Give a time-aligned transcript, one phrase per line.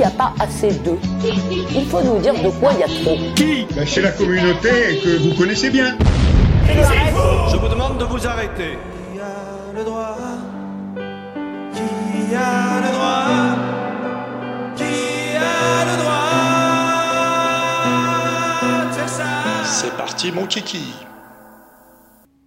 [0.00, 3.18] N'y a pas assez d'eux, il faut nous dire de quoi il y a trop.
[3.36, 3.66] Qui?
[3.74, 5.98] Ben, C'est la communauté que vous connaissez bien.
[6.66, 8.78] Je vous demande de vous arrêter.
[9.12, 10.16] Qui a le droit?
[11.74, 13.26] Qui a le droit?
[14.76, 16.24] Qui a le droit
[18.88, 19.24] de faire ça?
[19.64, 20.94] C'est parti mon kiki.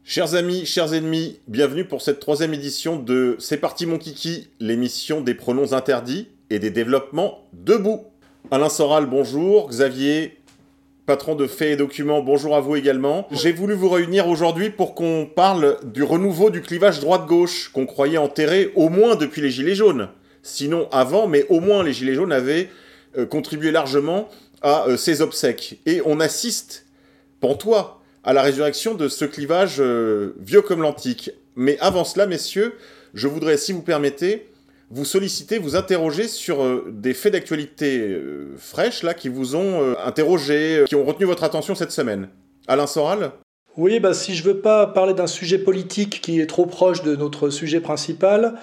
[0.03, 5.21] Chers amis, chers ennemis, bienvenue pour cette troisième édition de C'est parti mon kiki, l'émission
[5.21, 8.05] des pronoms interdits et des développements debout.
[8.51, 9.69] Alain Soral, bonjour.
[9.69, 10.37] Xavier,
[11.07, 13.27] patron de Faits et Documents, bonjour à vous également.
[13.31, 18.19] J'ai voulu vous réunir aujourd'hui pour qu'on parle du renouveau du clivage droite-gauche qu'on croyait
[18.19, 20.09] enterré au moins depuis les Gilets jaunes.
[20.43, 22.69] Sinon avant, mais au moins les Gilets jaunes avaient
[23.17, 24.29] euh, contribué largement
[24.61, 25.79] à euh, ces obsèques.
[25.87, 26.85] Et on assiste,
[27.39, 31.31] pantois, à la résurrection de ce clivage euh, vieux comme l'antique.
[31.55, 32.75] Mais avant cela, messieurs,
[33.15, 34.52] je voudrais, si vous permettez,
[34.89, 39.81] vous solliciter, vous interroger sur euh, des faits d'actualité euh, fraîches là qui vous ont
[39.81, 42.29] euh, interrogé, qui ont retenu votre attention cette semaine.
[42.67, 43.31] Alain Soral
[43.77, 47.15] Oui, bah, si je veux pas parler d'un sujet politique qui est trop proche de
[47.15, 48.55] notre sujet principal,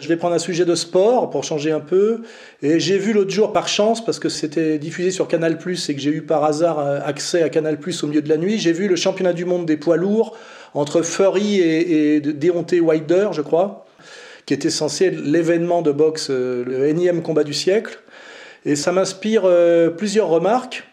[0.00, 2.22] je vais prendre un sujet de sport pour changer un peu.
[2.62, 6.00] Et j'ai vu l'autre jour par chance, parce que c'était diffusé sur Canal+, et que
[6.00, 8.96] j'ai eu par hasard accès à Canal+, au milieu de la nuit, j'ai vu le
[8.96, 10.36] championnat du monde des poids lourds
[10.74, 13.85] entre Furry et, et Deontay Wilder, je crois,
[14.46, 17.98] qui était censé l'événement de boxe, euh, le énième combat du siècle.
[18.64, 20.84] Et ça m'inspire euh, plusieurs remarques.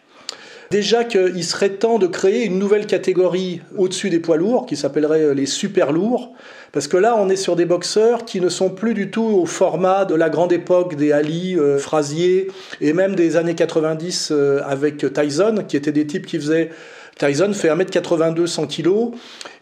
[0.70, 5.22] Déjà qu'il serait temps de créer une nouvelle catégorie au-dessus des poids lourds, qui s'appellerait
[5.22, 6.32] euh, les super lourds,
[6.72, 9.46] parce que là, on est sur des boxeurs qui ne sont plus du tout au
[9.46, 12.48] format de la grande époque des Ali, Frazier,
[12.80, 16.70] et même des années 90 euh, avec Tyson, qui étaient des types qui faisaient...
[17.18, 18.88] Tyson fait 1m82, 100 kg,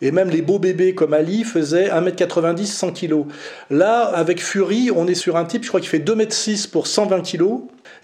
[0.00, 3.24] et même les beaux bébés comme Ali faisaient 1m90, 100 kg.
[3.70, 7.20] Là, avec Fury, on est sur un type, je crois qu'il fait 2m6 pour 120
[7.22, 7.44] kg,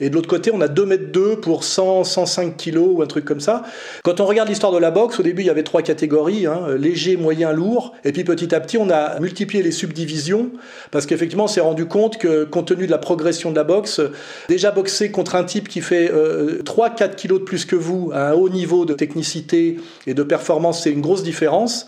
[0.00, 3.06] et de l'autre côté, on a 2 mètres 2 pour 100, 105 kilos ou un
[3.06, 3.62] truc comme ça.
[4.04, 6.68] Quand on regarde l'histoire de la boxe, au début, il y avait trois catégories, hein,
[6.78, 7.94] léger, moyen, lourd.
[8.04, 10.50] Et puis petit à petit, on a multiplié les subdivisions
[10.90, 14.00] parce qu'effectivement, on s'est rendu compte que compte tenu de la progression de la boxe,
[14.48, 18.28] déjà boxer contre un type qui fait euh, 3-4 kilos de plus que vous à
[18.28, 21.86] un haut niveau de technicité et de performance, c'est une grosse différence.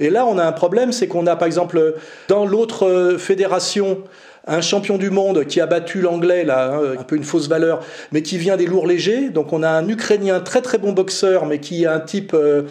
[0.00, 1.94] Et là, on a un problème, c'est qu'on a par exemple
[2.28, 3.98] dans l'autre euh, fédération,
[4.46, 7.80] un champion du monde qui a battu l'anglais, là, hein, un peu une fausse valeur,
[8.10, 9.30] mais qui vient des lourds légers.
[9.30, 12.62] Donc on a un Ukrainien très très bon boxeur, mais qui est un type euh,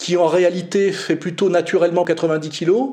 [0.00, 2.92] qui en réalité fait plutôt naturellement 90 kilos.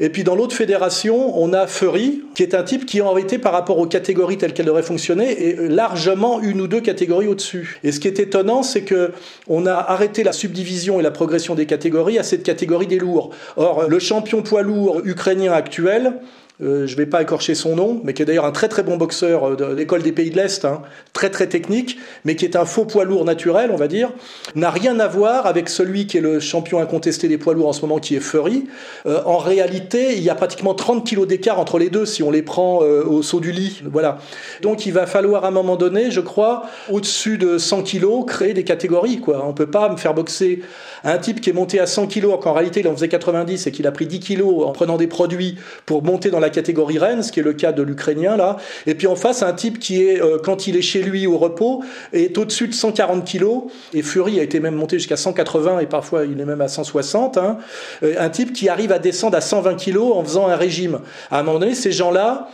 [0.00, 3.38] Et puis dans l'autre fédération, on a Fury, qui est un type qui en réalité
[3.38, 7.78] par rapport aux catégories telles qu'elles devraient fonctionner est largement une ou deux catégories au-dessus.
[7.84, 9.12] Et ce qui est étonnant, c'est que
[9.46, 13.30] on a arrêté la subdivision et la progression des catégories à cette catégorie des lourds.
[13.56, 16.14] Or, le champion poids lourd ukrainien actuel,
[16.60, 18.82] euh, je ne vais pas écorcher son nom, mais qui est d'ailleurs un très très
[18.82, 20.82] bon boxeur euh, de l'école des pays de l'Est, hein,
[21.12, 24.10] très très technique, mais qui est un faux poids lourd naturel, on va dire,
[24.56, 27.72] n'a rien à voir avec celui qui est le champion incontesté des poids lourds en
[27.72, 28.64] ce moment, qui est Fury.
[29.06, 32.30] Euh, en réalité, il y a pratiquement 30 kilos d'écart entre les deux si on
[32.30, 33.82] les prend au saut du lit.
[33.84, 34.18] Voilà.
[34.62, 38.54] Donc il va falloir à un moment donné, je crois, au-dessus de 100 kilos, créer
[38.54, 39.20] des catégories.
[39.20, 39.44] Quoi.
[39.46, 40.62] On peut pas me faire boxer
[41.04, 43.72] un type qui est monté à 100 kilos, qu'en réalité il en faisait 90 et
[43.72, 47.22] qu'il a pris 10 kilos en prenant des produits pour monter dans la catégorie reine,
[47.22, 48.56] ce qui est le cas de l'Ukrainien là.
[48.86, 51.38] Et puis en face, un type qui est, euh, quand il est chez lui au
[51.38, 51.82] repos,
[52.12, 53.64] est au-dessus de 140 kilos.
[53.94, 57.38] Et Fury a été même monté jusqu'à 180 et parfois il est même à 160.
[57.38, 57.58] Hein.
[58.02, 61.00] Euh, un type qui arrive à descendre à 120 kilos en faisant un régime.
[61.30, 62.48] À un moment donné, ces gens-là,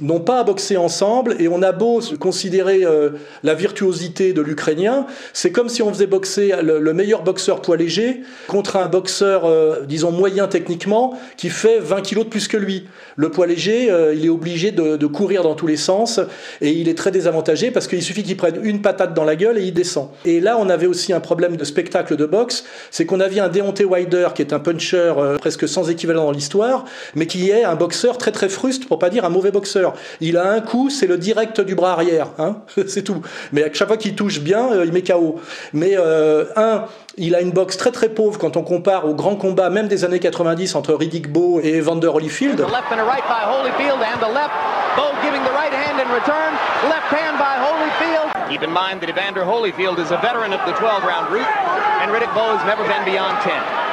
[0.00, 3.10] n'ont pas à boxer ensemble et on a beau considérer euh,
[3.42, 7.76] la virtuosité de l'Ukrainien, c'est comme si on faisait boxer le, le, meilleur boxeur poids
[7.76, 12.56] léger contre un boxeur, euh, disons, moyen techniquement, qui fait 20 kilos de plus que
[12.56, 12.86] lui.
[13.16, 16.20] Le poids léger, euh, il est obligé de, de, courir dans tous les sens
[16.60, 19.58] et il est très désavantagé parce qu'il suffit qu'il prenne une patate dans la gueule
[19.58, 20.08] et il descend.
[20.24, 23.48] Et là, on avait aussi un problème de spectacle de boxe, c'est qu'on avait un
[23.48, 27.74] Deontay Wilder qui est un puncher presque sans équivalent dans l'histoire, mais qui est un
[27.74, 29.89] boxeur très très fruste, pour pas dire un mauvais boxeur.
[30.20, 32.56] Il a un coup, c'est le direct du bras arrière, hein
[32.86, 33.22] c'est tout.
[33.52, 35.40] Mais à chaque fois qu'il touche bien, euh, il met KO.
[35.72, 36.84] Mais euh, un,
[37.16, 40.04] il a une boxe très très pauvre quand on compare aux grands combats, même des
[40.04, 42.56] années 90 entre Riddick Bowe et Evander Holyfield.
[42.56, 44.54] The left and a right by Holyfield and the left.
[44.96, 46.52] Bowe giving the right hand in return.
[46.88, 48.50] Left hand by Holyfield.
[48.50, 51.46] Keep in mind that Evander Holyfield is a veteran of the 12 round route,
[52.02, 53.89] and Riddick Bowe has never been beyond 10.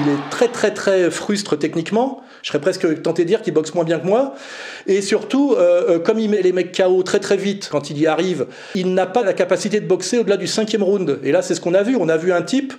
[0.00, 2.22] Il est très très très frustre techniquement.
[2.42, 4.34] Je serais presque tenté de dire qu'il boxe moins bien que moi.
[4.86, 7.98] Et surtout, euh, euh, comme il met les mecs KO très très vite quand il
[7.98, 11.18] y arrive, il n'a pas la capacité de boxer au-delà du cinquième round.
[11.24, 11.96] Et là, c'est ce qu'on a vu.
[11.96, 12.74] On a vu un type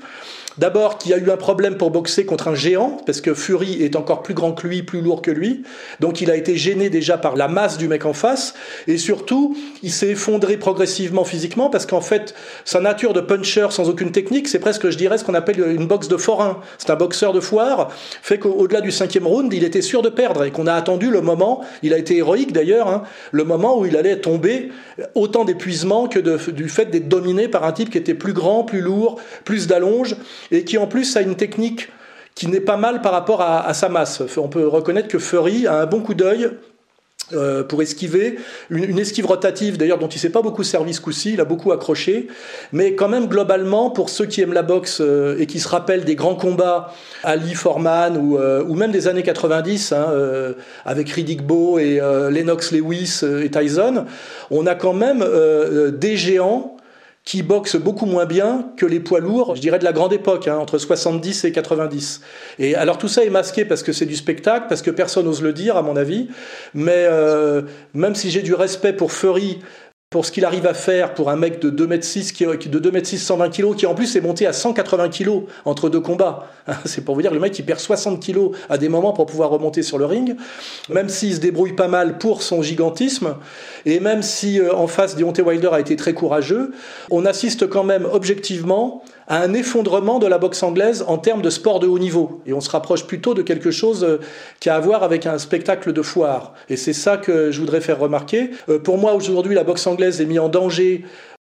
[0.58, 3.96] D'abord, qui a eu un problème pour boxer contre un géant, parce que Fury est
[3.96, 5.64] encore plus grand que lui, plus lourd que lui.
[6.00, 8.56] Donc il a été gêné déjà par la masse du mec en face.
[8.88, 12.34] Et surtout, il s'est effondré progressivement physiquement, parce qu'en fait,
[12.66, 15.88] sa nature de puncher sans aucune technique, c'est presque, je dirais, ce qu'on appelle une
[15.88, 16.60] boxe de forain.
[16.78, 17.90] C'est un boxeur de foire,
[18.22, 21.22] fait qu'au-delà du cinquième round, il était sûr de perdre, et qu'on a attendu le
[21.22, 24.72] moment, il a été héroïque d'ailleurs, hein, le moment où il allait tomber,
[25.16, 28.82] autant d'épuisement que du fait d'être dominé par un type qui était plus grand, plus
[28.82, 30.16] lourd, plus d'allonge
[30.52, 31.90] et qui en plus a une technique
[32.36, 34.22] qui n'est pas mal par rapport à, sa masse.
[34.38, 36.50] On peut reconnaître que Fury a un bon coup d'œil.
[37.34, 38.40] Euh, pour esquiver,
[38.72, 41.72] une, esquive rotative d'ailleurs dont il s'est pas beaucoup servi ce coup-ci, il a beaucoup
[41.72, 42.28] accroché,
[42.72, 46.06] mais quand même globalement pour ceux qui aiment la boxe euh, et qui se rappellent
[46.06, 46.92] des grands combats
[47.24, 50.08] Ali Foreman ou, euh, ou même des années 90 hein,
[50.86, 52.00] avec Riddick Bowe et
[52.32, 54.06] Lennox Lewis et Tyson,
[54.50, 55.24] on a quand même
[55.92, 56.79] des géants
[57.24, 60.48] qui boxent beaucoup moins bien que les poids lourds, je dirais de la grande époque,
[60.48, 62.22] hein, entre 70 et 90.
[62.58, 65.42] Et alors tout ça est masqué parce que c'est du spectacle, parce que personne n'ose
[65.42, 66.30] le dire, à mon avis.
[66.74, 67.64] Mais euh,
[67.94, 69.60] même si j'ai du respect pour Fury,
[70.10, 73.50] pour ce qu'il arrive à faire pour un mec de 2m6 qui, de 2m6 120
[73.50, 76.48] kg qui en plus est monté à 180 kg entre deux combats.
[76.86, 79.52] C'est pour vous dire le mec il perd 60 kg à des moments pour pouvoir
[79.52, 80.36] remonter sur le ring,
[80.90, 83.36] même s'il se débrouille pas mal pour son gigantisme
[83.86, 86.72] et même si euh, en face Deontay Wilder a été très courageux,
[87.12, 91.52] on assiste quand même objectivement à un effondrement de la boxe anglaise en termes de
[91.52, 92.42] sport de haut niveau.
[92.46, 94.18] Et on se rapproche plutôt de quelque chose euh,
[94.60, 96.54] qui a à voir avec un spectacle de foire.
[96.68, 98.50] Et c'est ça que je voudrais faire remarquer.
[98.68, 101.06] Euh, pour moi, aujourd'hui, la boxe anglaise est mise en danger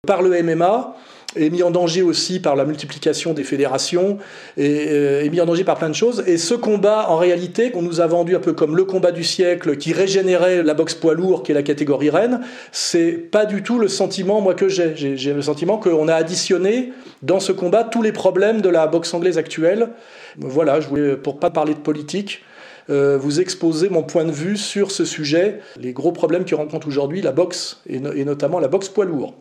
[0.05, 0.95] par le MMA
[1.35, 4.17] est mis en danger aussi par la multiplication des fédérations,
[4.55, 6.23] et euh, est mis en danger par plein de choses.
[6.25, 9.23] Et ce combat, en réalité, qu'on nous a vendu un peu comme le combat du
[9.23, 12.41] siècle, qui régénérait la boxe poids lourd, qui est la catégorie reine,
[12.71, 14.95] c'est pas du tout le sentiment, moi, que j'ai.
[14.95, 19.13] J'ai le sentiment qu'on a additionné dans ce combat tous les problèmes de la boxe
[19.13, 19.89] anglaise actuelle.
[20.37, 22.43] Voilà, je voulais, pour pas parler de politique,
[22.89, 26.87] euh, vous exposer mon point de vue sur ce sujet, les gros problèmes que rencontre
[26.87, 29.35] aujourd'hui la boxe, et, et notamment la boxe poids lourd.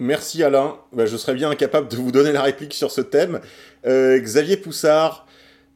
[0.00, 0.76] Merci Alain.
[0.94, 3.40] Bah, je serais bien incapable de vous donner la réplique sur ce thème.
[3.86, 5.26] Euh, Xavier Poussard,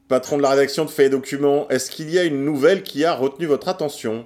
[0.09, 3.05] patron de la rédaction de Faits et Documents, est-ce qu'il y a une nouvelle qui
[3.05, 4.25] a retenu votre attention?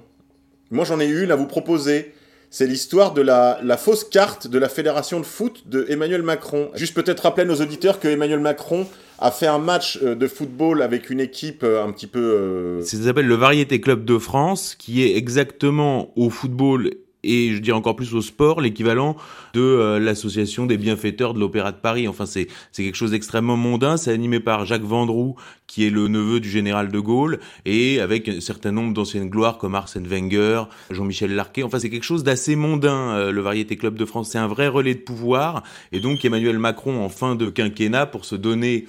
[0.71, 2.13] Moi j'en ai une à vous proposer.
[2.49, 6.71] C'est l'histoire de la, fausse carte de la fédération de foot de Emmanuel Macron.
[6.75, 8.87] Juste peut-être rappeler à nos auditeurs que Emmanuel Macron
[9.19, 12.19] a fait un match de football avec une équipe un petit peu...
[12.19, 12.81] Euh...
[12.83, 16.91] Ça s'appelle le Variété Club de France, qui est exactement au football
[17.23, 19.17] et je dirais encore plus au sport, l'équivalent
[19.53, 22.07] de euh, l'association des bienfaiteurs de l'Opéra de Paris.
[22.07, 23.97] Enfin, c'est quelque chose d'extrêmement mondain.
[23.97, 25.35] C'est animé par Jacques Vendroux,
[25.67, 29.57] qui est le neveu du général de Gaulle, et avec un certain nombre d'anciennes gloires
[29.57, 31.63] comme Arsène Wenger, Jean-Michel Larquet.
[31.63, 33.09] Enfin, c'est quelque chose d'assez mondain.
[33.09, 35.63] Euh, le Variété Club de France, c'est un vrai relais de pouvoir.
[35.91, 38.85] Et donc, Emmanuel Macron, en fin de quinquennat, pour se donner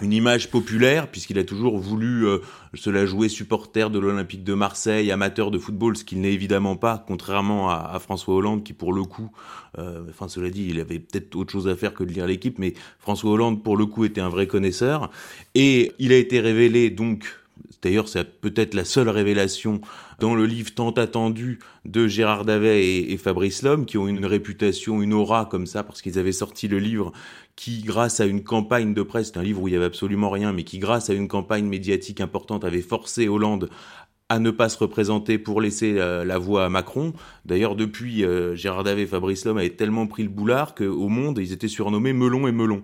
[0.00, 2.38] une image populaire, puisqu'il a toujours voulu euh,
[2.74, 6.76] se la jouer supporter de l'Olympique de Marseille, amateur de football, ce qu'il n'est évidemment
[6.76, 9.30] pas, contrairement à, à, François Hollande, qui pour le coup,
[9.78, 12.58] euh, enfin cela dit, il avait peut-être autre chose à faire que de lire l'équipe,
[12.58, 15.10] mais François Hollande, pour le coup, était un vrai connaisseur.
[15.54, 17.26] Et il a été révélé donc
[17.82, 19.80] D'ailleurs, c'est peut-être la seule révélation
[20.22, 25.02] dans le livre tant attendu de Gérard Davet et, Fabrice Lhomme, qui ont une réputation,
[25.02, 27.10] une aura comme ça, parce qu'ils avaient sorti le livre
[27.56, 30.30] qui, grâce à une campagne de presse, c'est un livre où il y avait absolument
[30.30, 33.68] rien, mais qui, grâce à une campagne médiatique importante, avait forcé Hollande
[34.32, 37.12] à ne pas se représenter pour laisser la, la voix à Macron.
[37.44, 41.38] D'ailleurs, depuis, euh, Gérard Davet et Fabrice Lhomme avaient tellement pris le boulard qu'au monde,
[41.38, 42.82] ils étaient surnommés Melon et Melon.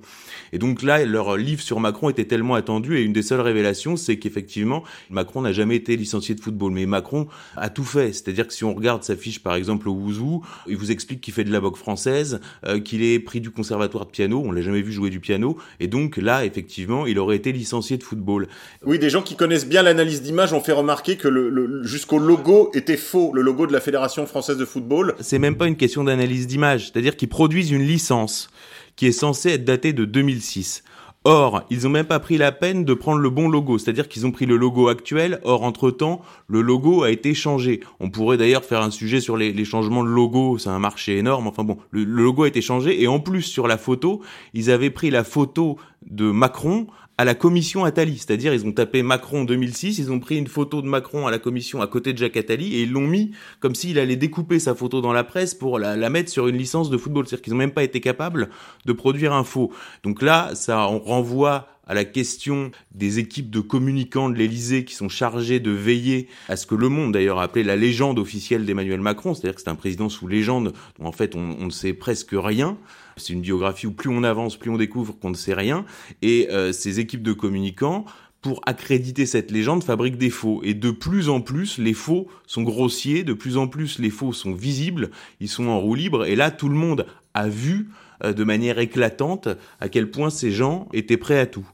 [0.52, 3.96] Et donc là, leur livre sur Macron était tellement attendu, et une des seules révélations,
[3.96, 8.12] c'est qu'effectivement, Macron n'a jamais été licencié de football, mais Macron a tout fait.
[8.12, 11.32] C'est-à-dire que si on regarde sa fiche, par exemple, au Ouzou, il vous explique qu'il
[11.32, 14.60] fait de la boxe française, euh, qu'il est pris du conservatoire de piano, on l'a
[14.60, 18.48] jamais vu jouer du piano, et donc là, effectivement, il aurait été licencié de football.
[18.84, 22.18] Oui, des gens qui connaissent bien l'analyse d'image ont fait remarquer que le, le, jusqu'au
[22.18, 25.14] logo était faux, le logo de la Fédération française de football.
[25.20, 28.50] C'est même pas une question d'analyse d'image, c'est-à-dire qu'ils produisent une licence
[28.96, 30.82] qui est censé être daté de 2006.
[31.24, 34.24] Or, ils n'ont même pas pris la peine de prendre le bon logo, c'est-à-dire qu'ils
[34.24, 35.40] ont pris le logo actuel.
[35.44, 37.80] Or, entre-temps, le logo a été changé.
[38.00, 41.46] On pourrait d'ailleurs faire un sujet sur les, changements de logo, c'est un marché énorme.
[41.46, 44.22] Enfin bon, le logo a été changé et en plus sur la photo,
[44.54, 45.76] ils avaient pris la photo
[46.08, 46.86] de Macron
[47.20, 50.82] à la commission Attali, c'est-à-dire ils ont tapé Macron 2006, ils ont pris une photo
[50.82, 53.74] de Macron à la commission à côté de Jacques Attali et ils l'ont mis comme
[53.74, 56.96] s'il allait découper sa photo dans la presse pour la, mettre sur une licence de
[56.96, 58.50] football, c'est-à-dire qu'ils n'ont même pas été capables
[58.86, 59.72] de produire un faux.
[60.04, 64.94] Donc là, ça on renvoie à la question des équipes de communicants de l'Élysée qui
[64.94, 68.64] sont chargées de veiller à ce que le monde d'ailleurs a appelé la légende officielle
[68.64, 71.94] d'Emmanuel Macron, c'est-à-dire que c'est un président sous légende dont en fait on ne sait
[71.94, 72.76] presque rien.
[73.18, 75.84] C'est une biographie où plus on avance, plus on découvre qu'on ne sait rien.
[76.22, 78.04] Et euh, ces équipes de communicants,
[78.40, 80.60] pour accréditer cette légende, fabriquent des faux.
[80.64, 84.32] Et de plus en plus, les faux sont grossiers, de plus en plus, les faux
[84.32, 85.10] sont visibles,
[85.40, 86.24] ils sont en roue libre.
[86.24, 87.88] Et là, tout le monde a vu
[88.24, 89.48] euh, de manière éclatante
[89.80, 91.68] à quel point ces gens étaient prêts à tout.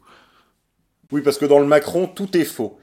[1.13, 2.79] Oui, parce que dans le Macron, tout est faux.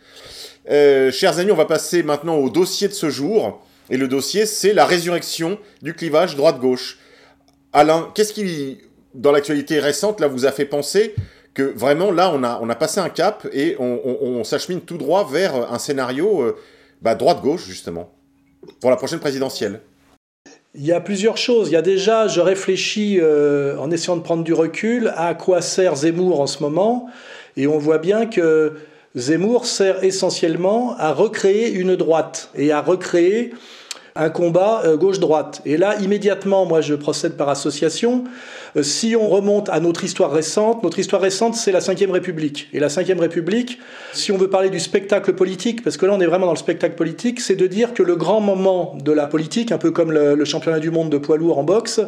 [0.70, 3.66] Euh, chers amis, on va passer maintenant au dossier de ce jour.
[3.90, 6.98] Et le dossier, c'est la résurrection du clivage droite-gauche.
[7.74, 8.80] Alain, qu'est-ce qui,
[9.14, 11.16] dans l'actualité récente, là, vous a fait penser
[11.54, 15.28] que vraiment, là, on a, on a passé un cap et on, s'achemine tout droit
[15.30, 16.58] vers un scénario euh,
[17.02, 18.12] bah, droite-gauche, justement,
[18.80, 19.82] pour la prochaine présidentielle?
[20.74, 21.70] Il y a plusieurs choses.
[21.70, 25.62] Il y a déjà, je réfléchis euh, en essayant de prendre du recul à quoi
[25.62, 27.10] sert Zemmour en ce moment.
[27.58, 28.78] Et on voit bien que
[29.16, 33.54] Zemmour sert essentiellement à recréer une droite et à recréer
[34.16, 35.62] un combat euh, gauche-droite.
[35.66, 38.26] Et là, immédiatement, moi, je procède par association.
[38.76, 42.68] Euh, si on remonte à notre histoire récente, notre histoire récente, c'est la Ve République.
[42.74, 43.80] Et la Ve République,
[44.14, 46.58] si on veut parler du spectacle politique, parce que là, on est vraiment dans le
[46.58, 50.12] spectacle politique, c'est de dire que le grand moment de la politique, un peu comme
[50.12, 52.02] le, championnat du monde de poids lourd en boxe,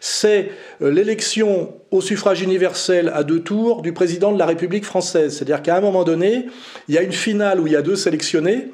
[0.00, 0.50] c'est
[0.82, 5.34] euh, l'élection au suffrage universel à deux tours du président de la République française.
[5.34, 6.46] C'est-à-dire qu'à un moment donné,
[6.88, 8.70] il y a une finale où il y a deux sélectionnés,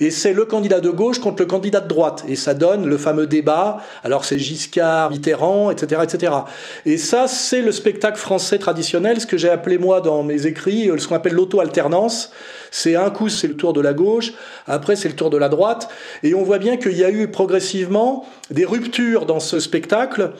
[0.00, 2.24] et c'est le candidat de gauche contre le candidat de droite.
[2.28, 3.78] Et ça donne le fameux débat.
[4.02, 6.32] Alors c'est Giscard, Mitterrand, etc., etc.
[6.86, 10.90] Et ça, c'est le spectacle français traditionnel, ce que j'ai appelé moi dans mes écrits,
[10.96, 12.30] ce qu'on appelle l'auto-alternance.
[12.70, 14.32] C'est un coup, c'est le tour de la gauche,
[14.66, 15.88] après c'est le tour de la droite.
[16.22, 20.32] Et on voit bien qu'il y a eu progressivement des ruptures dans ce spectacle.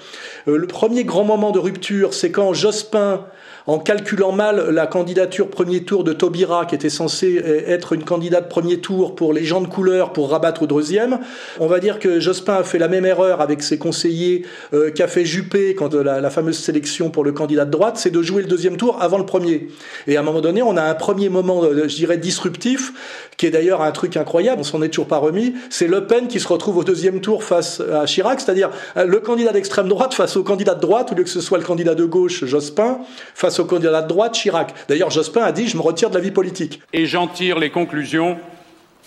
[0.49, 3.25] Euh, le premier grand moment de rupture, c'est quand Jospin
[3.66, 8.49] en calculant mal la candidature premier tour de Taubira, qui était censée être une candidate
[8.49, 11.18] premier tour pour les gens de couleur pour rabattre au deuxième.
[11.61, 15.09] On va dire que Jospin a fait la même erreur avec ses conseillers euh, qu'a
[15.09, 18.42] fait Juppé quand la, la, fameuse sélection pour le candidat de droite, c'est de jouer
[18.42, 19.68] le deuxième tour avant le premier.
[20.06, 22.92] Et à un moment donné, on a un premier moment, euh, je dirais, disruptif,
[23.37, 26.28] qui est d'ailleurs un truc incroyable, on s'en est toujours pas remis, c'est Le Pen
[26.28, 30.14] qui se retrouve au deuxième tour face à Chirac, c'est-à-dire euh, le candidat d'extrême droite
[30.14, 32.99] face au candidat de droite, au lieu que ce soit le candidat de gauche, Jospin,
[33.35, 34.75] face au candidat de droite, Chirac.
[34.88, 36.80] D'ailleurs, Jospin a dit, je me retire de la vie politique.
[36.92, 38.37] Et j'en tire les conclusions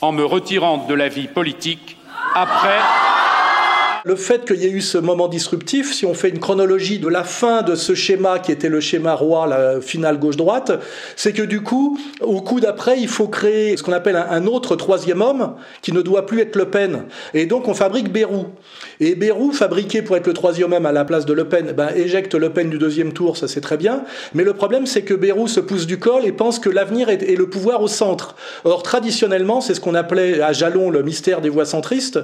[0.02, 1.98] en me retirant de la vie politique
[2.36, 2.80] après
[4.08, 7.10] le fait qu'il y ait eu ce moment disruptif, si on fait une chronologie de
[7.10, 10.72] la fin de ce schéma qui était le schéma roi, la finale gauche-droite,
[11.18, 14.78] c'est que du coup, au coup d'après, il faut créer ce qu'on appelle un, autre
[14.78, 17.04] troisième homme qui ne doit plus être Le Pen.
[17.34, 18.46] Et donc on fabrique Bérou.
[19.00, 21.90] Et Bérou, fabriqué pour être le troisième homme à la place de Le Pen, ben,
[21.96, 24.04] éjecte Le Pen du deuxième tour, ça c'est très bien.
[24.34, 27.36] Mais le problème, c'est que Bérou se pousse du col et pense que l'avenir est,
[27.38, 28.36] le pouvoir au centre.
[28.64, 32.20] Or, traditionnellement, c'est ce qu'on appelait à Jalon le mystère des voix centristes,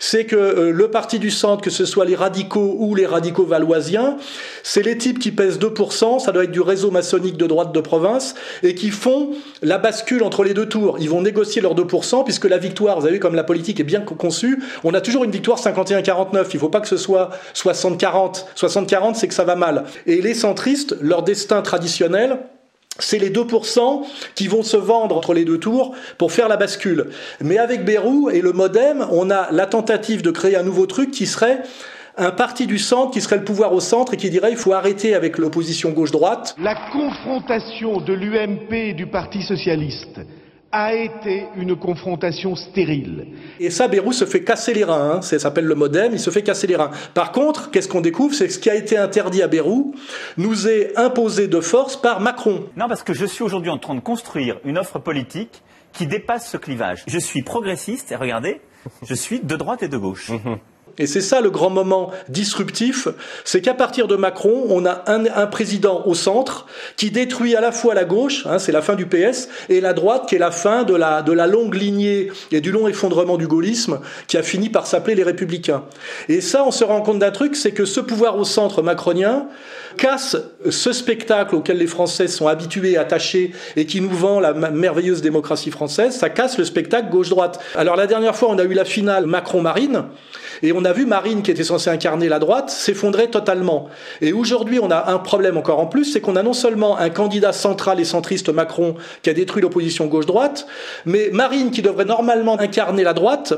[0.00, 3.46] c'est que euh, le parti du centre, que ce soit les radicaux ou les radicaux
[3.46, 4.18] valoisiens,
[4.62, 7.80] c'est les types qui pèsent 2%, ça doit être du réseau maçonnique de droite de
[7.80, 9.30] province, et qui font
[9.62, 10.98] la bascule entre les deux tours.
[11.00, 13.84] Ils vont négocier leurs 2%, puisque la victoire, vous avez vu comme la politique est
[13.84, 17.30] bien conçue, on a toujours une victoire 51-49, il ne faut pas que ce soit
[17.54, 18.44] 60-40.
[18.56, 19.84] 60-40, c'est que ça va mal.
[20.06, 22.38] Et les centristes, leur destin traditionnel,
[22.98, 27.10] c'est les 2% qui vont se vendre entre les deux tours pour faire la bascule.
[27.40, 31.10] Mais avec Bérou et le modem, on a la tentative de créer un nouveau truc
[31.10, 31.62] qui serait
[32.16, 34.72] un parti du centre qui serait le pouvoir au centre et qui dirait il faut
[34.72, 36.56] arrêter avec l'opposition gauche-droite.
[36.60, 40.18] La confrontation de l'UMP et du Parti socialiste
[40.70, 43.28] a été une confrontation stérile.
[43.58, 45.22] Et ça, Bérou se fait casser les reins, hein.
[45.22, 46.90] ça s'appelle le modem, il se fait casser les reins.
[47.14, 48.34] Par contre, qu'est-ce qu'on découvre?
[48.34, 49.94] C'est que ce qui a été interdit à Bérou
[50.36, 52.68] nous est imposé de force par Macron.
[52.76, 56.50] Non, parce que je suis aujourd'hui en train de construire une offre politique qui dépasse
[56.50, 57.04] ce clivage.
[57.06, 58.60] Je suis progressiste, et regardez,
[59.06, 60.30] je suis de droite et de gauche.
[60.98, 63.08] et c'est ça le grand moment disruptif,
[63.44, 67.72] c'est qu'à partir de Macron, on a un, président au centre qui détruit à la
[67.72, 70.50] fois la gauche, hein, c'est la fin du PS, et la droite qui est la
[70.50, 74.42] fin de la, de la longue lignée et du long effondrement du gaullisme qui a
[74.42, 75.84] fini par s'appeler les républicains.
[76.28, 79.48] Et ça, on se rend compte d'un truc, c'est que ce pouvoir au centre macronien
[79.96, 80.36] casse
[80.68, 85.70] ce spectacle auquel les Français sont habitués, attachés, et qui nous vend la merveilleuse démocratie
[85.70, 87.58] française, ça casse le spectacle gauche-droite.
[87.74, 90.04] Alors la dernière fois, on a eu la finale Macron-Marine,
[90.62, 93.88] et on a vu Marine, qui était censée incarner la droite, s'effondrer totalement.
[94.20, 97.10] Et aujourd'hui, on a un problème encore en plus, c'est qu'on a non seulement un
[97.10, 100.66] candidat central et centriste Macron qui a détruit l'opposition gauche-droite,
[101.04, 103.54] mais Marine, qui devrait normalement incarner la droite,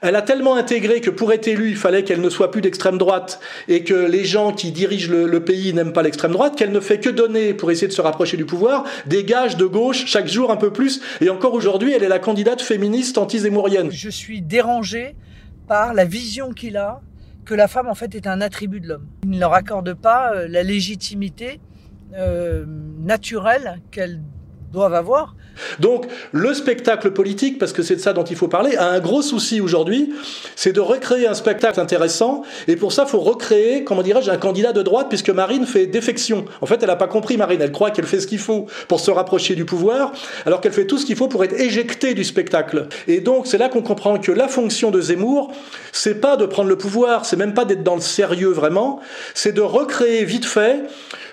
[0.00, 2.98] elle a tellement intégré que pour être élue, il fallait qu'elle ne soit plus d'extrême
[2.98, 6.70] droite et que les gens qui dirigent le, le pays n'aiment pas l'extrême droite, qu'elle
[6.70, 10.04] ne fait que donner, pour essayer de se rapprocher du pouvoir, des gages de gauche
[10.06, 11.00] chaque jour un peu plus.
[11.20, 13.90] Et encore aujourd'hui, elle est la candidate féministe anti-zémourienne.
[13.90, 15.16] Je suis dérangé
[15.68, 17.00] par la vision qu'il a
[17.44, 19.06] que la femme en fait est un attribut de l'homme.
[19.24, 21.60] Il ne leur accorde pas euh, la légitimité
[22.14, 22.64] euh,
[22.98, 24.20] naturelle qu'elle
[24.72, 25.36] doivent avoir.
[25.80, 29.00] Donc le spectacle politique, parce que c'est de ça dont il faut parler, a un
[29.00, 30.12] gros souci aujourd'hui,
[30.56, 34.36] c'est de recréer un spectacle intéressant, et pour ça il faut recréer, comment dirais-je, un
[34.36, 36.44] candidat de droite, puisque Marine fait défection.
[36.60, 39.00] En fait, elle n'a pas compris Marine, elle croit qu'elle fait ce qu'il faut pour
[39.00, 40.12] se rapprocher du pouvoir,
[40.46, 42.88] alors qu'elle fait tout ce qu'il faut pour être éjectée du spectacle.
[43.06, 45.52] Et donc c'est là qu'on comprend que la fonction de Zemmour,
[45.92, 49.00] c'est pas de prendre le pouvoir, c'est même pas d'être dans le sérieux vraiment,
[49.34, 50.84] c'est de recréer vite fait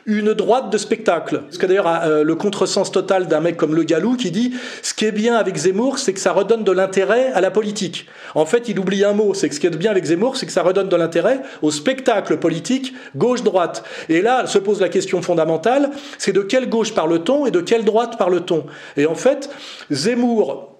[0.06, 1.42] une droite de spectacle.
[1.42, 4.94] Parce que d'ailleurs, euh, le contresens total d'un mec comme Le Gallou qui dit ce
[4.94, 8.08] qui est bien avec Zemmour, c'est que ça redonne de l'intérêt à la politique.
[8.36, 10.46] En fait, il oublie un mot, c'est que ce qui est bien avec Zemmour, c'est
[10.46, 13.84] que ça redonne de l'intérêt au spectacle politique gauche-droite.
[14.10, 17.84] Et là, se pose la question fondamentale, c'est de quelle gauche parle-t-on et de quelle
[17.84, 18.66] droite parle-t-on?
[18.98, 19.50] Et en fait,
[19.92, 20.75] Zemmour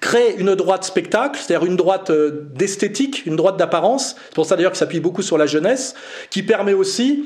[0.00, 4.16] crée une droite spectacle, c'est-à-dire une droite euh, d'esthétique, une droite d'apparence.
[4.26, 5.94] C'est pour ça d'ailleurs qu'il s'appuie beaucoup sur la jeunesse,
[6.30, 7.24] qui permet aussi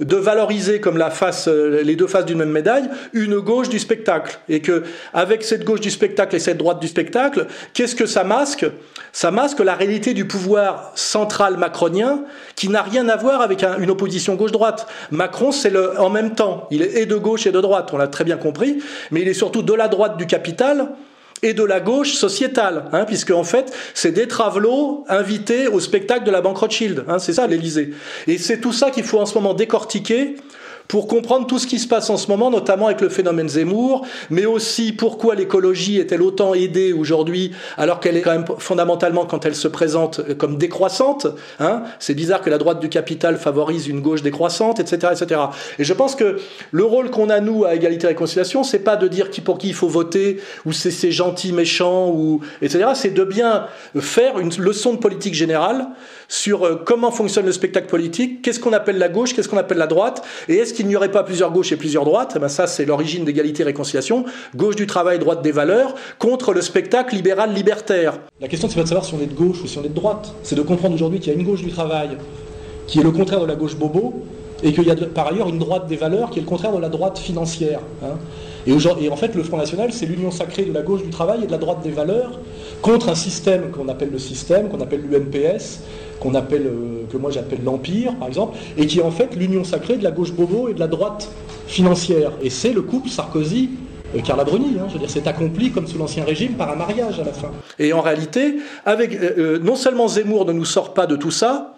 [0.00, 3.78] de valoriser comme la face, euh, les deux faces d'une même médaille, une gauche du
[3.78, 4.38] spectacle.
[4.48, 8.24] Et que, avec cette gauche du spectacle et cette droite du spectacle, qu'est-ce que ça
[8.24, 8.66] masque?
[9.12, 12.22] Ça masque la réalité du pouvoir central macronien
[12.54, 14.86] qui n'a rien à voir avec un, une opposition gauche-droite.
[15.10, 18.08] Macron, c'est le, en même temps, il est de gauche et de droite, on l'a
[18.08, 18.78] très bien compris,
[19.10, 20.90] mais il est surtout de la droite du capital,
[21.42, 26.24] et de la gauche sociétale, hein, puisque en fait, c'est des travelots invités au spectacle
[26.24, 27.04] de la Banque Rothschild.
[27.08, 27.94] Hein, c'est ça l'Élysée.
[28.26, 30.36] Et c'est tout ça qu'il faut en ce moment décortiquer
[30.88, 34.06] pour comprendre tout ce qui se passe en ce moment, notamment avec le phénomène Zemmour,
[34.30, 39.44] mais aussi pourquoi l'écologie est-elle autant aidée aujourd'hui, alors qu'elle est quand même fondamentalement, quand
[39.44, 41.26] elle se présente comme décroissante,
[41.60, 45.40] hein, c'est bizarre que la droite du capital favorise une gauche décroissante, etc., etc.
[45.78, 46.38] Et je pense que
[46.70, 49.58] le rôle qu'on a, nous, à Égalité et Réconciliation, c'est pas de dire qui pour
[49.58, 53.66] qui il faut voter, ou c'est ces gentils méchants, ou, etc., c'est de bien
[54.00, 55.88] faire une leçon de politique générale
[56.28, 59.78] sur euh, comment fonctionne le spectacle politique, qu'est-ce qu'on appelle la gauche, qu'est-ce qu'on appelle
[59.78, 62.34] la droite, et est-ce qu'il n'y aurait pas plusieurs gauches et plusieurs droites?
[62.36, 64.24] Eh ben Ça, c'est l'origine d'égalité et réconciliation.
[64.54, 68.20] Gauche du travail, droite des valeurs, contre le spectacle libéral-libertaire.
[68.40, 69.88] La question, c'est pas de savoir si on est de gauche ou si on est
[69.88, 70.34] de droite.
[70.42, 72.10] C'est de comprendre aujourd'hui qu'il y a une gauche du travail
[72.86, 74.24] qui est le contraire de la gauche bobo,
[74.62, 76.80] et qu'il y a par ailleurs une droite des valeurs qui est le contraire de
[76.80, 77.80] la droite financière.
[78.02, 78.16] Hein.
[78.66, 81.44] Et, et, en fait, le Front National, c'est l'union sacrée de la gauche du travail
[81.44, 82.40] et de la droite des valeurs
[82.82, 85.80] contre un système qu'on appelle le système, qu'on appelle l'UMPS,
[86.20, 89.64] qu'on appelle, euh, que moi j'appelle l'Empire, par exemple, et qui est en fait l'union
[89.64, 91.30] sacrée de la gauche bobo et de la droite
[91.66, 92.32] financière.
[92.42, 93.70] Et c'est le couple Sarkozy.
[94.16, 96.76] Euh, Carla Bruni, hein, je veux dire, c'est accompli comme sous l'Ancien Régime par un
[96.76, 97.50] mariage à la fin.
[97.78, 101.74] Et en réalité, avec, euh, non seulement Zemmour ne nous sort pas de tout ça,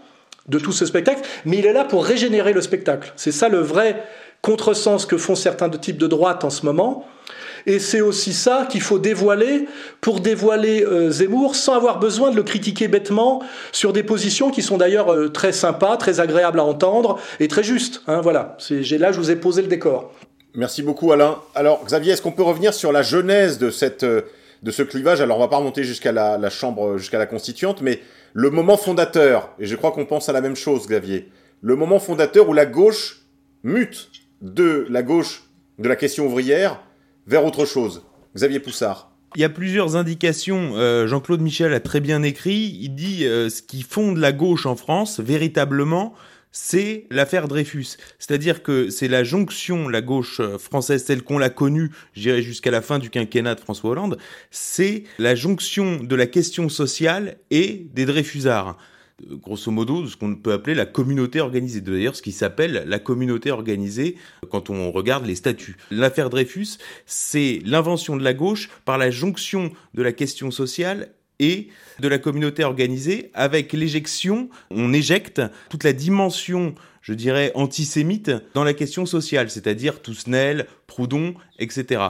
[0.48, 3.12] de tout ce spectacle, mais il est là pour régénérer le spectacle.
[3.16, 4.02] C'est ça le vrai
[4.42, 7.04] contresens que font certains types de droite en ce moment.
[7.66, 9.66] Et c'est aussi ça qu'il faut dévoiler
[10.00, 13.42] pour dévoiler euh, Zemmour sans avoir besoin de le critiquer bêtement
[13.72, 17.62] sur des positions qui sont d'ailleurs euh, très sympas, très agréables à entendre et très
[17.62, 18.02] justes.
[18.06, 20.12] Hein, voilà, là je vous ai posé le décor.
[20.54, 21.38] Merci beaucoup Alain.
[21.54, 24.22] Alors Xavier, est-ce qu'on peut revenir sur la genèse de, cette, euh,
[24.62, 25.20] de ce clivage?
[25.20, 28.00] Alors on va pas remonter jusqu'à la, la Chambre, jusqu'à la Constituante, mais
[28.32, 31.28] le moment fondateur, et je crois qu'on pense à la même chose Xavier,
[31.62, 33.22] le moment fondateur où la gauche
[33.62, 35.44] mute de la gauche
[35.78, 36.80] de la question ouvrière
[37.30, 38.02] vers autre chose.
[38.34, 39.12] Xavier Poussard.
[39.36, 40.72] Il y a plusieurs indications.
[40.74, 42.76] Euh, Jean-Claude Michel a très bien écrit.
[42.80, 46.12] Il dit euh, ce qui fonde la gauche en France, véritablement,
[46.50, 47.96] c'est l'affaire Dreyfus.
[48.18, 52.42] C'est-à-dire que c'est la jonction, la gauche euh, française telle qu'on l'a connue, je dirais
[52.42, 54.18] jusqu'à la fin du quinquennat de François Hollande,
[54.50, 58.76] c'est la jonction de la question sociale et des Dreyfusards
[59.30, 61.80] grosso modo, ce qu'on peut appeler la communauté organisée.
[61.80, 64.16] D'ailleurs, ce qui s'appelle la communauté organisée
[64.50, 65.76] quand on regarde les statuts.
[65.90, 71.68] L'affaire Dreyfus, c'est l'invention de la gauche par la jonction de la question sociale et
[72.00, 78.62] de la communauté organisée avec l'éjection, on éjecte toute la dimension, je dirais, antisémite dans
[78.62, 82.02] la question sociale, c'est-à-dire Tousnel, Proudhon, etc.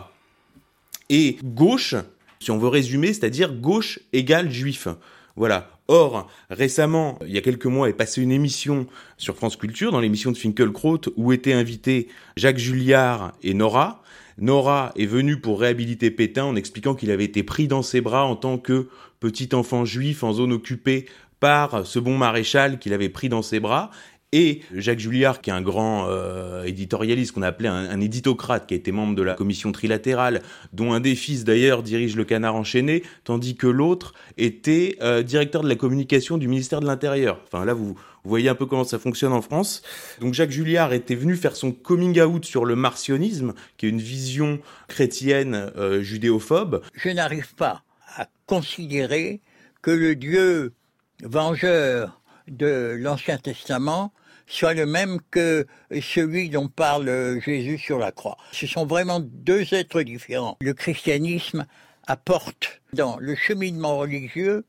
[1.08, 1.94] Et gauche,
[2.40, 4.88] si on veut résumer, c'est-à-dire gauche égale juif.
[5.36, 5.79] Voilà.
[5.92, 9.98] Or, récemment, il y a quelques mois, est passée une émission sur France Culture, dans
[9.98, 14.00] l'émission de Finkelkraut, où étaient invités Jacques Julliard et Nora.
[14.38, 18.24] Nora est venue pour réhabiliter Pétain en expliquant qu'il avait été pris dans ses bras
[18.24, 21.06] en tant que petit enfant juif en zone occupée
[21.40, 23.90] par ce bon maréchal qu'il avait pris dans ses bras.
[24.32, 28.68] Et Jacques Julliard, qui est un grand euh, éditorialiste qu'on a appelé un, un, éditocrate,
[28.68, 32.24] qui a été membre de la commission trilatérale, dont un des fils d'ailleurs dirige le
[32.24, 37.40] Canard enchaîné, tandis que l'autre était euh, directeur de la communication du ministère de l'Intérieur.
[37.46, 39.82] Enfin là, vous, voyez un peu comment ça fonctionne en France.
[40.20, 44.00] Donc Jacques Julliard était venu faire son coming out sur le martionnisme, qui est une
[44.00, 46.82] vision chrétienne euh, judéophobe.
[46.94, 47.82] Je n'arrive pas
[48.16, 49.40] à considérer
[49.82, 50.72] que le Dieu
[51.24, 54.12] vengeur de l'Ancien Testament
[54.50, 55.66] soit le même que
[56.02, 58.36] celui dont parle Jésus sur la croix.
[58.52, 60.58] Ce sont vraiment deux êtres différents.
[60.60, 61.66] Le christianisme
[62.06, 64.64] apporte dans le cheminement religieux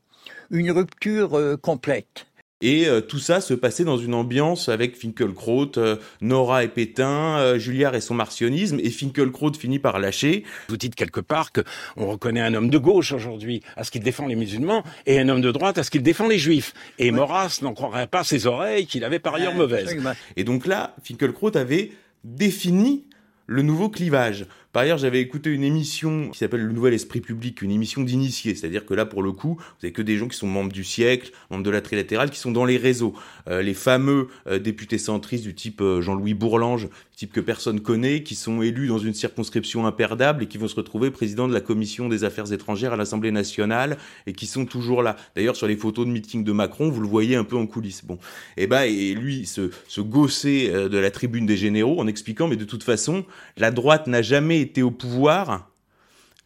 [0.50, 2.26] une rupture euh, complète.
[2.62, 7.36] Et euh, tout ça se passait dans une ambiance avec Finkelkraut, euh, Nora et Pétain,
[7.38, 10.44] euh, Julliard et son martionnisme, et Finkelkraut finit par lâcher.
[10.68, 14.28] Vous dites quelque part qu'on reconnaît un homme de gauche aujourd'hui à ce qu'il défend
[14.28, 16.72] les musulmans, et un homme de droite à ce qu'il défend les juifs.
[17.00, 17.10] Et ouais.
[17.10, 19.96] Maurras n'en croirait pas ses oreilles, qu'il avait par ailleurs mauvaises.
[20.36, 21.90] Et donc là, Finkelkraut avait
[22.22, 23.04] défini
[23.46, 24.46] le nouveau clivage.
[24.72, 28.54] Par ailleurs, j'avais écouté une émission qui s'appelle Le Nouvel Esprit Public, une émission d'initiés.
[28.54, 30.82] C'est-à-dire que là, pour le coup, vous avez que des gens qui sont membres du
[30.82, 33.12] siècle, membres de la trilatérale, qui sont dans les réseaux.
[33.50, 38.22] Euh, les fameux euh, députés centristes du type euh, Jean-Louis Bourlange, type que personne connaît,
[38.22, 41.60] qui sont élus dans une circonscription imperdable et qui vont se retrouver président de la
[41.60, 45.16] commission des affaires étrangères à l'Assemblée nationale et qui sont toujours là.
[45.36, 48.06] D'ailleurs, sur les photos de meeting de Macron, vous le voyez un peu en coulisses.
[48.06, 48.18] Bon,
[48.56, 52.56] et bah, et lui, se, se gausser de la tribune des généraux en expliquant, mais
[52.56, 53.26] de toute façon,
[53.58, 55.70] la droite n'a jamais été au pouvoir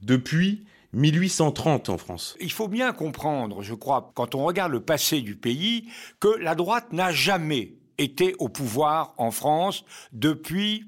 [0.03, 2.37] depuis 1830 en France.
[2.41, 5.89] Il faut bien comprendre, je crois, quand on regarde le passé du pays,
[6.21, 10.87] que la droite n'a jamais été au pouvoir en France depuis,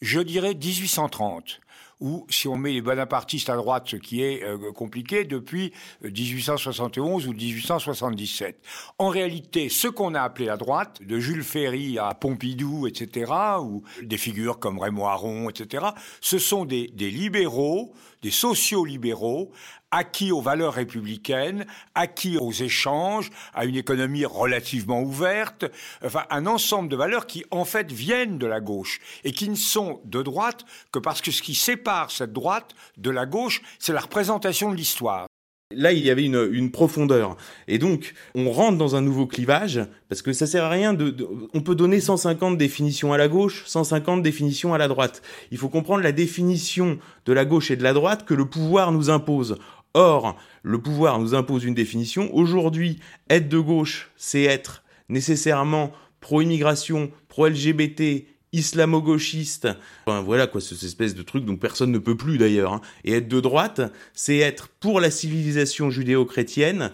[0.00, 1.60] je dirais, 1830
[2.00, 7.28] ou si on met les bonapartistes à droite, ce qui est euh, compliqué, depuis 1871
[7.28, 8.60] ou 1877.
[8.98, 13.82] En réalité, ce qu'on a appelé la droite, de Jules Ferry à Pompidou, etc., ou
[14.02, 15.86] des figures comme Raymond Aron, etc.,
[16.20, 19.50] ce sont des libéraux, des sociaux-libéraux,
[19.90, 25.64] acquis aux valeurs républicaines, acquis aux échanges, à une économie relativement ouverte,
[26.04, 29.56] enfin un ensemble de valeurs qui en fait viennent de la gauche et qui ne
[29.56, 33.92] sont de droite que parce que ce qui sépare cette droite de la gauche, c'est
[33.92, 35.26] la représentation de l'histoire.
[35.72, 37.36] Là, il y avait une, une, profondeur.
[37.68, 41.10] Et donc, on rentre dans un nouveau clivage, parce que ça sert à rien de,
[41.10, 45.22] de, On peut donner 150 définitions à la gauche, 150 définitions à la droite.
[45.52, 48.90] Il faut comprendre la définition de la gauche et de la droite que le pouvoir
[48.90, 49.58] nous impose.
[49.94, 52.34] Or, le pouvoir nous impose une définition.
[52.34, 59.68] Aujourd'hui, être de gauche, c'est être nécessairement pro-immigration, pro-LGBT, islamo-gauchiste,
[60.06, 62.72] enfin voilà quoi, cette espèce de truc dont personne ne peut plus d'ailleurs.
[62.72, 62.80] Hein.
[63.04, 63.80] Et être de droite,
[64.12, 66.90] c'est être pour la civilisation judéo-chrétienne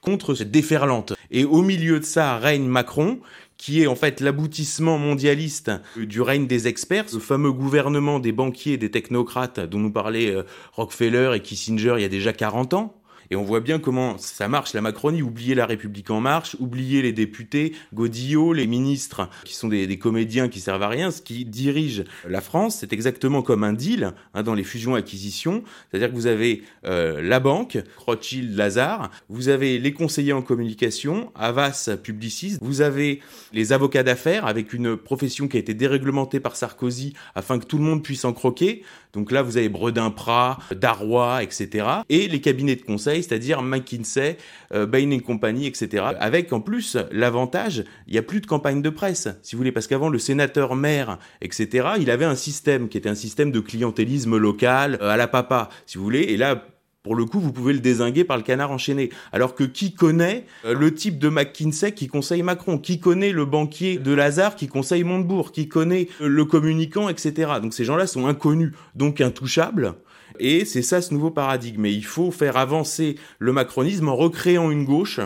[0.00, 1.14] contre cette déferlante.
[1.30, 3.20] Et au milieu de ça règne Macron,
[3.56, 8.76] qui est en fait l'aboutissement mondialiste du règne des experts, ce fameux gouvernement des banquiers
[8.76, 10.42] des technocrates dont nous parlait euh,
[10.72, 12.94] Rockefeller et Kissinger il y a déjà 40 ans.
[13.30, 15.22] Et on voit bien comment ça marche, la Macronie.
[15.22, 20.48] Oubliez la République en marche, oubliez les députés, Godillot, les ministres, qui sont des, comédiens
[20.48, 21.10] qui servent à rien.
[21.10, 25.62] Ce qui dirige la France, c'est exactement comme un deal hein, dans les fusions-acquisitions.
[25.90, 31.32] C'est-à-dire que vous avez euh, la banque, Rothschild, Lazare, vous avez les conseillers en communication,
[31.34, 33.20] Havas, Publicis, vous avez
[33.52, 37.78] les avocats d'affaires avec une profession qui a été déréglementée par Sarkozy afin que tout
[37.78, 38.82] le monde puisse en croquer.
[39.12, 41.86] Donc là, vous avez Bredin-Prat, Darrois, etc.
[42.10, 44.36] Et les cabinets de conseil, c'est-à-dire McKinsey,
[44.72, 46.04] euh, Bain Company, etc.
[46.18, 49.72] Avec en plus l'avantage, il n'y a plus de campagne de presse, si vous voulez,
[49.72, 51.88] parce qu'avant le sénateur maire, etc.
[52.00, 55.68] Il avait un système qui était un système de clientélisme local euh, à la papa,
[55.86, 56.22] si vous voulez.
[56.22, 56.64] Et là,
[57.06, 59.10] pour le coup, vous pouvez le désinguer par le canard enchaîné.
[59.30, 62.78] Alors que qui connaît le type de McKinsey qui conseille Macron?
[62.78, 65.52] Qui connaît le banquier de Lazare qui conseille Montebourg?
[65.52, 67.52] Qui connaît le communicant, etc.
[67.62, 69.94] Donc ces gens-là sont inconnus, donc intouchables.
[70.38, 71.86] Et c'est ça ce nouveau paradigme.
[71.86, 75.20] Et il faut faire avancer le macronisme en recréant une gauche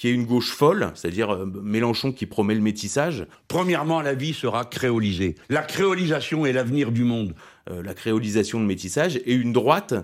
[0.00, 3.26] qui est une gauche folle, c'est-à-dire euh, Mélenchon qui promet le métissage.
[3.48, 5.34] Premièrement, la vie sera créolisée.
[5.50, 7.34] La créolisation est l'avenir du monde.
[7.70, 9.94] Euh, la créolisation, le métissage, et une droite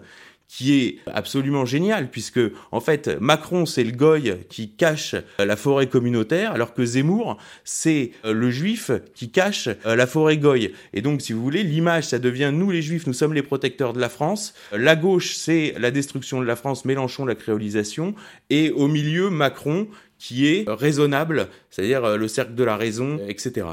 [0.49, 5.89] qui est absolument génial puisque en fait Macron c'est le goy qui cache la forêt
[5.89, 10.73] communautaire alors que Zemmour c'est le juif qui cache la forêt goy.
[10.93, 13.93] Et donc si vous voulez l'image ça devient nous les juifs nous sommes les protecteurs
[13.93, 14.55] de la France.
[14.73, 18.15] La gauche c'est la destruction de la France Mélenchon la créolisation.
[18.51, 23.67] Et au milieu Macron qui est raisonnable c'est-à-dire le cercle de la raison etc.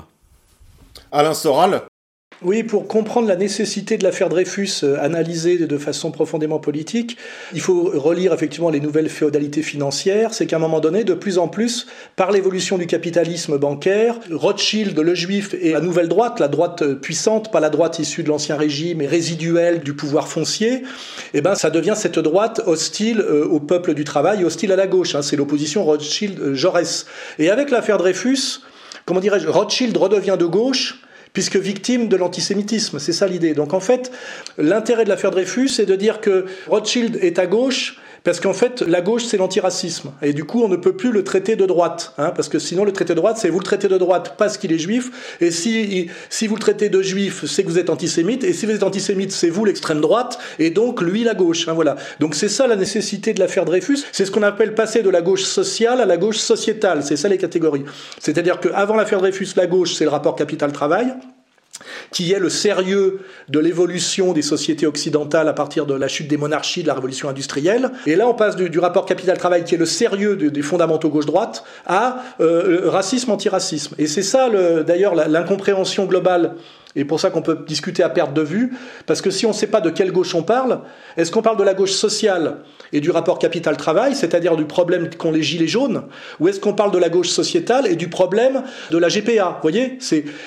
[1.12, 1.84] Alain Soral
[2.44, 7.18] oui, pour comprendre la nécessité de l'affaire Dreyfus euh, analysée de façon profondément politique,
[7.54, 10.34] il faut relire effectivement les nouvelles féodalités financières.
[10.34, 15.00] C'est qu'à un moment donné, de plus en plus, par l'évolution du capitalisme bancaire, Rothschild,
[15.00, 18.58] le juif, et la nouvelle droite, la droite puissante, pas la droite issue de l'ancien
[18.58, 20.84] régime et résiduelle du pouvoir foncier,
[21.34, 24.88] eh ben, ça devient cette droite hostile euh, au peuple du travail, hostile à la
[24.88, 25.16] gauche.
[25.16, 25.22] Hein.
[25.22, 27.06] C'est l'opposition Rothschild-Jaurès.
[27.40, 28.62] Et avec l'affaire Dreyfus,
[29.06, 31.00] comment dirais-je, Rothschild redevient de gauche
[31.34, 33.00] puisque victime de l'antisémitisme.
[33.00, 33.54] C'est ça l'idée.
[33.54, 34.12] Donc en fait,
[34.58, 38.82] l'intérêt de l'affaire Dreyfus, c'est de dire que Rothschild est à gauche, parce qu'en fait,
[38.82, 40.12] la gauche, c'est l'antiracisme.
[40.22, 42.14] Et du coup, on ne peut plus le traiter de droite.
[42.18, 44.58] Hein, parce que sinon, le traité de droite, c'est vous le traitez de droite parce
[44.58, 45.38] qu'il est juif.
[45.42, 48.46] Et si, si vous le traitez de juif, c'est que vous êtes antisémite.
[48.46, 50.40] Et si vous êtes antisémite, c'est vous l'extrême droite.
[50.58, 51.68] Et donc, lui, la gauche.
[51.68, 51.98] Hein, voilà.
[52.22, 54.00] Donc, c'est ça la nécessité de l'affaire Dreyfus.
[54.14, 57.04] C'est ce qu'on appelle passer de la gauche sociale à la gauche sociétale.
[57.04, 57.84] C'est ça les catégories.
[58.20, 61.14] C'est-à-dire qu'avant l'affaire Dreyfus, la gauche, c'est le rapport capital-travail
[62.12, 66.38] qui est le sérieux de l'évolution des sociétés occidentales à partir de la chute des
[66.38, 67.92] monarchies, de la révolution industrielle.
[68.06, 71.64] Et là, on passe du, rapport capital-travail, qui est le sérieux de, des fondamentaux gauche-droite,
[71.86, 73.96] à euh, racisme-antiracisme.
[73.98, 74.50] Et c'est ça,
[74.86, 76.56] d'ailleurs, l'incompréhension globale
[76.96, 78.74] et pour ça qu'on peut discuter à perte de vue,
[79.08, 80.82] parce que si on ne sait pas de quelle gauche on parle,
[81.18, 82.58] est-ce qu'on parle de la gauche sociale
[82.92, 86.04] et du rapport capital-travail, c'est-à-dire du problème qu'ont les gilets jaunes,
[86.40, 89.62] ou est-ce qu'on parle de la gauche sociétale et du problème de la GPA Vous
[89.70, 89.98] voyez,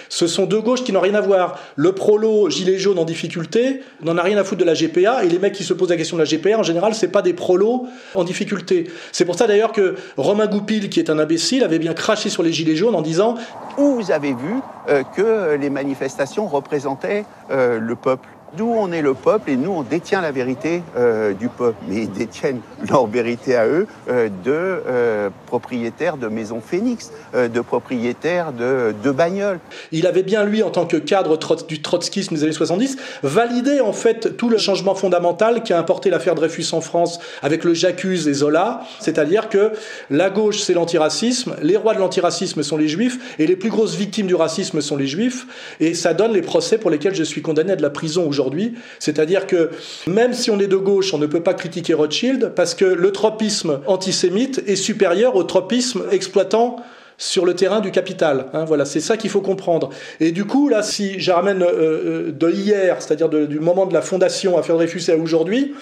[0.09, 1.59] ce sont deux gauches qui n'ont rien à voir.
[1.75, 5.29] Le prolo gilet jaune en difficulté n'en a rien à foutre de la GPA, et
[5.29, 7.33] les mecs qui se posent la question de la GPA, en général, c'est pas des
[7.33, 8.89] prolos en difficulté.
[9.11, 12.45] C'est pour ça d'ailleurs que Romain Goupil, qui est un imbécile, avait bien craché sur
[12.45, 13.35] les gilets jaunes en disant
[13.79, 19.03] Où vous avez vu euh, que les manifestations représentaient euh, le peuple nous, on est
[19.03, 21.77] le peuple et nous, on détient la vérité euh, du peuple.
[21.89, 27.49] Mais ils détiennent leur vérité à eux euh, de euh, propriétaires de maisons Phoenix, euh,
[27.49, 29.59] de propriétaires de, de bagnoles.
[29.91, 33.93] Il avait bien, lui, en tant que cadre du trotskisme des années 70, validé en
[33.93, 38.29] fait tout le changement fondamental qui a importé l'affaire Dreyfus en France avec le J'accuse
[38.29, 38.83] et Zola.
[39.01, 39.73] C'est-à-dire que
[40.09, 43.97] la gauche, c'est l'antiracisme, les rois de l'antiracisme sont les juifs et les plus grosses
[43.97, 45.47] victimes du racisme sont les juifs.
[45.81, 48.75] Et ça donne les procès pour lesquels je suis condamné à de la prison aujourd'hui.
[48.99, 49.71] C'est-à-dire que
[50.07, 53.13] même si on est de gauche, on ne peut pas critiquer Rothschild parce que le
[53.13, 56.77] tropisme antisémite est supérieur au tropisme exploitant
[57.19, 58.49] sur le terrain du capital.
[58.53, 59.89] Hein, voilà, c'est ça qu'il faut comprendre.
[60.21, 64.03] Et du coup, là, si je ramène euh, de hier, c'est-à-dire du moment de la
[64.03, 65.75] fondation à Dreyfus à aujourd'hui,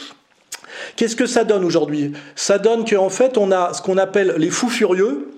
[0.94, 2.12] qu'est-ce que ça donne aujourd'hui?
[2.36, 5.33] Ça donne qu'en fait, on a ce qu'on appelle les fous furieux,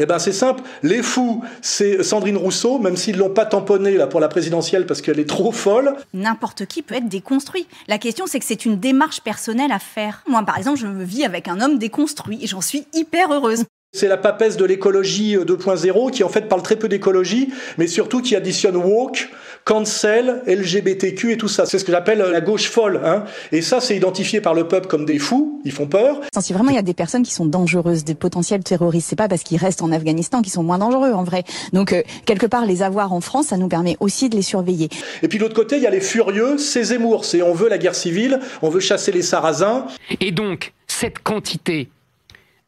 [0.00, 4.06] eh ben c'est simple, les fous, c'est Sandrine Rousseau, même s'ils l'ont pas tamponnée là
[4.06, 5.96] pour la présidentielle parce qu'elle est trop folle.
[6.14, 7.66] N'importe qui peut être déconstruit.
[7.88, 10.22] La question c'est que c'est une démarche personnelle à faire.
[10.28, 13.64] Moi par exemple, je me vis avec un homme déconstruit et j'en suis hyper heureuse.
[13.92, 18.20] C'est la papesse de l'écologie 2.0 qui en fait parle très peu d'écologie, mais surtout
[18.20, 19.30] qui additionne woke,
[19.68, 21.66] cancel, LGBTQ et tout ça.
[21.66, 23.02] C'est ce que j'appelle la gauche folle.
[23.04, 23.24] Hein.
[23.52, 26.22] Et ça, c'est identifié par le peuple comme des fous, ils font peur.
[26.40, 29.28] Si vraiment il y a des personnes qui sont dangereuses, des potentiels terroristes, c'est pas
[29.28, 31.44] parce qu'ils restent en Afghanistan qu'ils sont moins dangereux en vrai.
[31.74, 34.88] Donc euh, quelque part, les avoir en France, ça nous permet aussi de les surveiller.
[35.22, 37.68] Et puis de l'autre côté, il y a les furieux, c'est Zemmour, c'est on veut
[37.68, 39.84] la guerre civile, on veut chasser les sarrasins.
[40.20, 41.90] Et donc, cette quantité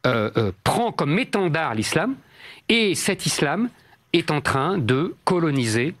[0.05, 2.13] euh, euh, prend comme étendard l'islam
[2.69, 3.69] et cet islam
[4.13, 5.95] est en train de coloniser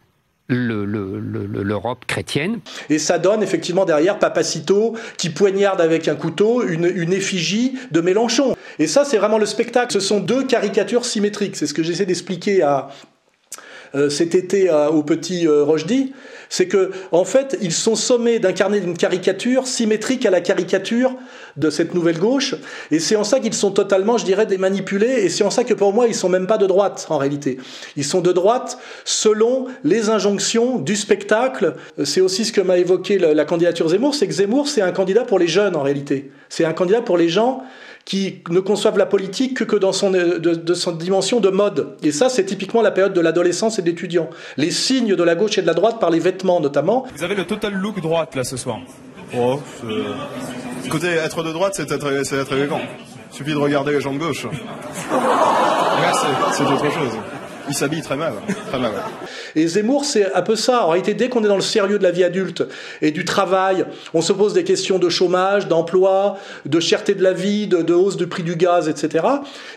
[0.51, 2.59] l'Europe chrétienne.
[2.89, 8.01] Et ça donne effectivement derrière Papacito qui poignarde avec un couteau une, une effigie de
[8.01, 8.55] Mélenchon.
[8.79, 9.91] Et ça, c'est vraiment le spectacle.
[9.91, 11.55] Ce sont deux caricatures symétriques.
[11.55, 12.89] C'est ce que j'essaie d'expliquer à,
[13.95, 15.65] euh, cet été au petit euh,
[16.49, 21.15] c'est que en fait ils sont sommés d'incarner une caricature symétrique à la caricature
[21.57, 22.55] de cette nouvelle gauche,
[22.91, 25.73] et c'est en ça qu'ils sont totalement, je dirais, démanipulés, et c'est en ça que
[25.73, 27.57] pour moi ils sont même pas de droite en réalité.
[27.97, 31.75] Ils sont de droite selon les injonctions du spectacle.
[32.03, 34.91] C'est aussi ce que m'a évoqué la, la candidature Zemmour, c'est que Zemmour c'est un
[34.91, 36.31] candidat pour les jeunes en réalité.
[36.49, 37.63] C'est un candidat pour les gens
[38.05, 41.95] qui ne conçoivent la politique que, dans son, de, de son dimension de mode.
[42.03, 44.29] Et ça, c'est typiquement la période de l'adolescence et de l'étudiant.
[44.57, 47.05] Les signes de la gauche et de la droite par les vêtements notamment.
[47.15, 48.79] Vous avez le total look droite là ce soir.
[49.37, 49.59] Oh,
[50.85, 52.81] Écoutez, être de droite, c'est être, être élégant.
[53.31, 54.45] Il suffit de regarder les jambes gauches.
[56.01, 56.25] Merci.
[56.53, 57.17] C'est autre chose.
[57.71, 58.33] Il s'habille très mal.
[58.67, 58.91] Très mal.
[59.55, 60.85] Et Zemmour, c'est un peu ça.
[60.85, 62.67] En réalité, dès qu'on est dans le sérieux de la vie adulte
[63.01, 67.31] et du travail, on se pose des questions de chômage, d'emploi, de cherté de la
[67.31, 69.25] vie, de, de, hausse du prix du gaz, etc.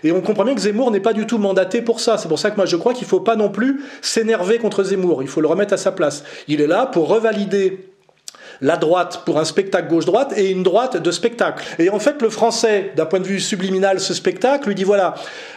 [0.03, 2.19] Et on comprend bien que Zemmour n'est pas du tout mandaté pour ça.
[2.19, 4.83] C'est pour ça que moi je crois qu'il ne faut pas non plus s'énerver contre
[4.83, 5.23] Zemmour.
[5.23, 6.25] Il faut le remettre à sa place.
[6.49, 7.94] Il est là pour revalider
[8.61, 11.65] la droite pour un spectacle gauche-droite et une droite de spectacle.
[11.79, 15.15] Et en fait, le français, d'un point de vue subliminal, ce spectacle lui dit voilà,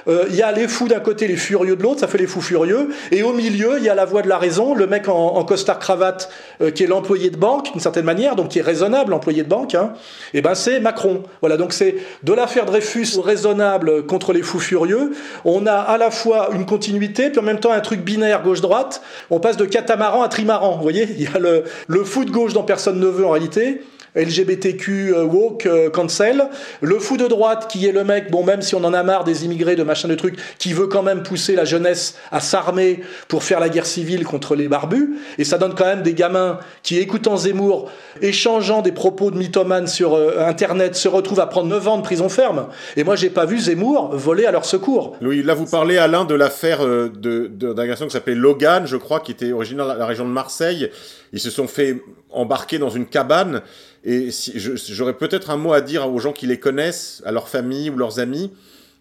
[0.08, 2.28] euh, il y a les fous d'un côté, les furieux de l'autre, ça fait les
[2.28, 5.08] fous furieux, et au milieu, il y a la voix de la raison, le mec
[5.08, 6.30] en, en costard cravate
[6.62, 9.50] euh, qui est l'employé de banque, d'une certaine manière, donc qui est raisonnable, l'employé de
[9.50, 9.94] banque, hein,
[10.34, 11.24] et ben c'est Macron.
[11.42, 15.12] Voilà, donc c'est de l'affaire Dreyfus raisonnable contre les fous furieux.
[15.46, 19.02] On a à la fois une continuité, puis en même temps un truc binaire gauche-droite.
[19.30, 20.76] On passe de catamaran à trimaran.
[20.76, 23.32] Vous voyez, il y a le, le fou de gauche dans personne ne veut en
[23.32, 23.82] réalité.
[24.18, 26.46] LGBTQ euh, woke euh, cancel,
[26.82, 29.24] le fou de droite qui est le mec, bon même si on en a marre
[29.24, 33.02] des immigrés, de machin de trucs, qui veut quand même pousser la jeunesse à s'armer
[33.28, 36.60] pour faire la guerre civile contre les barbus, et ça donne quand même des gamins
[36.84, 41.68] qui écoutant Zemmour, échangeant des propos de mythomanes sur euh, internet, se retrouvent à prendre
[41.68, 42.68] 9 ans de prison ferme.
[42.96, 45.16] Et moi j'ai pas vu Zemmour voler à leur secours.
[45.22, 49.32] Louis, là vous parlez Alain de l'affaire d'un garçon qui s'appelait Logan, je crois, qui
[49.32, 50.90] était originaire de la région de Marseille.
[51.34, 53.62] Ils se sont fait embarquer dans une cabane.
[54.04, 57.90] Et j'aurais peut-être un mot à dire aux gens qui les connaissent, à leur famille
[57.90, 58.52] ou leurs amis,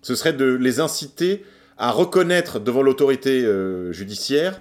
[0.03, 1.45] ce serait de les inciter
[1.79, 4.61] à reconnaître devant l'autorité euh, judiciaire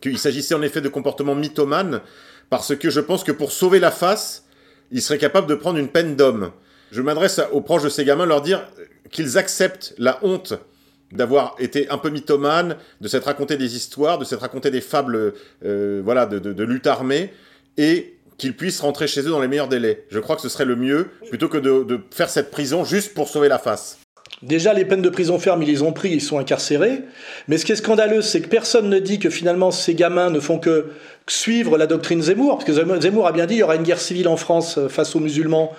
[0.00, 2.00] qu'il s'agissait en effet de comportements mythomanes,
[2.48, 4.44] parce que je pense que pour sauver la face,
[4.90, 6.52] ils seraient capables de prendre une peine d'homme.
[6.90, 8.66] Je m'adresse aux proches de ces gamins, leur dire
[9.10, 10.54] qu'ils acceptent la honte
[11.12, 15.34] d'avoir été un peu mythomane, de s'être raconté des histoires, de s'être raconté des fables
[15.64, 17.32] euh, voilà, de, de, de lutte armée,
[17.76, 20.04] et qu'ils puissent rentrer chez eux dans les meilleurs délais.
[20.08, 23.12] Je crois que ce serait le mieux, plutôt que de, de faire cette prison juste
[23.12, 23.98] pour sauver la face.
[24.42, 27.02] Déjà, les peines de prison ferme, ils les ont pris, ils sont incarcérés.
[27.48, 30.40] Mais ce qui est scandaleux, c'est que personne ne dit que finalement ces gamins ne
[30.40, 30.92] font que
[31.26, 34.00] suivre la doctrine Zemmour, parce que Zemmour a bien dit il y aura une guerre
[34.00, 35.72] civile en France euh, face aux musulmans,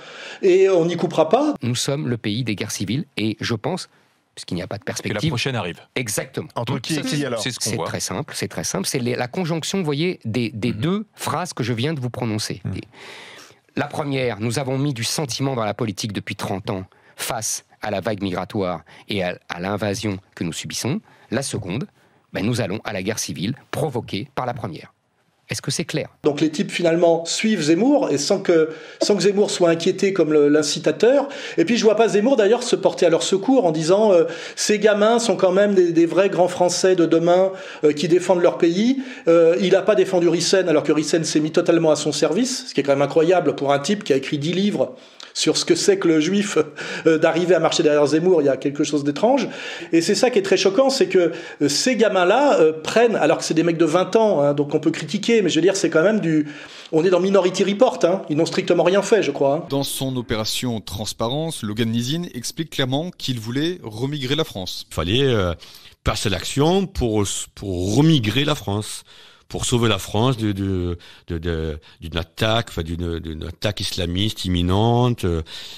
[0.43, 1.55] et on n'y coupera pas.
[1.63, 3.89] Nous sommes le pays des guerres civiles, et je pense
[4.41, 5.17] puisqu'il n'y a pas de perspective.
[5.23, 5.79] Et la prochaine arrive.
[5.95, 6.47] Exactement.
[6.55, 8.87] Entre qui et qui alors C'est ce très simple, c'est très simple.
[8.87, 10.77] C'est la conjonction, vous voyez, des, des mmh.
[10.77, 12.61] deux phrases que je viens de vous prononcer.
[12.65, 12.71] Mmh.
[13.75, 17.91] La première, nous avons mis du sentiment dans la politique depuis 30 ans face à
[17.91, 21.01] la vague migratoire et à, à l'invasion que nous subissons.
[21.29, 21.87] La seconde,
[22.33, 24.93] ben, nous allons à la guerre civile provoquée par la première.
[25.51, 26.07] Est-ce que c'est clair?
[26.23, 28.69] Donc les types finalement suivent Zemmour et sans que,
[29.01, 31.27] sans que Zemmour soit inquiété comme l'incitateur.
[31.57, 34.23] Et puis je vois pas Zemmour d'ailleurs se porter à leur secours en disant euh,
[34.55, 37.51] ces gamins sont quand même des, des, vrais grands Français de demain
[37.83, 39.03] euh, qui défendent leur pays.
[39.27, 42.67] Euh, il n'a pas défendu Rissen alors que Rissen s'est mis totalement à son service,
[42.69, 44.95] ce qui est quand même incroyable pour un type qui a écrit dix livres
[45.33, 46.57] sur ce que c'est que le juif
[47.05, 49.47] euh, d'arriver à marcher derrière Zemmour, il y a quelque chose d'étrange.
[49.91, 53.39] Et c'est ça qui est très choquant, c'est que euh, ces gamins-là euh, prennent, alors
[53.39, 55.61] que c'est des mecs de 20 ans, hein, donc on peut critiquer, mais je veux
[55.61, 56.47] dire, c'est quand même du...
[56.91, 59.55] On est dans Minority Report, hein, ils n'ont strictement rien fait, je crois.
[59.55, 59.65] Hein.
[59.69, 64.85] Dans son opération Transparence, Logan Nizin explique clairement qu'il voulait remigrer la France.
[64.89, 65.53] Il fallait euh,
[66.03, 67.23] passer l'action pour,
[67.55, 69.03] pour remigrer la France
[69.51, 75.25] pour sauver la France d'une de, de, de, d'une attaque, enfin d'une attaque islamiste imminente.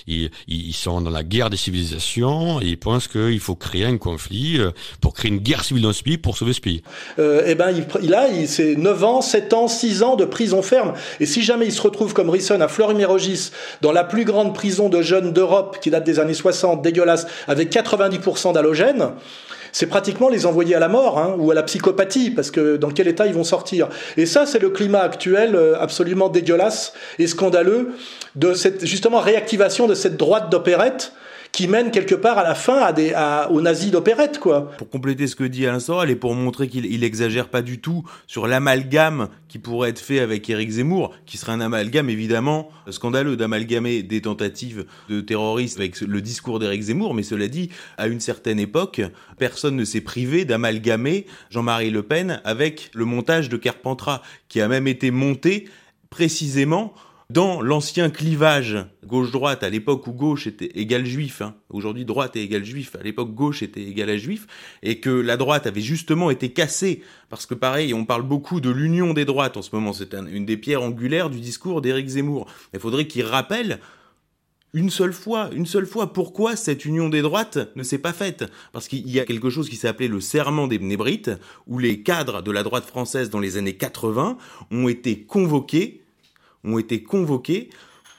[0.05, 3.97] Ils, ils, sont dans la guerre des civilisations et ils pensent qu'il faut créer un
[3.97, 4.69] conflit euh,
[5.01, 6.83] pour créer une guerre civile dans ce pays pour sauver ce pays.
[7.17, 10.25] Euh, eh ben, il, il a, il, c'est 9 ans, 7 ans, 6 ans de
[10.25, 10.93] prison ferme.
[11.19, 13.49] Et si jamais il se retrouve comme Risson à Fleury-Mérogis,
[13.81, 17.71] dans la plus grande prison de jeunes d'Europe qui date des années 60, dégueulasse, avec
[17.71, 19.13] 90% d'halogène,
[19.73, 22.91] c'est pratiquement les envoyer à la mort hein, ou à la psychopathie, parce que dans
[22.91, 23.89] quel état ils vont sortir.
[24.15, 27.89] Et ça, c'est le climat actuel euh, absolument dégueulasse et scandaleux
[28.35, 31.11] de cette justement réactivation de cette droite d'opérette
[31.53, 33.13] qui mène quelque part à la fin à des,
[33.51, 34.71] aux nazis d'opérette, quoi.
[34.71, 38.03] Pour compléter ce que dit Alain et pour montrer qu'il il exagère pas du tout
[38.25, 43.37] sur l'amalgame qui pourrait être fait avec Éric Zemmour, qui serait un amalgame évidemment scandaleux
[43.37, 48.19] d'amalgamer des tentatives de terrorisme avec le discours d'Éric Zemmour, mais cela dit, à une
[48.19, 49.01] certaine époque,
[49.37, 54.67] personne ne s'est privé d'amalgamer Jean-Marie Le Pen avec le montage de Carpentras, qui a
[54.67, 55.69] même été monté
[56.09, 56.95] précisément
[57.33, 62.43] dans l'ancien clivage gauche-droite, à l'époque où gauche était égal juif, hein, aujourd'hui droite est
[62.43, 64.45] égal juif, à l'époque gauche était égal à juif,
[64.83, 68.69] et que la droite avait justement été cassée, parce que pareil, on parle beaucoup de
[68.69, 72.07] l'union des droites en ce moment, c'est un, une des pierres angulaires du discours d'Éric
[72.07, 72.45] Zemmour.
[72.71, 73.79] Il faudrait qu'il rappelle
[74.75, 78.45] une seule fois, une seule fois, pourquoi cette union des droites ne s'est pas faite
[78.73, 81.31] Parce qu'il y a quelque chose qui s'appelait le serment des Bnébrites,
[81.65, 84.37] où les cadres de la droite française dans les années 80
[84.69, 86.02] ont été convoqués
[86.63, 87.69] ont été convoqués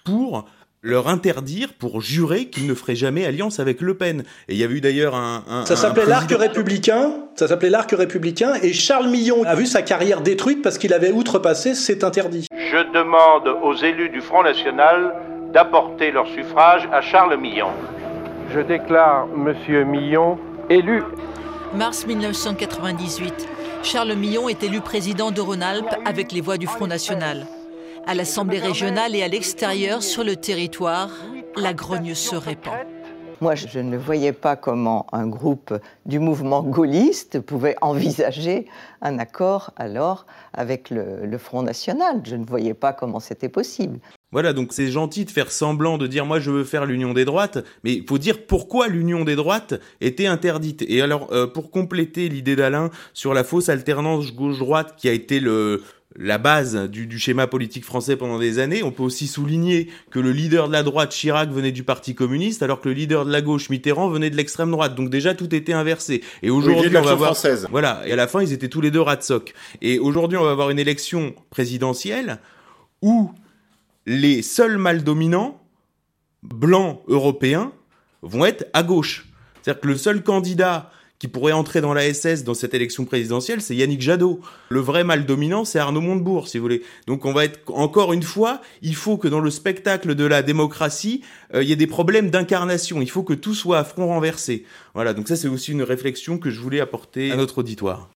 [0.04, 0.44] pour
[0.84, 4.22] leur interdire pour jurer qu'ils ne feraient jamais alliance avec Le Pen.
[4.48, 5.42] Et il y avait eu d'ailleurs un...
[5.48, 7.14] un Ça s'appelait l'arc républicain.
[7.36, 8.52] Ça s'appelait l'arc républicain.
[8.62, 12.46] Et Charles Millon a vu sa carrière détruite parce qu'il avait outrepassé cet interdit.
[12.52, 15.14] Je demande aux élus du Front National
[15.54, 17.70] d'apporter leur suffrage à Charles Millon.
[18.52, 20.38] Je déclare Monsieur Millon
[20.68, 21.02] élu.
[21.74, 23.48] Mars 1998.
[23.82, 27.46] Charles Millon est élu président de Rhône-Alpes avec les voix du Front National.
[28.06, 31.10] À l'Assemblée régionale et à l'extérieur, sur le territoire,
[31.56, 32.74] la grogne se répand.
[33.40, 35.74] Moi, je ne voyais pas comment un groupe
[36.06, 38.66] du mouvement gaulliste pouvait envisager
[39.00, 42.20] un accord alors avec le, le Front National.
[42.24, 43.98] Je ne voyais pas comment c'était possible.
[44.32, 47.24] Voilà, donc c'est gentil de faire semblant de dire moi je veux faire l'union des
[47.24, 50.84] droites, mais il faut dire pourquoi l'union des droites était interdite.
[50.88, 55.38] Et alors, euh, pour compléter l'idée d'Alain sur la fausse alternance gauche-droite qui a été
[55.38, 55.82] le
[56.16, 60.20] la base du, du schéma politique français pendant des années, on peut aussi souligner que
[60.20, 63.32] le leader de la droite, Chirac, venait du Parti communiste, alors que le leader de
[63.32, 64.94] la gauche, Mitterrand, venait de l'extrême droite.
[64.94, 66.22] Donc déjà, tout était inversé.
[66.42, 67.30] Et aujourd'hui, de on va l'Action voir...
[67.30, 67.66] française.
[67.70, 69.54] Voilà, et à la fin, ils étaient tous les deux ratsoc.
[69.82, 72.38] Et aujourd'hui, on va avoir une élection présidentielle
[73.02, 73.32] où
[74.06, 75.60] les seuls mâles dominants,
[76.42, 77.72] blancs européens,
[78.22, 79.26] vont être à gauche.
[79.62, 80.90] C'est-à-dire que le seul candidat
[81.24, 84.40] qui pourrait entrer dans la SS dans cette élection présidentielle, c'est Yannick Jadot.
[84.68, 86.82] Le vrai mâle dominant, c'est Arnaud Montebourg, si vous voulez.
[87.06, 90.42] Donc on va être, encore une fois, il faut que dans le spectacle de la
[90.42, 91.22] démocratie,
[91.54, 93.00] euh, il y ait des problèmes d'incarnation.
[93.00, 94.66] Il faut que tout soit à front renversé.
[94.92, 98.10] Voilà, donc ça c'est aussi une réflexion que je voulais apporter à notre auditoire.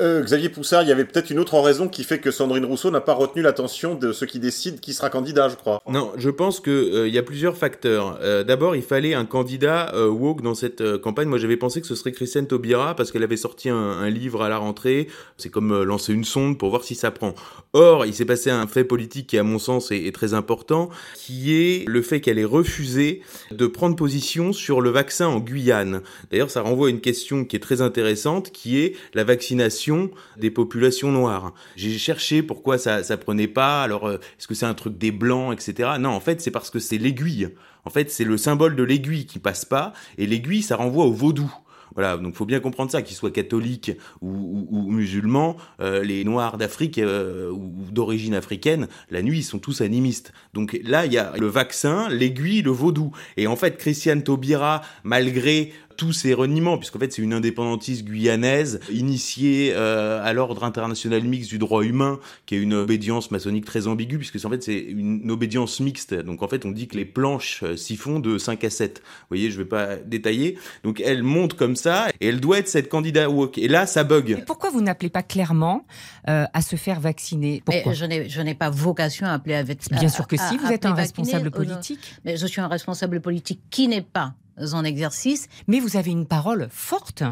[0.00, 2.90] Euh, Xavier Poussard, il y avait peut-être une autre raison qui fait que Sandrine Rousseau
[2.90, 5.82] n'a pas retenu l'attention de ceux qui décident qui sera candidat, je crois.
[5.88, 8.18] Non, je pense que euh, y a plusieurs facteurs.
[8.22, 11.28] Euh, D'abord, il fallait un candidat woke dans cette campagne.
[11.28, 14.48] Moi, j'avais pensé que ce serait Christiane Taubira parce qu'elle avait sorti un, livre à
[14.48, 15.08] la rentrée.
[15.36, 17.34] C'est comme lancer une sonde pour voir si ça prend.
[17.72, 20.90] Or, il s'est passé un fait politique qui, à mon sens, est, est très important,
[21.16, 26.02] qui est le fait qu'elle ait refusé de prendre position sur le vaccin en Guyane.
[26.30, 29.81] D'ailleurs, ça renvoie à une question qui est très intéressante, qui est la vaccination
[30.36, 31.54] des populations noires.
[31.76, 33.82] J'ai cherché pourquoi ça ça prenait pas.
[33.82, 35.90] Alors, euh, est-ce que c'est un truc des blancs, etc.
[35.98, 37.48] Non, en fait, c'est parce que c'est l'aiguille.
[37.84, 41.12] En fait, c'est le symbole de l'aiguille qui passe pas, et l'aiguille, ça renvoie au
[41.12, 41.52] vaudou.
[41.94, 46.98] Voilà, donc faut bien comprendre ça, qu'ils soient catholiques ou, musulmans, euh, les Noirs d'Afrique
[46.98, 50.32] euh, ou d'origine africaine, la nuit ils sont tous animistes.
[50.54, 53.12] Donc là il y a le vaccin, l'aiguille, le vaudou.
[53.36, 55.72] Et en fait Christiane Taubira, malgré
[56.02, 61.48] tous ces reniements, puisqu'en fait c'est une indépendantiste guyanaise initiée euh, à l'ordre international mixte
[61.48, 65.30] du droit humain, qui est une obédience maçonnique très ambiguë, puisque en fait c'est une
[65.30, 66.12] obédience mixte.
[66.12, 68.98] Donc en fait on dit que les planches euh, s'y font de 5 à 7.
[68.98, 70.58] Vous voyez, je vais pas détailler.
[70.82, 73.58] Donc elle monte comme ça, et elle doit être cette candidate woke.
[73.58, 74.42] Et là ça bug.
[74.44, 75.86] Pourquoi vous n'appelez pas clairement
[76.28, 77.62] euh, à se faire vacciner?
[77.64, 77.92] Pourquoi?
[77.92, 79.78] je n'ai, je n'ai pas vocation à appeler avec.
[79.88, 82.00] Bien sûr que si, à- vous à êtes un responsable vacciner, euh, politique.
[82.24, 85.48] Mais je suis un responsable politique qui n'est pas en exercice.
[85.66, 87.22] Mais vous avez une parole forte.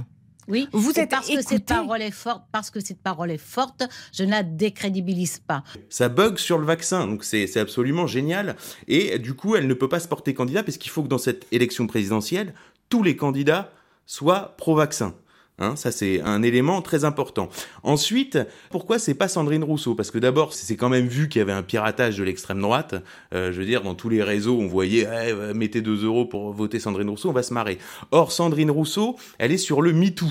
[0.49, 3.85] Oui, Vous êtes parce que cette parole est forte, parce que cette parole est forte,
[4.13, 5.63] je ne la décrédibilise pas.
[5.89, 8.57] ça bug sur le vaccin, donc c'est c'est absolument génial.
[8.89, 11.19] Et du coup, elle ne peut pas se porter candidat parce qu'il faut que dans
[11.19, 12.53] cette élection présidentielle,
[12.89, 13.71] tous les candidats
[14.07, 15.15] soient pro-vaccin.
[15.61, 17.49] Hein, ça c'est un élément très important.
[17.83, 18.39] Ensuite,
[18.71, 19.95] pourquoi c'est pas Sandrine Rousseau?
[19.95, 22.95] Parce que d'abord, c'est quand même vu qu'il y avait un piratage de l'extrême droite.
[23.35, 26.53] Euh, je veux dire, dans tous les réseaux, on voyait eh, mettez 2 euros pour
[26.53, 27.79] voter Sandrine Rousseau, on va se marrer.
[28.11, 30.27] Or, Sandrine Rousseau, elle est sur le MeToo.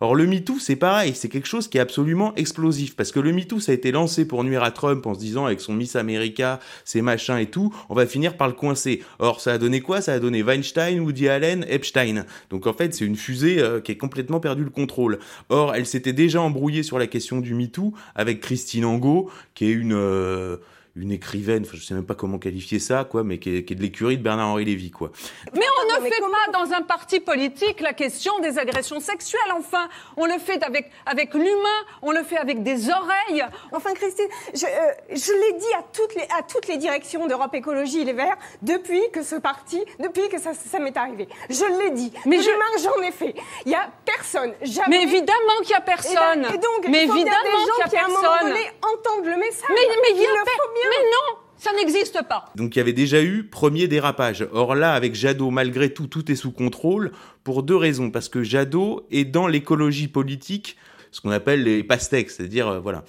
[0.00, 3.32] Or, le MeToo, c'est pareil, c'est quelque chose qui est absolument explosif, parce que le
[3.32, 5.96] MeToo, ça a été lancé pour nuire à Trump en se disant, avec son Miss
[5.96, 9.02] America, ses machins et tout, on va finir par le coincer.
[9.18, 10.00] Or, ça a donné quoi?
[10.00, 12.24] Ça a donné Weinstein, Woody Allen, Epstein.
[12.50, 15.18] Donc, en fait, c'est une fusée euh, qui a complètement perdu le contrôle.
[15.48, 19.72] Or, elle s'était déjà embrouillée sur la question du MeToo avec Christine Angot, qui est
[19.72, 19.94] une...
[19.94, 20.56] euh,
[20.96, 23.74] une écrivaine, enfin, je sais même pas comment qualifier ça, quoi, mais qui est, qui
[23.74, 25.10] est de l'écurie de Bernard-Henri Lévy, quoi.
[25.54, 29.88] Mais on ne fait pas dans un parti politique la question des agressions sexuelles, enfin.
[30.16, 33.44] On le fait avec, avec l'humain, on le fait avec des oreilles.
[33.72, 34.68] Enfin, Christine, je, euh,
[35.10, 39.02] je l'ai dit à toutes, les, à toutes les directions d'Europe Écologie Les Verts depuis
[39.12, 41.28] que ce parti, depuis que ça, ça m'est arrivé.
[41.50, 42.12] Je l'ai dit.
[42.24, 42.42] Mais je-
[42.78, 42.82] je...
[42.82, 43.34] j'en ai fait.
[43.66, 44.96] Il y a personne, jamais.
[44.98, 46.40] Mais évidemment qu'il y a personne.
[46.44, 47.96] Et, ben- et donc, Mais il faut bien évidemment des gens qu'il y a qui,
[47.96, 48.48] à un moment personne.
[48.48, 49.68] donné, entendent le message.
[49.68, 50.30] Mais, mais il y a
[50.88, 52.46] Mais non, ça n'existe pas.
[52.54, 54.46] Donc il y avait déjà eu premier dérapage.
[54.52, 57.12] Or là, avec Jadot, malgré tout, tout est sous contrôle
[57.44, 58.10] pour deux raisons.
[58.10, 60.76] Parce que Jadot est dans l'écologie politique,
[61.16, 63.02] ce qu'on appelle les pastèques, c'est-à-dire euh, voilà,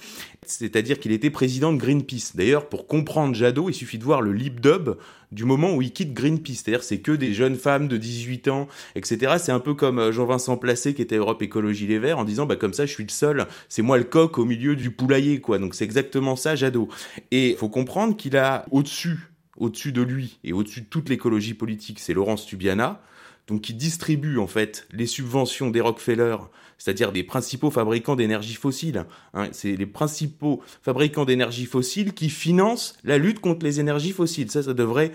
[0.46, 2.32] c'est-à-dire qu'il était président de Greenpeace.
[2.34, 4.96] D'ailleurs, pour comprendre Jadot, il suffit de voir le lip dub
[5.30, 6.62] du moment où il quitte Greenpeace.
[6.64, 9.34] C'est-à-dire, c'est que des jeunes femmes de 18 ans, etc.
[9.38, 12.46] C'est un peu comme euh, Jean-Vincent Placé qui était Europe Écologie Les Verts en disant,
[12.46, 13.46] bah comme ça, je suis le seul.
[13.68, 15.58] C'est moi le coq au milieu du poulailler, quoi.
[15.58, 16.88] Donc c'est exactement ça, Jadot.
[17.30, 19.18] Et faut comprendre qu'il a au-dessus
[19.58, 23.02] au-dessus de lui et au-dessus de toute l'écologie politique, c'est Laurence Tubiana,
[23.48, 26.36] donc qui distribue en fait les subventions des Rockefeller,
[26.76, 29.06] c'est-à-dire des principaux fabricants d'énergie fossile.
[29.34, 34.50] Hein, c'est les principaux fabricants d'énergie fossile qui financent la lutte contre les énergies fossiles.
[34.50, 35.12] Ça, ça devrait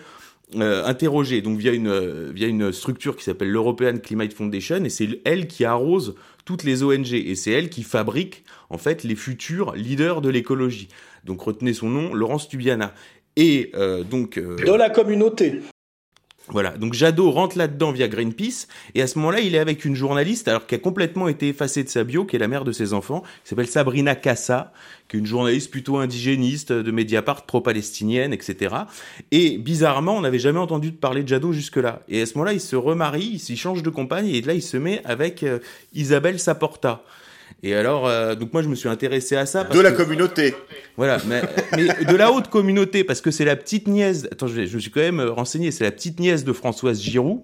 [0.56, 4.90] euh, interroger, donc via une, euh, via une structure qui s'appelle l'European Climate Foundation, et
[4.90, 6.16] c'est elle qui arrose
[6.46, 10.90] toutes les ONG, et c'est elle qui fabrique en fait les futurs leaders de l'écologie.
[11.24, 12.94] Donc retenez son nom, Laurence Tubiana.
[13.36, 14.38] Et euh, donc...
[14.38, 15.62] de la communauté.
[16.50, 19.96] Voilà, donc Jadot rentre là-dedans via Greenpeace, et à ce moment-là, il est avec une
[19.96, 22.74] journaliste, alors qui a complètement été effacée de sa bio, qui est la mère de
[22.74, 24.74] ses enfants, qui s'appelle Sabrina Cassa,
[25.08, 28.76] qui est une journaliste plutôt indigéniste de Mediapart, pro-palestinienne, etc.
[29.32, 32.02] Et bizarrement, on n'avait jamais entendu parler de Jadot jusque-là.
[32.10, 34.76] Et à ce moment-là, il se remarie, il change de compagne, et là, il se
[34.76, 35.60] met avec euh,
[35.94, 37.04] Isabelle Saporta.
[37.64, 39.64] Et alors, euh, donc moi, je me suis intéressé à ça.
[39.64, 40.54] de la communauté.
[40.98, 41.42] Voilà, mais,
[41.76, 44.28] mais, de la haute communauté, parce que c'est la petite nièce.
[44.32, 45.72] Attends, je, je me suis quand même renseigné.
[45.72, 47.42] C'est la petite nièce de Françoise Giroud.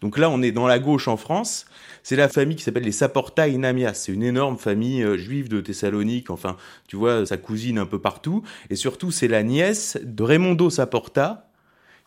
[0.00, 1.66] Donc là, on est dans la gauche en France.
[2.02, 3.94] C'est la famille qui s'appelle les Saporta Inamias.
[3.94, 6.30] C'est une énorme famille euh, juive de Thessalonique.
[6.30, 6.56] Enfin,
[6.86, 8.44] tu vois, sa cousine un peu partout.
[8.70, 11.48] Et surtout, c'est la nièce de Raimondo Saporta,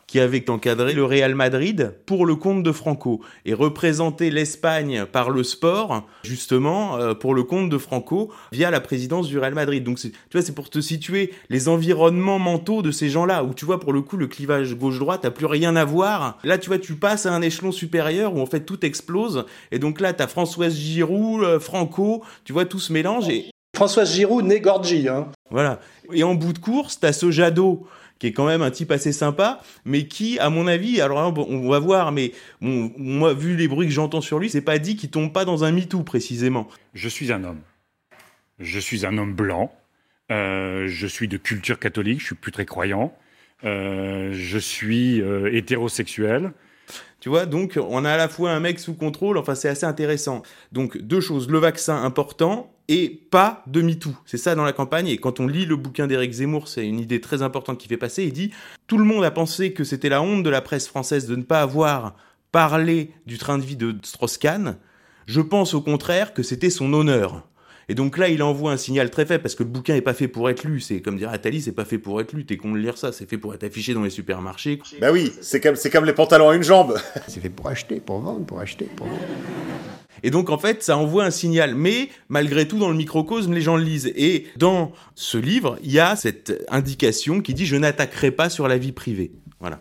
[0.09, 5.29] qui avait encadré le Real Madrid pour le compte de Franco et représenté l'Espagne par
[5.29, 9.83] le sport justement euh, pour le compte de Franco via la présidence du Real Madrid.
[9.83, 13.65] Donc tu vois c'est pour te situer les environnements mentaux de ces gens-là où tu
[13.65, 16.39] vois pour le coup le clivage gauche-droite a plus rien à voir.
[16.43, 19.77] Là tu vois tu passes à un échelon supérieur où en fait tout explose et
[19.77, 24.11] donc là tu as Françoise Giroud, euh, Franco, tu vois tout se mélange et Françoise
[24.11, 25.27] Giroud né Gorgi hein.
[25.51, 25.79] Voilà.
[26.11, 27.87] Et en bout de course, t'as ce Jadot
[28.19, 31.69] qui est quand même un type assez sympa, mais qui, à mon avis, alors on
[31.69, 35.09] va voir, mais moi, vu les bruits que j'entends sur lui, c'est pas dit qu'il
[35.09, 36.67] tombe pas dans un MeToo précisément.
[36.93, 37.61] Je suis un homme.
[38.59, 39.73] Je suis un homme blanc.
[40.31, 42.19] Euh, je suis de culture catholique.
[42.19, 43.13] Je suis plus très croyant.
[43.63, 46.51] Euh, je suis euh, hétérosexuel.
[47.19, 49.85] Tu vois, donc on a à la fois un mec sous contrôle, enfin c'est assez
[49.85, 50.41] intéressant.
[50.71, 54.13] Donc deux choses, le vaccin important et pas de MeToo.
[54.25, 56.99] C'est ça dans la campagne, et quand on lit le bouquin d'Éric Zemmour, c'est une
[56.99, 58.51] idée très importante qui fait passer, il dit
[58.87, 61.43] «Tout le monde a pensé que c'était la honte de la presse française de ne
[61.43, 62.15] pas avoir
[62.51, 64.77] parlé du train de vie de Strauss-Kahn.
[65.27, 67.47] Je pense au contraire que c'était son honneur.»
[67.89, 70.13] Et donc là, il envoie un signal très faible parce que le bouquin est pas
[70.13, 70.79] fait pour être lu.
[70.79, 72.45] C'est comme dire Atali, c'est pas fait pour être lu.
[72.45, 73.11] T'es con de lire ça.
[73.11, 74.79] C'est fait pour être affiché dans les supermarchés.
[75.01, 76.95] Bah oui, c'est comme, c'est comme les pantalons à une jambe.
[77.27, 79.19] c'est fait pour acheter, pour vendre, pour acheter, pour vendre.
[80.21, 81.73] Et donc en fait, ça envoie un signal.
[81.73, 84.11] Mais malgré tout, dans le microcosme, les gens le lisent.
[84.15, 88.67] Et dans ce livre, il y a cette indication qui dit je n'attaquerai pas sur
[88.67, 89.31] la vie privée.
[89.59, 89.79] Voilà.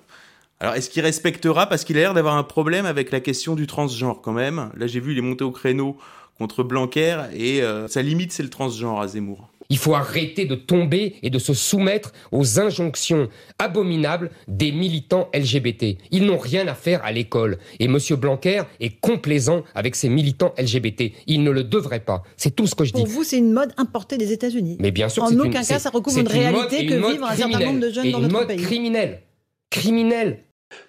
[0.61, 1.69] Alors, est-ce qu'il respectera?
[1.69, 4.71] Parce qu'il a l'air d'avoir un problème avec la question du transgenre quand même.
[4.77, 5.99] Là, j'ai vu, il est monté au créneau
[6.39, 9.49] contre Blanquer et euh, sa limite c'est le transgenre à Zemmour.
[9.71, 13.29] Il faut arrêter de tomber et de se soumettre aux injonctions
[13.59, 15.99] abominables des militants LGBT.
[16.11, 17.59] Ils n'ont rien à faire à l'école.
[17.79, 17.99] Et M.
[18.17, 21.13] Blanquer est complaisant avec ces militants LGBT.
[21.27, 22.23] Il ne le devrait pas.
[22.39, 23.03] C'est tout ce que je dis.
[23.03, 24.79] Pour vous, c'est une mode importée des États-Unis.
[24.81, 27.81] Mais bien sûr, en aucun cas, ça recouvre une, réalité que vivent un certain nombre
[27.81, 28.57] de jeunes dans notre pays.
[28.57, 29.23] Une mode criminelle.
[29.71, 30.45] Criminelle.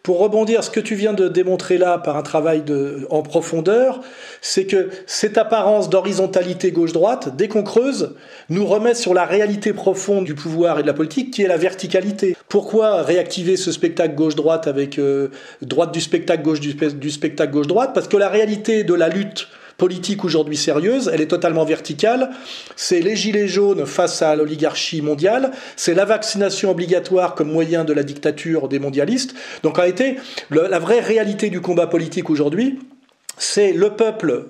[0.10, 2.64] Pour rebondir, ce que tu viens de démontrer là par un travail
[3.12, 4.02] en profondeur,
[4.42, 8.16] c'est que cette apparence d'horizontalité gauche-droite, dès qu'on creuse,
[8.50, 11.58] nous remet sur la réalité profonde du pouvoir et de la politique, qui est la
[11.58, 12.36] verticalité.
[12.48, 15.28] Pourquoi réactiver ce spectacle gauche-droite avec euh,
[15.62, 17.92] droite du spectacle, gauche du spectacle gauche-droite?
[17.94, 19.48] Parce que la réalité de la lutte
[19.80, 22.30] politique aujourd'hui sérieuse, elle est totalement verticale.
[22.76, 27.94] C'est les gilets jaunes face à l'oligarchie mondiale, c'est la vaccination obligatoire comme moyen de
[27.94, 29.34] la dictature des mondialistes.
[29.64, 30.18] Donc en réalité,
[30.52, 32.78] la vraie réalité du combat politique aujourd'hui,
[33.38, 34.46] c'est le peuple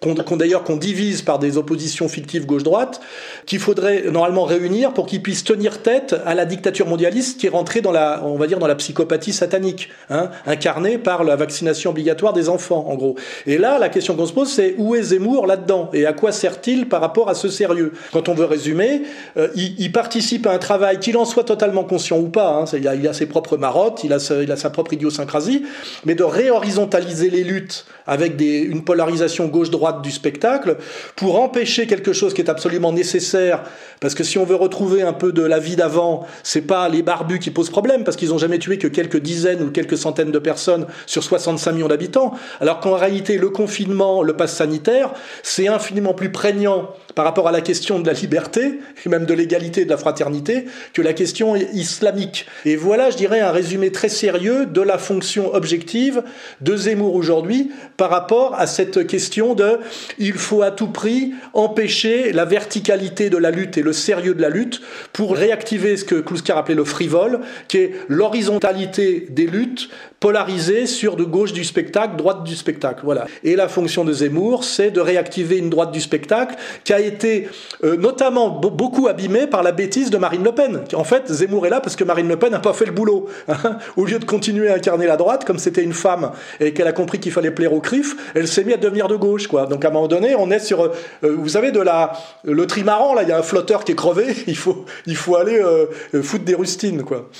[0.00, 3.00] qu'on d'ailleurs qu'on divise par des oppositions fictives gauche-droite,
[3.46, 7.50] qu'il faudrait normalement réunir pour qu'ils puissent tenir tête à la dictature mondialiste qui est
[7.50, 11.90] rentrée dans la, on va dire, dans la psychopathie satanique, hein, incarnée par la vaccination
[11.90, 13.16] obligatoire des enfants, en gros.
[13.46, 16.30] Et là, la question qu'on se pose, c'est où est Zemmour là-dedans et à quoi
[16.30, 17.92] sert-il par rapport à ce sérieux?
[18.12, 19.02] Quand on veut résumer,
[19.36, 22.86] euh, il, participe à un travail, qu'il en soit totalement conscient ou pas, hein, il,
[22.86, 25.64] a, il, a, ses propres marottes, il a, sa, il a sa propre idiosyncrasie,
[26.04, 30.76] mais de réhorizontaliser les luttes avec des, une polarisation gauche-droite du spectacle
[31.16, 33.62] pour empêcher quelque chose qui est absolument nécessaire
[34.00, 37.02] parce que si on veut retrouver un peu de la vie d'avant, c'est pas les
[37.02, 40.30] barbus qui posent problème parce qu'ils ont jamais tué que quelques dizaines ou quelques centaines
[40.30, 45.12] de personnes sur 65 millions d'habitants alors qu'en réalité le confinement, le pass sanitaire,
[45.42, 49.34] c'est infiniment plus prégnant par rapport à la question de la liberté et même de
[49.34, 52.46] l'égalité de la fraternité que la question islamique.
[52.64, 56.22] Et voilà, je dirais, un résumé très sérieux de la fonction objective
[56.60, 59.77] de Zemmour aujourd'hui par rapport à cette question de
[60.18, 64.42] il faut à tout prix empêcher la verticalité de la lutte et le sérieux de
[64.42, 64.80] la lutte
[65.12, 69.88] pour réactiver ce que Kluskar appelait le frivole, qui est l'horizontalité des luttes
[70.20, 73.02] polarisées sur de gauche du spectacle, droite du spectacle.
[73.04, 73.26] Voilà.
[73.44, 77.48] Et la fonction de Zemmour, c'est de réactiver une droite du spectacle qui a été
[77.84, 80.80] euh, notamment beaucoup abîmée par la bêtise de Marine Le Pen.
[80.94, 83.28] En fait, Zemmour est là parce que Marine Le Pen n'a pas fait le boulot.
[83.48, 83.78] Hein.
[83.96, 86.92] Au lieu de continuer à incarner la droite, comme c'était une femme et qu'elle a
[86.92, 89.46] compris qu'il fallait plaire au CRIF, elle s'est mise à devenir de gauche.
[89.46, 89.67] Quoi.
[89.68, 90.92] Donc à un moment donné, on est sur, euh,
[91.22, 92.12] vous savez, de la,
[92.44, 95.36] le trimaran, là, il y a un flotteur qui est crevé, il faut, il faut
[95.36, 95.86] aller euh,
[96.22, 97.02] foutre des rustines.
[97.02, 97.30] Quoi.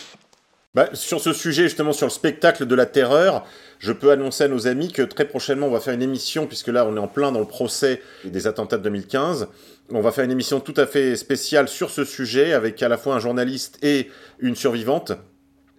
[0.74, 3.44] Bah, sur ce sujet, justement, sur le spectacle de la terreur,
[3.78, 6.68] je peux annoncer à nos amis que très prochainement, on va faire une émission, puisque
[6.68, 9.48] là, on est en plein dans le procès des attentats de 2015.
[9.90, 12.98] On va faire une émission tout à fait spéciale sur ce sujet, avec à la
[12.98, 15.12] fois un journaliste et une survivante.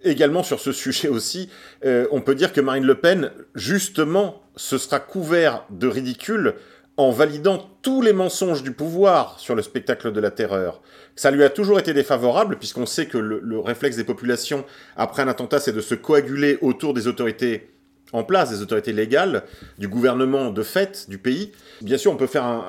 [0.02, 1.50] Également sur ce sujet aussi,
[1.84, 6.54] euh, on peut dire que Marine Le Pen, justement, se sera couvert de ridicule
[6.96, 10.80] en validant tous les mensonges du pouvoir sur le spectacle de la terreur.
[11.16, 14.64] Ça lui a toujours été défavorable, puisqu'on sait que le, réflexe des populations
[14.96, 17.70] après un attentat, c'est de se coaguler autour des autorités
[18.12, 19.44] en place, des autorités légales,
[19.78, 21.52] du gouvernement de fait du pays.
[21.80, 22.64] Bien sûr, on peut faire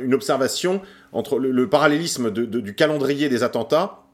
[0.00, 0.80] une observation
[1.12, 4.04] entre le, parallélisme du calendrier des attentats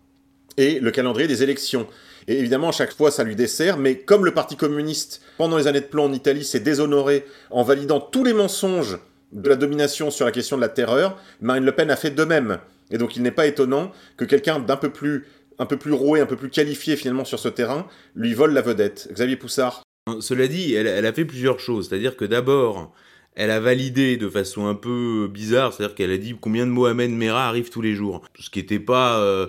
[0.57, 1.87] et le calendrier des élections.
[2.29, 5.67] Et évidemment, à chaque fois, ça lui dessert, mais comme le Parti communiste, pendant les
[5.67, 8.99] années de plan en Italie, s'est déshonoré en validant tous les mensonges
[9.33, 12.25] de la domination sur la question de la terreur, Marine Le Pen a fait de
[12.25, 12.59] même.
[12.91, 15.27] Et donc il n'est pas étonnant que quelqu'un d'un peu plus
[15.61, 18.63] un peu plus roué, un peu plus qualifié finalement sur ce terrain, lui vole la
[18.63, 19.11] vedette.
[19.13, 19.83] Xavier Poussard.
[20.21, 21.89] Cela dit, elle, a fait plusieurs choses.
[21.89, 22.95] C'est-à-dire que d'abord,
[23.41, 27.11] elle a validé de façon un peu bizarre, c'est-à-dire qu'elle a dit combien de Mohamed
[27.11, 29.47] Merah arrivent tous les jours, ce qui n'était pas, euh,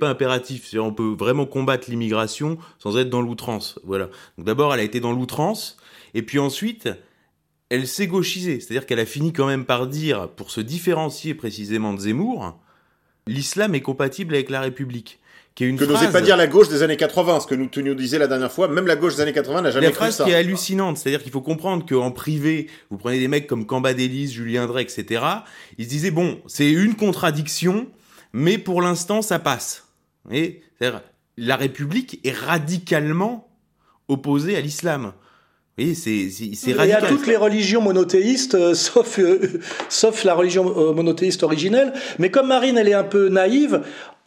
[0.00, 0.74] pas impératif.
[0.78, 3.78] On peut vraiment combattre l'immigration sans être dans l'outrance.
[3.84, 4.08] Voilà.
[4.38, 5.76] D'abord, elle a été dans l'outrance,
[6.14, 6.88] et puis ensuite,
[7.68, 11.92] elle s'est gauchisée, c'est-à-dire qu'elle a fini quand même par dire, pour se différencier précisément
[11.92, 12.58] de Zemmour,
[13.26, 15.18] l'islam est compatible avec la République.
[15.58, 17.66] Qui est une que n'osait pas dire la gauche des années 80, ce que nous,
[17.66, 19.92] tu nous disais la dernière fois, même la gauche des années 80 n'a jamais la
[19.92, 20.22] phrase ça.
[20.22, 24.30] qui est hallucinante, c'est-à-dire qu'il faut comprendre qu'en privé, vous prenez des mecs comme Cambadélis,
[24.30, 25.20] Julien Drey, etc.,
[25.76, 27.88] ils se disaient, bon, c'est une contradiction,
[28.32, 29.88] mais pour l'instant, ça passe.
[30.30, 31.00] Et, c'est-à-dire,
[31.36, 33.50] la République est radicalement
[34.06, 35.12] opposée à l'islam.
[35.76, 36.86] Oui, c'est radical.
[36.86, 41.42] Il y a toutes les religions monothéistes, euh, sauf, euh, sauf la religion euh, monothéiste
[41.42, 41.92] originelle.
[42.20, 43.82] Mais comme Marine, elle est un peu naïve,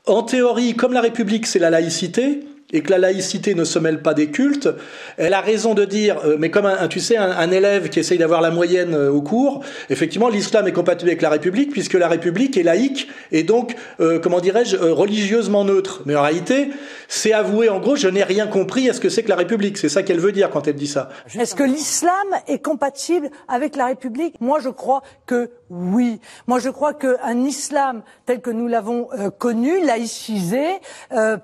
[0.06, 2.44] en théorie, comme la République, c'est la laïcité,
[2.74, 4.70] et que la laïcité ne se mêle pas des cultes,
[5.18, 8.18] elle a raison de dire, euh, mais comme un, tu sais, un, élève qui essaye
[8.18, 12.08] d'avoir la moyenne euh, au cours, effectivement, l'islam est compatible avec la République, puisque la
[12.08, 16.02] République est laïque et donc, euh, comment dirais-je, religieusement neutre.
[16.06, 16.70] Mais en réalité,
[17.08, 19.78] c'est avouer, en gros, je n'ai rien compris à ce que c'est que la République.
[19.78, 21.10] C'est ça qu'elle veut dire quand elle dit ça.
[21.38, 22.12] Est-ce que l'islam
[22.48, 24.40] est compatible avec la République?
[24.40, 26.20] Moi, je crois que oui.
[26.48, 29.08] Moi, je crois qu'un islam tel que nous l'avons
[29.38, 30.66] connu, laïcisé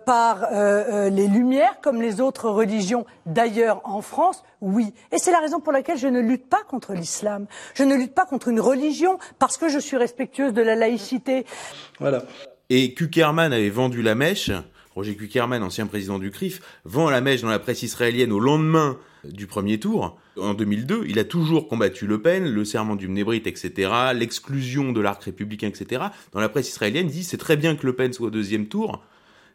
[0.05, 0.47] par
[1.17, 4.93] les Lumières, comme les autres religions d'ailleurs en France, oui.
[5.11, 7.47] Et c'est la raison pour laquelle je ne lutte pas contre l'islam.
[7.73, 11.45] Je ne lutte pas contre une religion parce que je suis respectueuse de la laïcité.
[11.99, 12.23] Voilà.
[12.69, 14.51] Et Kuckerman avait vendu la mèche.
[14.95, 18.97] Roger Kuckerman, ancien président du CRIF, vend la mèche dans la presse israélienne au lendemain
[19.23, 20.17] du premier tour.
[20.39, 25.01] En 2002, il a toujours combattu Le Pen, le serment du Mnébrit, etc., l'exclusion de
[25.01, 26.03] l'arc républicain, etc.
[26.31, 28.67] Dans la presse israélienne, il dit c'est très bien que Le Pen soit au deuxième
[28.67, 29.03] tour,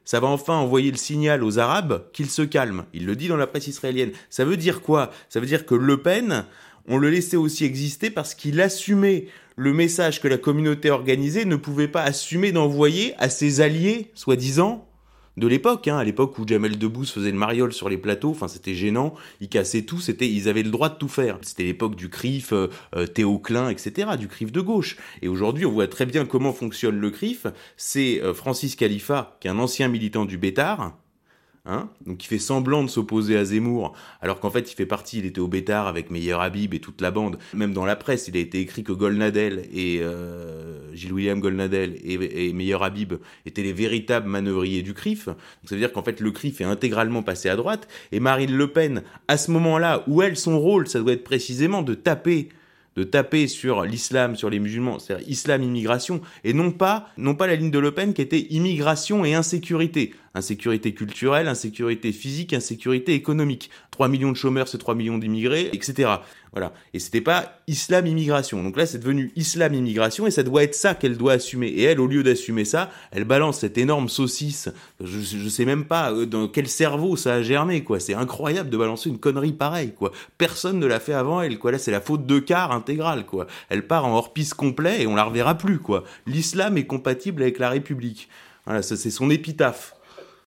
[0.05, 2.85] ça va enfin envoyer le signal aux Arabes qu'ils se calment.
[2.93, 4.13] Il le dit dans la presse israélienne.
[4.31, 5.11] Ça veut dire quoi?
[5.29, 6.45] Ça veut dire que Le Pen,
[6.89, 9.27] on le laissait aussi exister parce qu'il assumait
[9.57, 14.89] le message que la communauté organisée ne pouvait pas assumer d'envoyer à ses alliés, soi-disant,
[15.37, 18.49] de l'époque, hein, à l'époque où Jamel Debbouze faisait le mariole sur les plateaux, enfin
[18.49, 21.39] c'était gênant, ils cassaient tout, c'était, ils avaient le droit de tout faire.
[21.43, 24.97] C'était l'époque du CRIF, euh, euh, Théo Klein, etc., du CRIF de gauche.
[25.23, 27.47] Et aujourd'hui, on voit très bien comment fonctionne le CRIF.
[27.77, 30.93] C'est euh, Francis Khalifa, qui est un ancien militant du Bétard,
[31.65, 35.19] Hein donc il fait semblant de s'opposer à Zemmour, alors qu'en fait il fait partie,
[35.19, 37.39] il était au Bétard avec Meyer Habib et toute la bande.
[37.55, 41.97] Même dans la presse, il a été écrit que Golnadel et euh, Gilles William Golnadel
[42.03, 43.15] et, et Meyer Habib
[43.47, 45.27] étaient les véritables manœuvriers du CRIF.
[45.27, 45.37] Donc
[45.67, 47.87] ça veut dire qu'en fait le CRIF est intégralement passé à droite.
[48.11, 51.83] Et Marine Le Pen, à ce moment-là, où elle, son rôle, ça doit être précisément
[51.83, 52.49] de taper
[52.97, 57.47] de taper sur l'islam, sur les musulmans, c'est-à-dire islam, immigration, et non pas, non pas
[57.47, 60.13] la ligne de Le Pen qui était immigration et insécurité.
[60.35, 63.71] Insécurité culturelle, insécurité physique, insécurité économique.
[63.91, 66.09] 3 millions de chômeurs, c'est 3 millions d'immigrés, etc.
[66.53, 66.73] Voilà.
[66.95, 68.63] Et c'était pas islam immigration.
[68.63, 71.69] Donc là, c'est devenu islam immigration et ça doit être ça qu'elle doit assumer.
[71.69, 74.71] Et elle, au lieu d'assumer ça, elle balance cette énorme saucisse.
[75.03, 78.01] Je, je sais même pas euh, dans quel cerveau ça a germé, quoi.
[78.01, 80.13] C'est incroyable de balancer une connerie pareille, quoi.
[80.39, 81.73] Personne ne l'a fait avant elle, quoi.
[81.73, 83.47] Là, c'est la faute de quart intégrale, quoi.
[83.69, 86.05] Elle part en hors-piste complet et on la reverra plus, quoi.
[86.27, 88.29] L'islam est compatible avec la République.
[88.67, 89.95] Voilà, ça, c'est son épitaphe.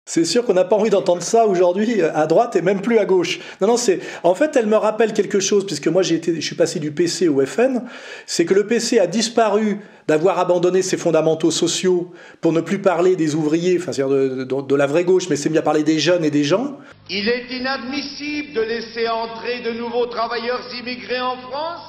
[0.09, 3.05] C'est sûr qu'on n'a pas envie d'entendre ça aujourd'hui à droite et même plus à
[3.05, 3.39] gauche.
[3.61, 3.99] Non, non, c'est.
[4.23, 7.27] En fait, elle me rappelle quelque chose puisque moi été, je suis passé du PC
[7.27, 7.83] au FN.
[8.25, 13.15] C'est que le PC a disparu d'avoir abandonné ses fondamentaux sociaux pour ne plus parler
[13.15, 15.99] des ouvriers, enfin c'est-à-dire de, de, de, la vraie gauche, mais c'est bien parler des
[15.99, 16.79] jeunes et des gens.
[17.11, 21.83] Il est inadmissible de laisser entrer de nouveaux travailleurs immigrés en France,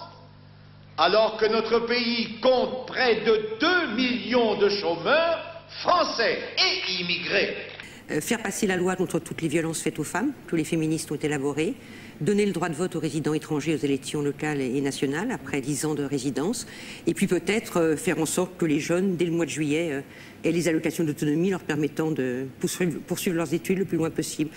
[0.98, 5.38] alors que notre pays compte près de 2 millions de chômeurs
[5.82, 7.69] français et immigrés.
[8.10, 11.12] Euh, faire passer la loi contre toutes les violences faites aux femmes, tous les féministes
[11.12, 11.74] ont élaboré,
[12.20, 15.84] donner le droit de vote aux résidents étrangers aux élections locales et nationales après dix
[15.84, 16.66] ans de résidence,
[17.06, 20.02] et puis peut-être euh, faire en sorte que les jeunes, dès le mois de juillet,
[20.44, 24.50] aient les allocations d'autonomie leur permettant de poursuivre, poursuivre, leurs études le plus loin possible.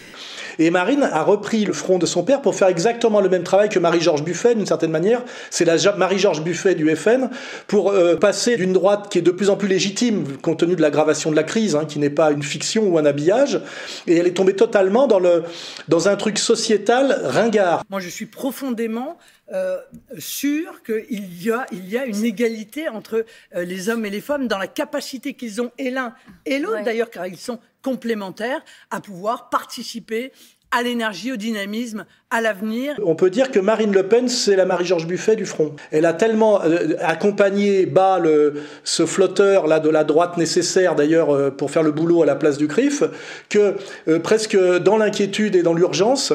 [0.59, 3.69] Et Marine a repris le front de son père pour faire exactement le même travail
[3.69, 5.23] que Marie-Georges Buffet, d'une certaine manière.
[5.49, 7.29] C'est la Marie-Georges Buffet du FN,
[7.67, 10.81] pour euh, passer d'une droite qui est de plus en plus légitime, compte tenu de
[10.81, 13.61] l'aggravation de la crise, hein, qui n'est pas une fiction ou un habillage,
[14.07, 15.43] et elle est tombée totalement dans, le,
[15.87, 17.83] dans un truc sociétal ringard.
[17.89, 19.17] Moi, je suis profondément
[19.51, 19.77] euh,
[20.17, 23.25] sûr qu'il y a, il y a une égalité entre
[23.55, 26.15] euh, les hommes et les femmes dans la capacité qu'ils ont, et l'un
[26.45, 26.83] et l'autre ouais.
[26.83, 30.31] d'ailleurs, car ils sont complémentaires, à pouvoir participer
[30.73, 32.95] à l'énergie, au dynamisme, à l'avenir.
[33.05, 35.75] On peut dire que Marine Le Pen, c'est la Marie-Georges Buffet du front.
[35.91, 41.29] Elle a tellement euh, accompagné bas le, ce flotteur là de la droite nécessaire d'ailleurs
[41.29, 43.03] euh, pour faire le boulot à la place du CRIF,
[43.49, 43.75] que
[44.07, 46.33] euh, presque dans l'inquiétude et dans l'urgence,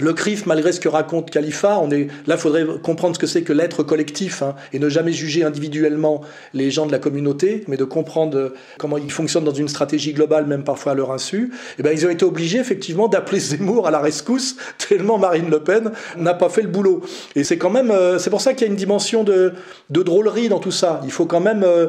[0.00, 3.26] le CRIF, malgré ce que raconte Khalifa, on est là, il faudrait comprendre ce que
[3.26, 6.20] c'est que l'être collectif hein, et ne jamais juger individuellement
[6.54, 10.46] les gens de la communauté, mais de comprendre comment ils fonctionnent dans une stratégie globale,
[10.46, 11.52] même parfois à leur insu.
[11.78, 14.56] Et ben, ils ont été obligés effectivement d'appeler Zemmour à la rescousse
[14.88, 17.02] tellement Marine Le Pen n'a pas fait le boulot.
[17.34, 19.52] Et c'est quand même, euh, c'est pour ça qu'il y a une dimension de,
[19.90, 21.00] de drôlerie dans tout ça.
[21.04, 21.88] Il faut quand même euh,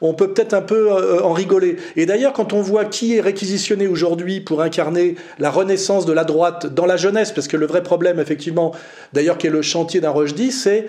[0.00, 1.76] on peut peut-être un peu euh, en rigoler.
[1.96, 6.24] Et d'ailleurs, quand on voit qui est réquisitionné aujourd'hui pour incarner la renaissance de la
[6.24, 8.72] droite dans la jeunesse, parce que le vrai problème, effectivement,
[9.12, 10.86] d'ailleurs, qui est le chantier d'un Rochdy, c'est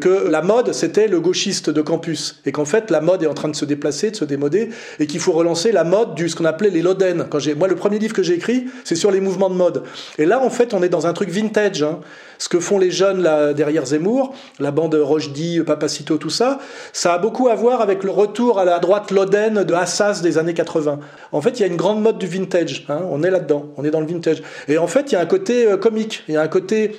[0.00, 2.40] que la mode, c'était le gauchiste de campus.
[2.46, 5.06] Et qu'en fait, la mode est en train de se déplacer, de se démoder, et
[5.06, 7.26] qu'il faut relancer la mode du ce qu'on appelait les Loden.
[7.28, 9.82] Quand j'ai, moi, le premier livre que j'ai écrit, c'est sur les mouvements de mode.
[10.18, 11.82] Et là, en fait, on est dans un truc vintage.
[11.82, 12.00] Hein.
[12.38, 16.58] Ce que font les jeunes là, derrière Zemmour, la bande Rochdy, Papacito, tout ça,
[16.92, 20.38] ça a beaucoup à voir avec le retour à la droite Loden de Assas des
[20.38, 20.98] années 80.
[21.30, 22.84] En fait, il y a une grande mode du vintage.
[22.88, 23.02] Hein.
[23.10, 24.42] On est là-dedans, on est dans le vintage.
[24.66, 26.96] Et en fait, il y a un côté euh, comique, il y a un côté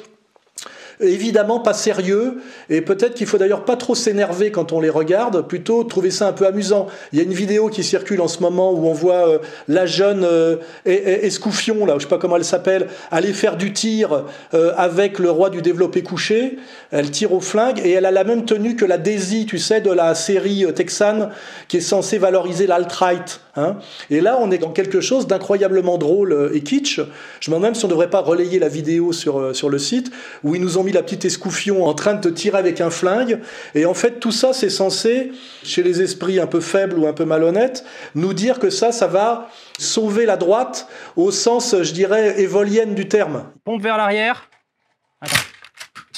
[0.99, 5.47] évidemment pas sérieux, et peut-être qu'il faut d'ailleurs pas trop s'énerver quand on les regarde,
[5.47, 6.87] plutôt trouver ça un peu amusant.
[7.11, 9.37] Il y a une vidéo qui circule en ce moment où on voit euh,
[9.67, 14.25] la jeune euh, Escouffion, là, je sais pas comment elle s'appelle, aller faire du tir
[14.53, 16.57] euh, avec le roi du développé couché.
[16.91, 19.81] Elle tire au flingue et elle a la même tenue que la Daisy, tu sais,
[19.81, 21.29] de la série texane
[21.67, 23.41] qui est censée valoriser l'alt-right.
[23.55, 23.77] Hein.
[24.09, 26.99] Et là, on est dans quelque chose d'incroyablement drôle et kitsch.
[27.39, 29.79] Je me demande même si on ne devrait pas relayer la vidéo sur, sur le
[29.79, 30.11] site,
[30.43, 32.89] où ils nous ont mis la petite escouffion en train de te tirer avec un
[32.89, 33.39] flingue.
[33.75, 35.31] Et en fait, tout ça, c'est censé,
[35.63, 37.83] chez les esprits un peu faibles ou un peu malhonnêtes,
[38.15, 43.07] nous dire que ça, ça va sauver la droite au sens, je dirais, évolienne du
[43.07, 43.45] terme.
[43.63, 44.49] Pompe vers l'arrière.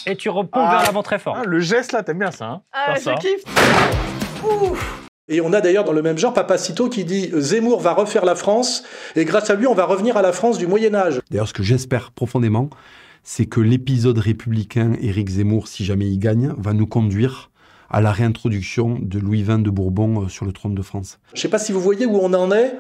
[0.08, 1.38] Et tu repompes ah, vers l'avant très fort.
[1.40, 2.46] Ah, le geste là, t'aimes bien ça.
[2.46, 3.16] Hein ah, je ça.
[3.16, 3.44] kiffe.
[4.44, 5.06] Ouf.
[5.28, 8.36] Et on a d'ailleurs dans le même genre Papacito qui dit Zemmour va refaire la
[8.36, 8.84] France
[9.16, 11.20] et grâce à lui on va revenir à la France du Moyen Âge.
[11.32, 12.70] D'ailleurs ce que j'espère profondément,
[13.26, 17.50] c'est que l'épisode républicain Éric Zemmour, si jamais il gagne, va nous conduire
[17.90, 21.20] à la réintroduction de Louis XX de Bourbon sur le trône de France.
[21.34, 22.76] Je ne sais pas si vous voyez où on en est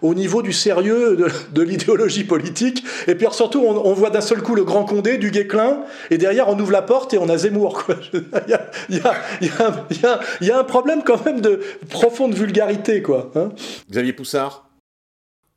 [0.00, 2.82] au niveau du sérieux de, de l'idéologie politique.
[3.06, 6.18] Et puis surtout, on, on voit d'un seul coup le Grand Condé, du Guesclin, et
[6.18, 7.84] derrière, on ouvre la porte et on a Zemmour.
[7.84, 7.96] Quoi.
[8.12, 10.58] Il, y a, il, y a, il, y a, il, y a, il y a
[10.58, 13.02] un problème quand même de profonde vulgarité.
[13.02, 13.50] Quoi, hein
[13.90, 14.71] Xavier Poussard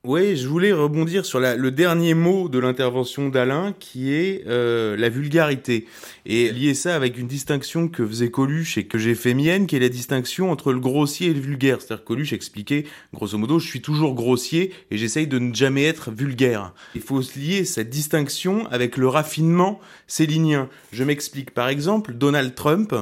[0.06, 4.96] oui, je voulais rebondir sur la, le dernier mot de l'intervention d'Alain, qui est euh,
[4.96, 5.88] la vulgarité,
[6.26, 9.76] et lier ça avec une distinction que faisait Coluche et que j'ai fait mienne, qui
[9.76, 11.82] est la distinction entre le grossier et le vulgaire.
[11.82, 16.12] C'est-à-dire Coluche expliquait, grosso modo, je suis toujours grossier et j'essaye de ne jamais être
[16.12, 16.74] vulgaire.
[16.94, 20.70] Il faut lier cette distinction avec le raffinement célinien.
[20.92, 21.52] Je m'explique.
[21.52, 22.94] Par exemple, Donald Trump,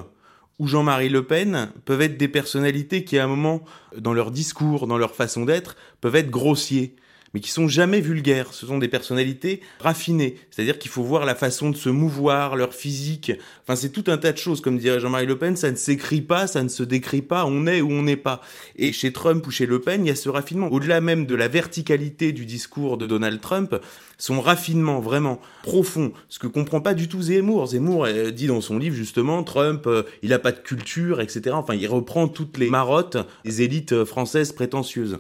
[0.60, 3.64] ou Jean-Marie Le Pen peuvent être des personnalités qui, à un moment,
[3.98, 6.96] dans leur discours, dans leur façon d'être, peuvent être grossiers.
[7.34, 8.54] Mais qui sont jamais vulgaires.
[8.54, 10.38] Ce sont des personnalités raffinées.
[10.52, 13.32] C'est-à-dire qu'il faut voir la façon de se mouvoir, leur physique.
[13.64, 14.62] Enfin, c'est tout un tas de choses.
[14.62, 17.66] Comme dirait Jean-Marie Le Pen, ça ne s'écrit pas, ça ne se décrit pas, on
[17.66, 18.42] est ou on n'est pas.
[18.76, 20.72] Et chez Trump ou chez Le Pen, il y a ce raffinement.
[20.72, 23.76] Au-delà même de la verticalité du discours de Donald Trump,
[24.18, 27.68] son raffinement vraiment profond, ce que comprend pas du tout Zemmour.
[27.68, 31.52] Zemmour euh, dit dans son livre justement, Trump, euh, il a pas de culture, etc.
[31.54, 35.20] Enfin, il reprend toutes les marottes des élites euh, françaises prétentieuses.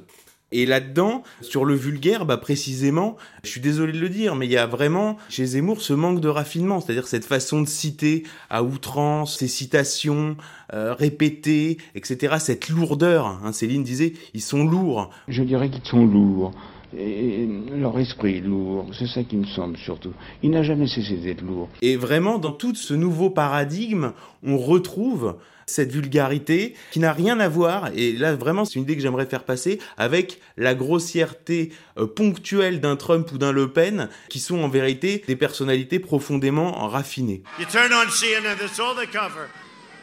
[0.54, 4.51] Et là-dedans, sur le vulgaire, bah précisément, je suis désolé de le dire, mais il
[4.51, 8.62] y a vraiment chez Zemmour ce manque de raffinement, c'est-à-dire cette façon de citer à
[8.64, 10.38] outrance, ces citations
[10.72, 12.36] euh, répétées, etc.
[12.38, 13.26] Cette lourdeur.
[13.26, 15.10] Hein, Céline disait, ils sont lourds.
[15.28, 16.51] Je dirais qu'ils sont lourds.
[16.95, 20.14] Et leur esprit est lourd, c'est ça qui me semble surtout.
[20.43, 21.68] Il n'a jamais cessé d'être lourd.
[21.82, 24.12] Et vraiment, dans tout ce nouveau paradigme,
[24.43, 25.36] on retrouve
[25.66, 29.26] cette vulgarité qui n'a rien à voir, et là vraiment c'est une idée que j'aimerais
[29.26, 34.61] faire passer, avec la grossièreté euh, ponctuelle d'un Trump ou d'un Le Pen, qui sont
[34.64, 37.43] en vérité des personnalités profondément raffinées.
[37.59, 39.47] You turn on CNN, that's all they cover.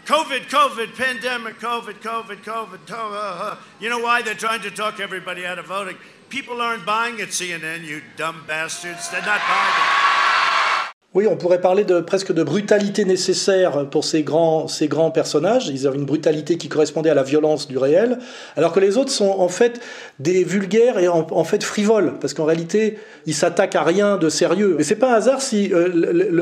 [0.07, 2.81] COVID, COVID, pandemic, COVID, COVID, COVID.
[2.91, 3.57] Uh, uh.
[3.81, 4.23] You know why?
[4.23, 5.97] They're trying to talk everybody out of voting?
[6.31, 9.09] People aren't buying at CNN, you dumb bastards.
[9.11, 10.20] They're not buying it.
[11.13, 15.67] Oui, on pourrait parler de presque de brutalité nécessaire pour ces grands, ces grands personnages.
[15.67, 18.19] Ils avaient une brutalité qui correspondait à la violence du réel,
[18.57, 19.81] alors que les autres sont en fait
[20.21, 22.97] des vulgaires et en, fait frivoles, parce qu'en réalité,
[23.27, 24.77] ils s'attaquent à rien de sérieux.
[24.79, 25.89] Et c'est pas un hasard si euh,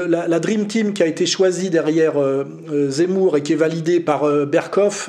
[0.06, 2.44] la, Dream Team qui a été choisie derrière euh,
[2.90, 5.08] Zemmour et qui est validée par euh, Berkoff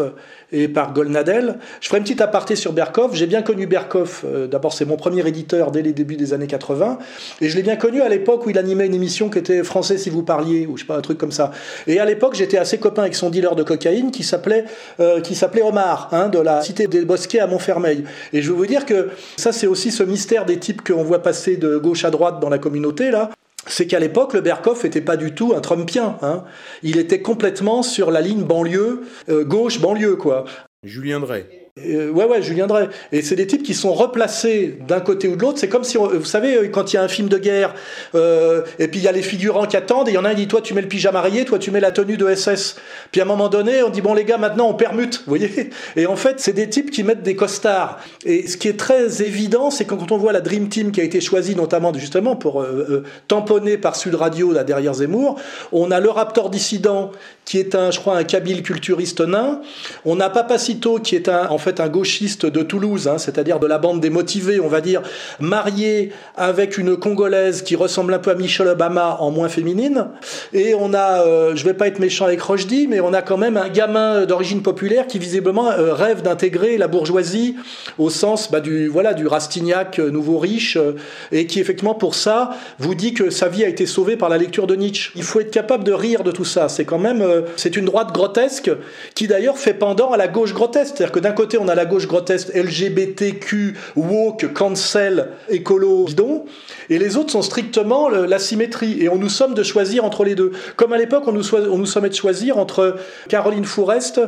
[0.52, 1.58] et par Golnadel.
[1.82, 3.14] Je ferai une petite aparté sur Berkoff.
[3.14, 4.26] J'ai bien connu Berkoff.
[4.26, 6.98] Euh, D'abord, c'est mon premier éditeur dès les débuts des années 80.
[7.42, 9.98] Et je l'ai bien connu à l'époque où il animait une émission qui était Français
[9.98, 11.52] si vous parliez, ou je sais pas, un truc comme ça.
[11.88, 14.66] Et à l'époque, j'étais assez copain avec son dealer de cocaïne qui s'appelait
[15.00, 18.04] euh, qui s'appelait Omar, hein, de la cité des Bosquets à Montfermeil.
[18.34, 21.22] Et je veux vous dire que ça, c'est aussi ce mystère des types qu'on voit
[21.22, 23.30] passer de gauche à droite dans la communauté, là
[23.68, 26.18] c'est qu'à l'époque, le Berkoff n'était pas du tout un Trumpien.
[26.22, 26.44] Hein.
[26.84, 30.46] Il était complètement sur la ligne banlieue, euh, gauche-banlieue, quoi.
[30.84, 31.59] Julien Drey.
[31.88, 32.90] Euh, ouais, ouais, Julien Drey.
[33.12, 35.60] Et c'est des types qui sont replacés d'un côté ou de l'autre.
[35.60, 37.74] C'est comme si, on, vous savez, quand il y a un film de guerre,
[38.16, 40.30] euh, et puis il y a les figurants qui attendent, et il y en a
[40.30, 42.34] un qui dit, toi tu mets le pyjama rayé, toi tu mets la tenue de
[42.34, 42.78] SS.
[43.12, 45.70] Puis à un moment donné, on dit, bon les gars, maintenant on permute, vous voyez
[45.96, 48.00] Et en fait, c'est des types qui mettent des costards.
[48.26, 51.04] Et ce qui est très évident, c'est quand on voit la Dream Team qui a
[51.04, 55.40] été choisie notamment justement pour euh, euh, tamponner par Sud Radio, là derrière Zemmour,
[55.72, 57.12] on a le Raptor dissident,
[57.46, 59.62] qui est un, je crois, un kabyle culturiste nain.
[60.06, 63.68] On a Papacito, qui est un, en fait un gauchiste de Toulouse, hein, c'est-à-dire de
[63.68, 65.02] la bande des motivés, on va dire,
[65.40, 70.08] marié avec une Congolaise qui ressemble un peu à Michelle Obama en moins féminine.
[70.54, 73.38] Et on a, euh, je vais pas être méchant avec Rochdy, mais on a quand
[73.38, 77.56] même un gamin d'origine populaire qui visiblement euh, rêve d'intégrer la bourgeoisie
[77.98, 80.96] au sens bah, du, voilà, du Rastignac euh, nouveau riche, euh,
[81.32, 84.38] et qui effectivement pour ça vous dit que sa vie a été sauvée par la
[84.38, 85.12] lecture de Nietzsche.
[85.16, 86.70] Il faut être capable de rire de tout ça.
[86.70, 87.24] C'est quand même,
[87.56, 88.72] c'est une droite grotesque
[89.16, 90.96] qui d'ailleurs fait pendant à la gauche grotesque.
[90.96, 96.46] C'est-à-dire que d'un côté on a la gauche grotesque LGBTQ, woke, cancel, écolo, bidon,
[96.90, 99.02] et les autres sont strictement la symétrie.
[99.02, 100.52] Et on nous sommes de choisir entre les deux.
[100.76, 102.96] Comme à l'époque, on nous, on nous sommait de choisir entre
[103.28, 104.22] Caroline Fourest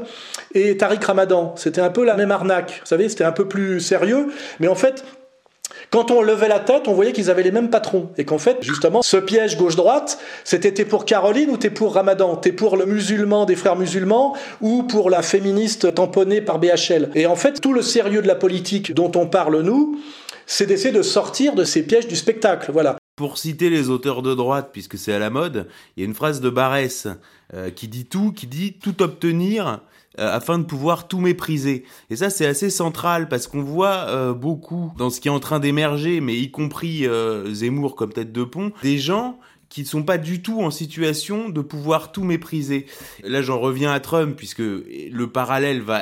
[0.53, 1.53] et Tariq Ramadan.
[1.57, 2.79] C'était un peu la même arnaque.
[2.81, 4.27] Vous savez, c'était un peu plus sérieux.
[4.59, 5.03] Mais en fait,
[5.91, 8.11] quand on levait la tête, on voyait qu'ils avaient les mêmes patrons.
[8.17, 12.37] Et qu'en fait, justement, ce piège gauche-droite, c'était t'es pour Caroline ou t'es pour Ramadan?
[12.37, 17.25] T'es pour le musulman des frères musulmans ou pour la féministe tamponnée par BHL Et
[17.25, 19.99] en fait, tout le sérieux de la politique dont on parle, nous,
[20.45, 22.71] c'est d'essayer de sortir de ces pièges du spectacle.
[22.71, 22.97] Voilà.
[23.17, 25.67] Pour citer les auteurs de droite, puisque c'est à la mode,
[25.97, 27.07] il y a une phrase de Barès
[27.53, 29.81] euh, qui dit tout, qui dit tout obtenir
[30.19, 31.85] euh, afin de pouvoir tout mépriser.
[32.09, 35.39] Et ça, c'est assez central parce qu'on voit euh, beaucoup dans ce qui est en
[35.39, 39.39] train d'émerger, mais y compris euh, Zemmour comme tête de pont, des gens
[39.69, 42.87] qui ne sont pas du tout en situation de pouvoir tout mépriser.
[43.23, 46.01] Là, j'en reviens à Trump, puisque le parallèle va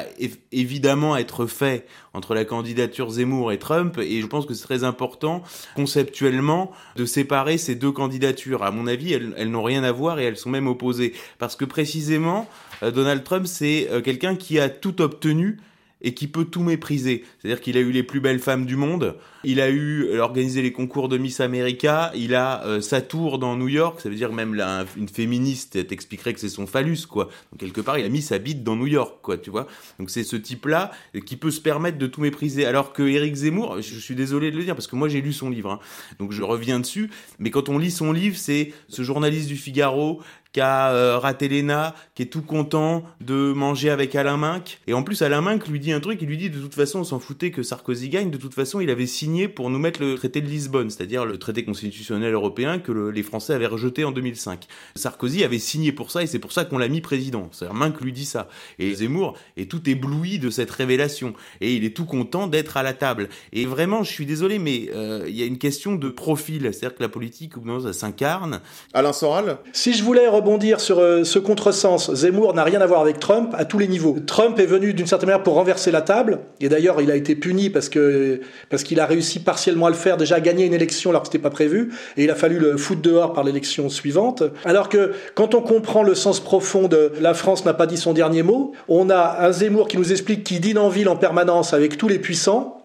[0.51, 1.86] évidemment être fait
[2.16, 5.43] entre la candidature Zemmour et Trump, et je pense que c'est très important,
[5.76, 8.64] conceptuellement, de séparer ces deux candidatures.
[8.64, 11.14] À mon avis, elles, elles n'ont rien à voir et elles sont même opposées.
[11.38, 12.49] Parce que précisément,
[12.82, 15.57] Donald Trump, c'est quelqu'un qui a tout obtenu
[16.01, 17.25] et qui peut tout mépriser.
[17.39, 20.71] C'est-à-dire qu'il a eu les plus belles femmes du monde, il a eu organisé les
[20.71, 24.32] concours de Miss America, il a euh, sa tour dans New York, ça veut dire
[24.32, 27.25] même là, une féministe t'expliquerait que c'est son phallus, quoi.
[27.51, 29.67] Donc quelque part, il a mis sa bite dans New York, quoi, tu vois.
[29.97, 30.91] Donc c'est ce type-là
[31.25, 32.65] qui peut se permettre de tout mépriser.
[32.65, 35.34] Alors que Eric Zemmour, je suis désolé de le dire parce que moi j'ai lu
[35.34, 35.80] son livre, hein,
[36.19, 37.09] donc je reviens dessus,
[37.39, 40.21] mais quand on lit son livre, c'est ce journaliste du Figaro
[40.52, 44.80] qui a euh, raté l'ENA, qui est tout content de manger avec Alain Minck.
[44.88, 47.00] Et en plus, Alain Minck lui dit un truc, il lui dit de toute façon,
[47.00, 50.02] on s'en foutait que Sarkozy gagne, de toute façon, il avait signé pour nous mettre
[50.02, 54.04] le traité de Lisbonne, c'est-à-dire le traité constitutionnel européen que le- les Français avaient rejeté
[54.04, 54.66] en 2005.
[54.95, 57.50] Sarkozy avait signé pour ça et c'est pour ça qu'on l'a mis président.
[57.52, 58.47] C'est-à-dire Minck lui dit ça.
[58.80, 61.34] Et Zemmour est tout ébloui de cette révélation.
[61.62, 63.30] Et il est tout content d'être à la table.
[63.54, 66.70] Et vraiment, je suis désolé, mais euh, il y a une question de profil.
[66.74, 68.62] C'est-à-dire que la politique, au bout d'un moment, ça s'incarne.
[68.93, 69.60] Alain Soral?
[69.74, 73.54] Si je voulais rebondir sur euh, ce contresens, Zemmour n'a rien à voir avec Trump
[73.58, 74.18] à tous les niveaux.
[74.26, 77.36] Trump est venu d'une certaine manière pour renverser la table, et d'ailleurs il a été
[77.36, 80.74] puni parce que parce qu'il a réussi partiellement à le faire, déjà à gagner une
[80.74, 83.90] élection alors que c'était pas prévu, et il a fallu le foutre dehors par l'élection
[83.90, 84.44] suivante.
[84.64, 88.14] Alors que quand on comprend le sens profond de la France n'a pas dit son
[88.14, 91.74] dernier mot, on a un Zemmour qui nous explique qu'il dîne en ville en permanence
[91.74, 92.78] avec tous les puissants,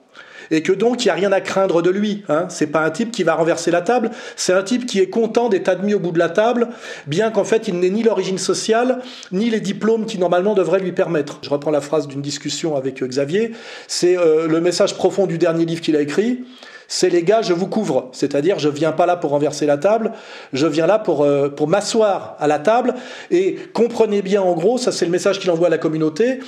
[0.51, 2.22] et que donc il n'y a rien à craindre de lui.
[2.28, 2.47] Hein.
[2.49, 5.49] C'est pas un type qui va renverser la table, c'est un type qui est content
[5.49, 6.68] d'être admis au bout de la table,
[7.07, 9.01] bien qu'en fait il n'ait ni l'origine sociale,
[9.32, 11.38] ni les diplômes qui normalement devraient lui permettre.
[11.42, 13.53] Je reprends la phrase d'une discussion avec euh, Xavier,
[13.88, 16.45] c'est euh, le message profond du dernier livre qu'il a écrit.
[16.86, 18.11] C'est les gars, je vous couvre.
[18.12, 20.12] C'est-à-dire, je viens pas là pour renverser la table,
[20.53, 22.95] je viens là pour, euh, pour m'asseoir à la table.
[23.30, 26.40] Et comprenez bien, en gros, ça c'est le message qu'il envoie à la communauté.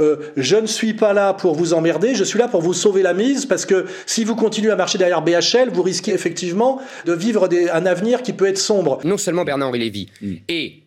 [0.00, 3.02] Euh, je ne suis pas là pour vous emmerder, je suis là pour vous sauver
[3.02, 7.12] la mise, parce que si vous continuez à marcher derrière BHL, vous risquez effectivement de
[7.12, 8.98] vivre des- un avenir qui peut être sombre.
[9.04, 10.08] Non seulement Bernard-Henri Lévy
[10.48, 10.80] est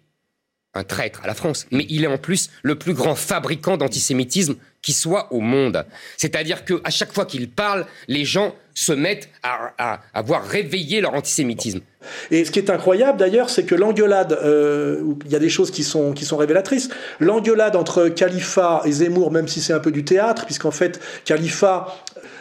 [0.73, 4.55] un traître à la France, mais il est en plus le plus grand fabricant d'antisémitisme
[4.83, 5.85] qui soit au monde.
[6.17, 10.43] C'est-à-dire que à chaque fois qu'il parle, les gens se mettent à, à, à voir
[10.43, 11.79] réveiller leur antisémitisme.
[12.29, 15.71] Et ce qui est incroyable d'ailleurs, c'est que l'engueulade, euh, il y a des choses
[15.71, 19.91] qui sont, qui sont révélatrices, l'engueulade entre Khalifa et Zemmour, même si c'est un peu
[19.91, 21.87] du théâtre, puisqu'en fait Khalifa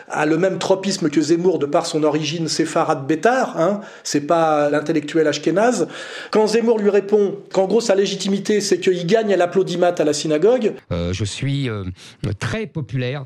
[0.08, 4.70] a le même tropisme que Zemmour de par son origine séfarade bétar, hein, c'est pas
[4.70, 5.88] l'intellectuel ashkénaze.
[6.30, 10.12] Quand Zemmour lui répond qu'en gros sa légitimité c'est qu'il gagne à l'applaudimat à la
[10.12, 11.82] synagogue, Euh, je suis euh,
[12.38, 13.24] très populaire.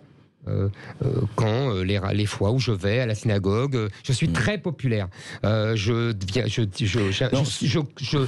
[0.48, 0.68] Euh,
[1.04, 5.08] euh, quand euh, les, fois où je vais à la synagogue, je suis très populaire.
[5.44, 8.18] Euh, je, je, je, je, je, je, je-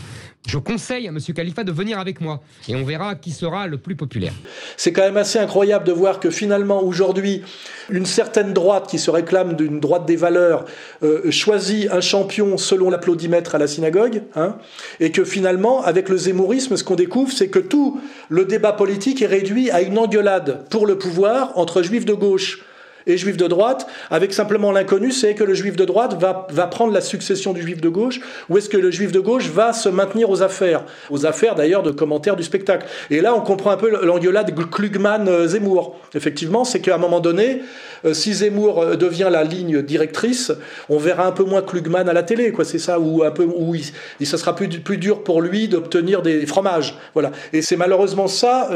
[0.49, 1.19] je conseille à M.
[1.37, 4.33] Khalifa de venir avec moi et on verra qui sera le plus populaire.
[4.77, 7.43] C'est quand même assez incroyable de voir que finalement aujourd'hui,
[7.91, 10.65] une certaine droite qui se réclame d'une droite des valeurs
[11.05, 14.57] euh, choisit un champion selon l'applaudimètre à la synagogue, hein,
[14.99, 19.23] et que finalement, avec le zémourisme, ce qu'on découvre, c'est que tout le débat politique
[19.23, 22.61] est réduit à une engueulade pour le pouvoir entre juifs de gauche
[23.07, 26.67] et juifs de droite, avec simplement l'inconnu, c'est que le juif de droite va, va
[26.67, 29.73] prendre la succession du juif de gauche, ou est-ce que le juif de gauche va
[29.73, 30.85] se maintenir aux affaires?
[31.11, 32.87] Aux affaires d'ailleurs de commentaires du spectacle.
[33.11, 35.97] Et là, on comprend un peu l'engueulade Klugman-Zemmour.
[36.15, 37.63] Effectivement, c'est qu'à un moment donné,
[38.05, 40.53] euh, si Zemmour euh, devient la ligne directrice,
[40.89, 42.65] on verra un peu moins Klugman à la télé, quoi.
[42.65, 43.75] C'est ça, ou un peu, où
[44.23, 46.97] ça sera plus, plus dur pour lui d'obtenir des fromages.
[47.15, 47.33] Voilà.
[47.53, 48.71] Et c'est malheureusement ça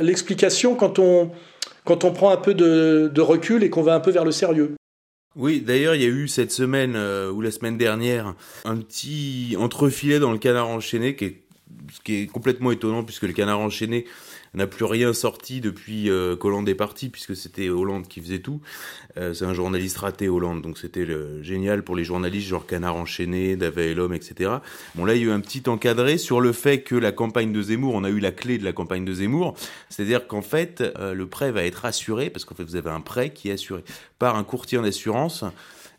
[0.00, 1.30] l'explication quand on
[1.88, 4.76] quand on prend un peu de, recul et qu'on va un peu vers le sérieux.
[5.36, 8.34] Oui, d'ailleurs, il y a eu cette semaine euh, ou la semaine dernière
[8.66, 11.42] un petit entrefilet dans le canard enchaîné qui est,
[11.90, 14.04] ce qui est complètement étonnant puisque le canard enchaîné
[14.54, 18.60] n'a plus rien sorti depuis euh, qu'Hollande est parti puisque c'était Hollande qui faisait tout.
[19.16, 22.96] Euh, c'est un journaliste raté Hollande, donc c'était le- génial pour les journalistes genre Canard
[22.96, 24.50] enchaîné, Davet et l'homme, etc.
[24.94, 27.52] Bon là, il y a eu un petit encadré sur le fait que la campagne
[27.52, 29.54] de Zemmour, on a eu la clé de la campagne de Zemmour,
[29.88, 33.00] c'est-à-dire qu'en fait, euh, le prêt va être assuré parce qu'en fait, vous avez un
[33.00, 33.82] prêt qui est assuré
[34.18, 35.44] par un courtier en assurance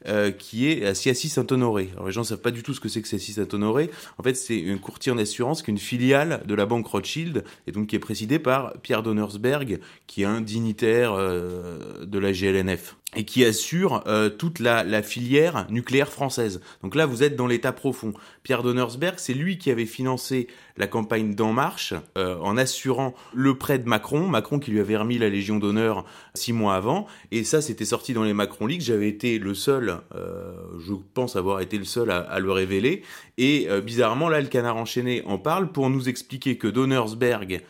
[0.07, 1.89] euh, qui est à Saint-Honoré.
[1.93, 3.89] Alors les gens ne savent pas du tout ce que c'est que Siassy Saint-Honoré.
[4.17, 7.43] En fait, c'est un courtier en assurance qui est une filiale de la banque Rothschild
[7.67, 12.31] et donc qui est présidé par Pierre Donnersberg, qui est un dignitaire euh, de la
[12.31, 16.61] GLNF et qui assure euh, toute la, la filière nucléaire française.
[16.83, 18.13] Donc là, vous êtes dans l'état profond.
[18.43, 20.47] Pierre Donnersberg, c'est lui qui avait financé
[20.77, 24.95] la campagne d'En Marche euh, en assurant le prêt de Macron, Macron qui lui avait
[24.95, 26.05] remis la Légion d'honneur
[26.35, 29.97] six mois avant, et ça c'était sorti dans les Macron Leaks, j'avais été le seul,
[30.15, 33.01] euh, je pense avoir été le seul à, à le révéler,
[33.37, 37.61] et euh, bizarrement là le canard enchaîné en parle pour nous expliquer que Donnersberg,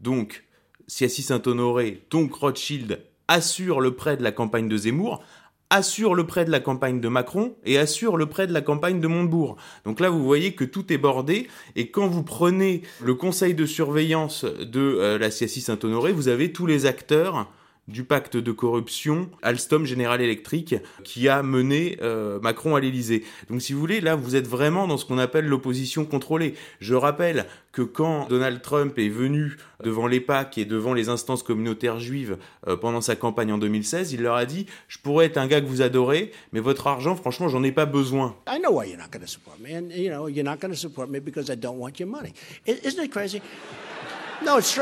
[0.00, 0.44] donc
[0.88, 5.22] Siassy Saint-Honoré, donc Rothschild, assure le prêt de la campagne de Zemmour,
[5.70, 9.00] assure le prêt de la campagne de Macron et assure le prêt de la campagne
[9.00, 9.56] de Montebourg.
[9.84, 13.66] Donc là, vous voyez que tout est bordé et quand vous prenez le conseil de
[13.66, 17.50] surveillance de euh, la CSI Saint-Honoré, vous avez tous les acteurs
[17.88, 23.24] du pacte de corruption Alstom General Electric qui a mené euh, Macron à l'Élysée.
[23.48, 26.54] Donc si vous voulez, là vous êtes vraiment dans ce qu'on appelle l'opposition contrôlée.
[26.80, 32.00] Je rappelle que quand Donald Trump est venu devant l'EPAC et devant les instances communautaires
[32.00, 35.46] juives euh, pendant sa campagne en 2016, il leur a dit "Je pourrais être un
[35.46, 38.88] gars que vous adorez, mais votre argent franchement, j'en ai pas besoin." I know why
[38.88, 39.10] you're not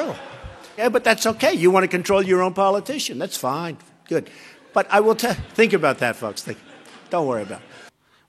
[0.02, 0.43] me.
[0.76, 1.54] Yeah, but that's okay.
[1.54, 3.18] You want to control your own politician.
[3.18, 3.76] That's fine.
[4.08, 4.28] Good.
[4.72, 5.34] But I will tell.
[5.54, 6.42] Think about that, folks.
[6.42, 6.58] Think.
[7.10, 7.60] Don't worry about.
[7.60, 7.74] it.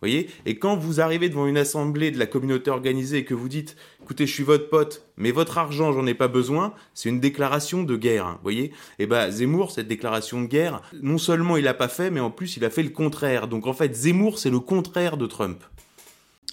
[0.02, 3.50] voyez Et quand vous arrivez devant une assemblée de la communauté organisée et que vous
[3.50, 7.20] dites écoutez, je suis votre pote, mais votre argent, j'en ai pas besoin, c'est une
[7.20, 11.64] déclaration de guerre, hein, voyez Et ben Zemmour, cette déclaration de guerre, non seulement il
[11.64, 13.48] l'a pas fait, mais en plus il a fait le contraire.
[13.48, 15.64] Donc en fait, Zemmour, c'est le contraire de Trump.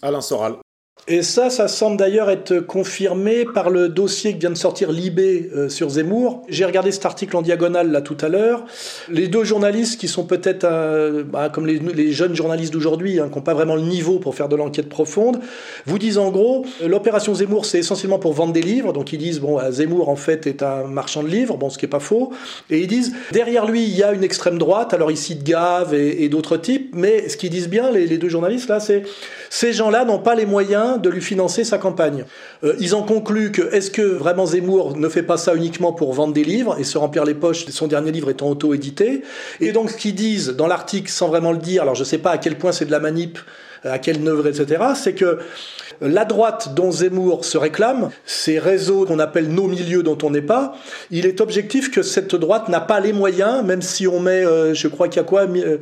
[0.01, 0.62] Alain Soral.
[1.09, 5.50] Et ça, ça semble d'ailleurs être confirmé par le dossier que vient de sortir Libé
[5.53, 6.44] euh, sur Zemmour.
[6.48, 8.64] J'ai regardé cet article en diagonale là tout à l'heure.
[9.09, 13.34] Les deux journalistes qui sont peut-être euh, bah, comme les, jeunes journalistes d'aujourd'hui, hein, qui
[13.34, 15.40] n'ont pas vraiment le niveau pour faire de l'enquête profonde,
[15.86, 18.92] vous disent en gros, euh, l'opération Zemmour, c'est essentiellement pour vendre des livres.
[18.92, 21.84] Donc ils disent, bon, Zemmour en fait est un marchand de livres, bon, ce qui
[21.84, 22.32] est pas faux.
[22.70, 24.94] Et ils disent, derrière lui, il y a une extrême droite.
[24.94, 28.68] Alors ils citent Gave et, d'autres types, mais ce qu'ils disent bien, les deux journalistes
[28.68, 29.03] là, c'est
[29.55, 32.24] ces gens-là n'ont pas les moyens de lui financer sa campagne.
[32.64, 36.14] Euh, ils en concluent que est-ce que vraiment Zemmour ne fait pas ça uniquement pour
[36.14, 39.20] vendre des livres et se remplir les poches, son dernier livre étant auto-édité?
[39.61, 42.16] Et donc ce qu'ils disent dans l'article, sans vraiment le dire, alors je ne sais
[42.16, 43.38] pas à quel point c'est de la manip,
[43.84, 45.40] à quelle œuvre, etc., c'est que
[46.03, 50.42] la droite dont Zemmour se réclame, ces réseaux qu'on appelle nos milieux dont on n'est
[50.42, 50.74] pas,
[51.11, 54.74] il est objectif que cette droite n'a pas les moyens, même si on met, euh,
[54.74, 55.78] je crois qu'il y a quoi, euh,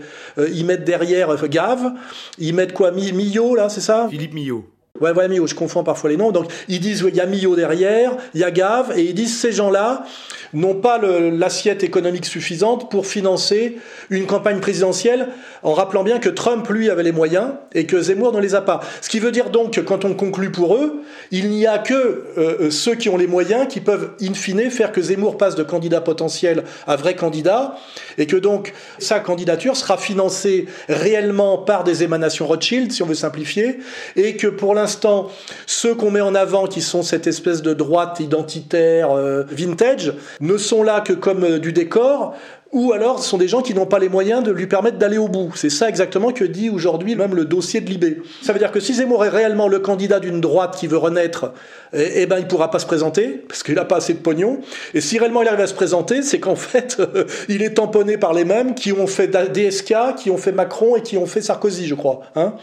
[0.53, 1.93] ils mettent derrière euh, Gave,
[2.39, 4.07] ils mettent quoi, Mi- Millot là, c'est ça?
[4.11, 4.65] Philippe Millot.
[5.01, 6.31] Ouais, ouais, Millot, je confonds parfois les noms.
[6.31, 9.15] Donc, ils disent, ouais, il y a Millot derrière, il y a Gave, et ils
[9.15, 10.05] disent, ces gens-là
[10.53, 13.79] n'ont pas l'assiette économique suffisante pour financer
[14.09, 15.29] une campagne présidentielle,
[15.63, 18.61] en rappelant bien que Trump, lui, avait les moyens, et que Zemmour ne les a
[18.61, 18.81] pas.
[19.01, 21.95] Ce qui veut dire donc que quand on conclut pour eux, il n'y a que
[21.95, 25.55] euh, euh, ceux qui ont les moyens qui peuvent, in fine, faire que Zemmour passe
[25.55, 27.77] de candidat potentiel à vrai candidat,
[28.19, 33.15] et que donc sa candidature sera financée réellement par des émanations Rothschild, si on veut
[33.15, 33.79] simplifier,
[34.17, 35.31] et que pour l'instant,
[35.67, 40.57] ceux qu'on met en avant, qui sont cette espèce de droite identitaire euh, vintage, ne
[40.57, 42.35] sont là que comme euh, du décor,
[42.73, 45.19] ou alors ce sont des gens qui n'ont pas les moyens de lui permettre d'aller
[45.19, 45.53] au bout.
[45.57, 48.23] C'est ça exactement que dit aujourd'hui même le dossier de Libé.
[48.43, 51.53] Ça veut dire que si Zemmour est réellement le candidat d'une droite qui veut renaître,
[51.93, 54.61] eh, eh ben il pourra pas se présenter parce qu'il n'a pas assez de pognon.
[54.95, 57.03] Et si réellement il arrive à se présenter, c'est qu'en fait
[57.49, 61.03] il est tamponné par les mêmes qui ont fait DSK, qui ont fait Macron et
[61.03, 62.21] qui ont fait Sarkozy, je crois.
[62.37, 62.55] Hein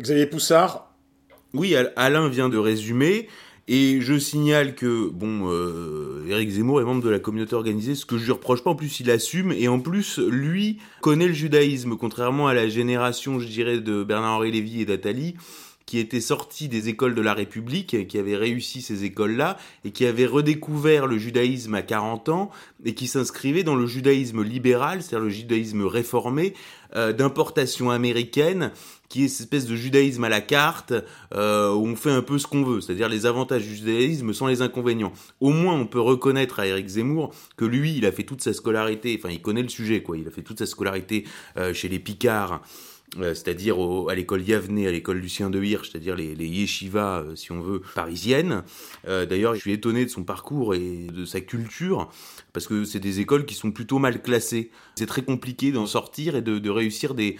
[0.00, 0.90] Xavier Poussard.
[1.54, 3.28] Oui, Al- Alain vient de résumer.
[3.72, 8.04] Et je signale que, bon, euh, Éric Zemmour est membre de la communauté organisée, ce
[8.04, 11.32] que je lui reproche pas, en plus il assume, et en plus, lui connaît le
[11.32, 15.36] judaïsme, contrairement à la génération, je dirais, de Bernard-Henri Lévy et d'Attali,
[15.86, 20.04] qui étaient sortis des écoles de la République, qui avaient réussi ces écoles-là, et qui
[20.04, 22.50] avaient redécouvert le judaïsme à 40 ans,
[22.84, 26.54] et qui s'inscrivaient dans le judaïsme libéral, c'est-à-dire le judaïsme réformé,
[26.96, 28.72] euh, d'importation américaine,
[29.10, 30.94] qui est cette espèce de judaïsme à la carte,
[31.34, 34.46] euh, où on fait un peu ce qu'on veut, c'est-à-dire les avantages du judaïsme sans
[34.46, 35.12] les inconvénients.
[35.40, 38.54] Au moins, on peut reconnaître à Eric Zemmour que lui, il a fait toute sa
[38.54, 40.16] scolarité, enfin, il connaît le sujet, quoi.
[40.16, 41.24] Il a fait toute sa scolarité
[41.56, 42.62] euh, chez les Picards,
[43.18, 43.76] euh, c'est-à-dire
[44.08, 48.62] à l'école Yavne, à l'école Lucien de Hirsch, c'est-à-dire les, yeshivas, si on veut, parisiennes.
[49.04, 52.08] D'ailleurs, je suis étonné de son parcours et de sa culture,
[52.52, 54.70] parce que c'est des écoles qui sont plutôt mal classées.
[54.94, 57.36] C'est très compliqué d'en sortir et de réussir des,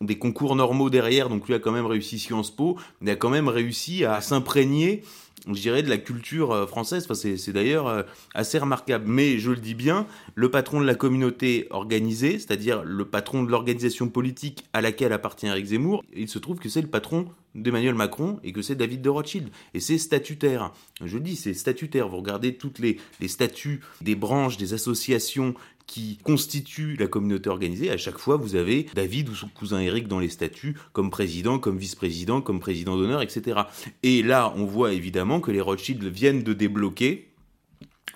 [0.00, 3.30] des concours normaux derrière, donc lui a quand même réussi Sciences Po, mais a quand
[3.30, 5.02] même réussi à s'imprégner,
[5.46, 7.06] je dirais, de la culture euh, française.
[7.08, 8.02] Enfin, c'est d'ailleurs euh,
[8.34, 9.04] assez remarquable.
[9.06, 13.50] Mais je le dis bien, le patron de la communauté organisée, c'est-à-dire le patron de
[13.50, 17.94] l'organisation politique à laquelle appartient Eric Zemmour, il se trouve que c'est le patron d'Emmanuel
[17.94, 19.48] Macron et que c'est David de Rothschild.
[19.74, 20.72] Et c'est statutaire.
[21.04, 22.08] Je le dis, c'est statutaire.
[22.08, 25.54] Vous regardez toutes les statuts des branches, des associations
[25.86, 30.08] qui constituent la communauté organisée, à chaque fois vous avez David ou son cousin Eric
[30.08, 33.62] dans les statuts comme président, comme vice-président, comme président d'honneur, etc.
[34.02, 37.28] Et là, on voit évidemment que les Rothschild viennent de débloquer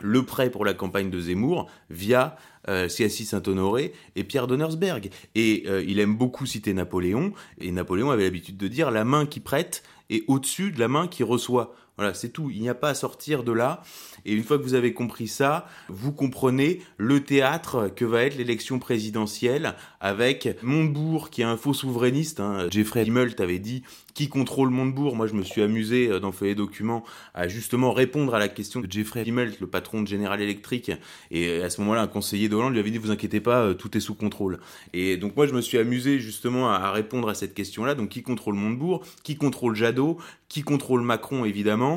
[0.00, 2.36] le prêt pour la campagne de Zemmour via
[2.68, 5.10] euh, CSI Saint-Honoré et Pierre Donnersberg.
[5.34, 9.26] Et euh, il aime beaucoup citer Napoléon, et Napoléon avait l'habitude de dire la main
[9.26, 11.74] qui prête est au-dessus de la main qui reçoit.
[11.98, 12.48] Voilà, c'est tout.
[12.48, 13.82] Il n'y a pas à sortir de là.
[14.24, 18.36] Et une fois que vous avez compris ça, vous comprenez le théâtre que va être
[18.36, 22.38] l'élection présidentielle avec Montebourg qui est un faux souverainiste.
[22.38, 22.68] Hein.
[22.70, 23.82] Jeffrey Immelt avait dit
[24.14, 25.14] qui contrôle Montebourg?
[25.14, 28.80] Moi, je me suis amusé euh, dans Feuillet Documents à justement répondre à la question
[28.80, 30.90] de Jeffrey Immelt, le patron de General Electric.
[31.30, 33.96] Et à ce moment-là, un conseiller d'Hollande lui avait dit, vous inquiétez pas, euh, tout
[33.96, 34.58] est sous contrôle.
[34.92, 37.94] Et donc moi, je me suis amusé justement à répondre à cette question-là.
[37.94, 39.04] Donc qui contrôle Montebourg?
[39.22, 40.18] Qui contrôle Jadot?
[40.48, 41.87] Qui contrôle Macron, évidemment?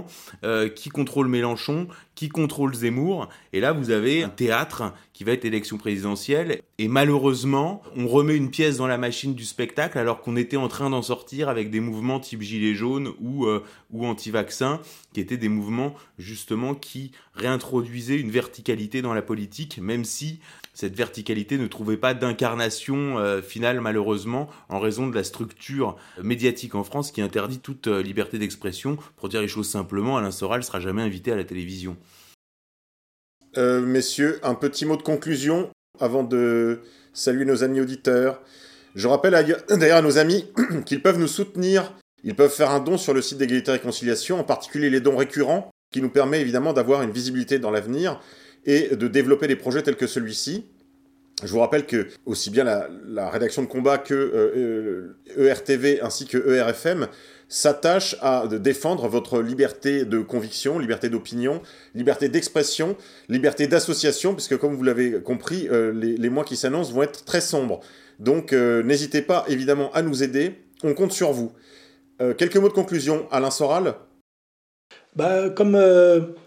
[0.43, 1.87] Euh, Qui contrôle Mélenchon
[2.21, 3.29] qui contrôle Zemmour.
[3.51, 6.61] Et là, vous avez un théâtre qui va être élection présidentielle.
[6.77, 10.67] Et malheureusement, on remet une pièce dans la machine du spectacle alors qu'on était en
[10.67, 14.81] train d'en sortir avec des mouvements type Gilets jaunes ou, euh, ou anti-vaccins,
[15.13, 20.41] qui étaient des mouvements justement qui réintroduisaient une verticalité dans la politique, même si
[20.73, 26.75] cette verticalité ne trouvait pas d'incarnation euh, finale malheureusement en raison de la structure médiatique
[26.75, 28.97] en France qui interdit toute euh, liberté d'expression.
[29.17, 31.97] Pour dire les choses simplement, Alain Soral sera jamais invité à la télévision.
[33.57, 35.69] Euh, messieurs, un petit mot de conclusion
[35.99, 36.81] avant de
[37.13, 38.41] saluer nos amis auditeurs.
[38.95, 39.33] Je rappelle
[39.69, 40.47] d'ailleurs à nos amis
[40.85, 41.93] qu'ils peuvent nous soutenir.
[42.23, 45.17] Ils peuvent faire un don sur le site d'égalité et réconciliation, en particulier les dons
[45.17, 48.21] récurrents, qui nous permet évidemment d'avoir une visibilité dans l'avenir
[48.65, 50.65] et de développer des projets tels que celui-ci.
[51.43, 56.27] Je vous rappelle que aussi bien la, rédaction de combat que ERTV euh, e ainsi
[56.27, 57.07] que ERFM
[57.49, 61.61] s'attachent à défendre votre liberté de conviction, liberté d'opinion,
[61.95, 62.95] liberté d'expression,
[63.27, 67.41] liberté d'association, puisque comme vous l'avez compris, euh, les, mois qui s'annoncent vont être très
[67.41, 67.81] sombres.
[68.19, 71.51] Donc euh, n'hésitez pas évidemment à nous aider, on compte sur vous.
[72.37, 73.95] quelques mots de conclusion, Alain Soral
[75.15, 75.75] bah, Comme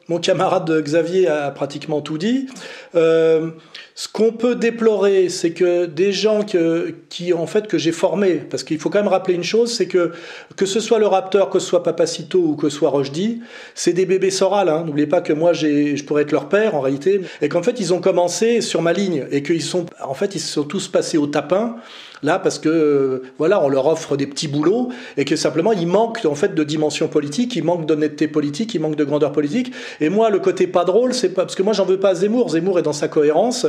[0.09, 2.47] mon camarade Xavier a pratiquement tout dit.
[2.95, 3.51] Euh,
[3.95, 8.35] ce qu'on peut déplorer, c'est que des gens que, qui, en fait, que j'ai formés,
[8.35, 10.12] parce qu'il faut quand même rappeler une chose, c'est que
[10.57, 13.41] que ce soit le Raptor, que ce soit Papacito ou que ce soit Rochdy,
[13.74, 14.69] c'est des bébés Soral.
[14.69, 14.82] Hein.
[14.85, 17.95] N'oubliez pas que moi, je pourrais être leur père en réalité, et qu'en fait, ils
[17.95, 21.16] ont commencé sur ma ligne et qu'ils sont, en fait, ils se sont tous passés
[21.19, 21.77] au tapin
[22.25, 25.87] là parce que euh, voilà, on leur offre des petits boulots et que simplement ils
[25.87, 29.73] manquent en fait de dimension politique, ils manquent d'honnêteté politique, ils manquent de grandeur politique.
[30.01, 32.15] Et moi, le côté pas drôle, c'est pas parce que moi j'en veux pas à
[32.15, 32.51] Zemmour.
[32.51, 33.67] Zemmour est dans sa cohérence.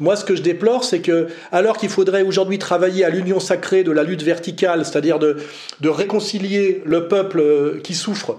[0.00, 3.82] Moi, ce que je déplore, c'est que alors qu'il faudrait aujourd'hui travailler à l'union sacrée
[3.82, 5.36] de la lutte verticale, c'est-à-dire de,
[5.80, 8.36] de réconcilier le peuple euh, qui souffre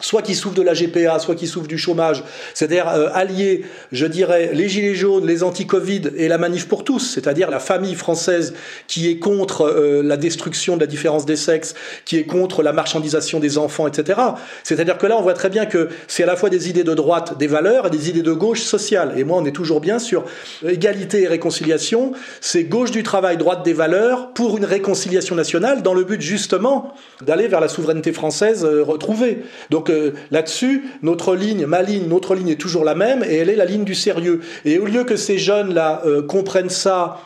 [0.00, 2.24] soit qui souffrent de la GPA, soit qui souffrent du chômage,
[2.54, 7.14] c'est-à-dire euh, allier, je dirais, les gilets jaunes, les anti-Covid et la manif pour tous,
[7.14, 8.54] c'est-à-dire la famille française
[8.86, 11.74] qui est contre euh, la destruction de la différence des sexes,
[12.04, 14.20] qui est contre la marchandisation des enfants, etc.
[14.64, 16.94] C'est-à-dire que là, on voit très bien que c'est à la fois des idées de
[16.94, 19.14] droite, des valeurs, et des idées de gauche sociales.
[19.16, 20.24] Et moi, on est toujours bien sur
[20.66, 22.12] égalité et réconciliation.
[22.40, 26.94] C'est gauche du travail, droite des valeurs, pour une réconciliation nationale, dans le but justement
[27.22, 29.42] d'aller vers la souveraineté française euh, retrouvée.
[29.70, 29.89] Donc
[30.30, 33.64] là-dessus, notre ligne, ma ligne, notre ligne est toujours la même et elle est la
[33.64, 34.40] ligne du sérieux.
[34.64, 37.20] Et au lieu que ces jeunes-là euh, comprennent ça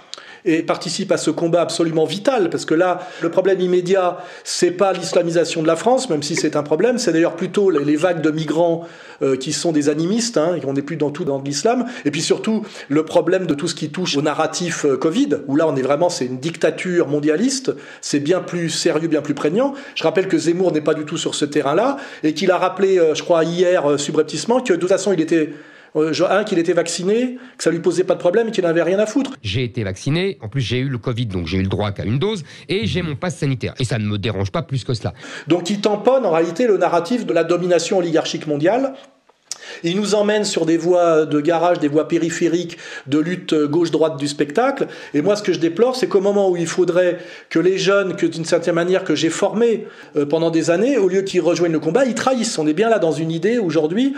[0.44, 4.92] et participent à ce combat absolument vital, parce que là, le problème immédiat, c'est pas
[4.92, 8.30] l'islamisation de la France, même si c'est un problème, c'est d'ailleurs plutôt les vagues de
[8.30, 8.86] migrants
[9.22, 12.10] euh, qui sont des animistes, hein, et on n'est plus dans tout dans l'islam, et
[12.10, 15.66] puis surtout le problème de tout ce qui touche au narratif euh, Covid, où là
[15.66, 19.74] on est vraiment, c'est une dictature mondialiste, c'est bien plus sérieux, bien plus prégnant.
[19.94, 22.98] Je rappelle que Zemmour n'est pas du tout sur ce terrain-là, et qu'il a rappelé,
[22.98, 25.54] euh, je crois hier, subrepticement, que de toute façon il était
[25.94, 28.98] un, qu'il était vacciné, que ça lui posait pas de problème et qu'il n'avait rien
[28.98, 29.32] à foutre.
[29.42, 32.04] J'ai été vacciné, en plus j'ai eu le Covid, donc j'ai eu le droit qu'à
[32.04, 33.74] une dose, et j'ai mon passe sanitaire.
[33.78, 35.14] Et ça ne me dérange pas plus que cela.
[35.46, 38.94] Donc il tamponne en réalité le narratif de la domination oligarchique mondiale
[39.82, 44.28] il nous emmène sur des voies de garage, des voies périphériques de lutte gauche-droite du
[44.28, 44.86] spectacle.
[45.12, 47.18] Et moi, ce que je déplore, c'est qu'au moment où il faudrait
[47.50, 49.86] que les jeunes, que d'une certaine manière que j'ai formés
[50.16, 52.58] euh, pendant des années, au lieu qu'ils rejoignent le combat, ils trahissent.
[52.58, 54.14] On est bien là dans une idée aujourd'hui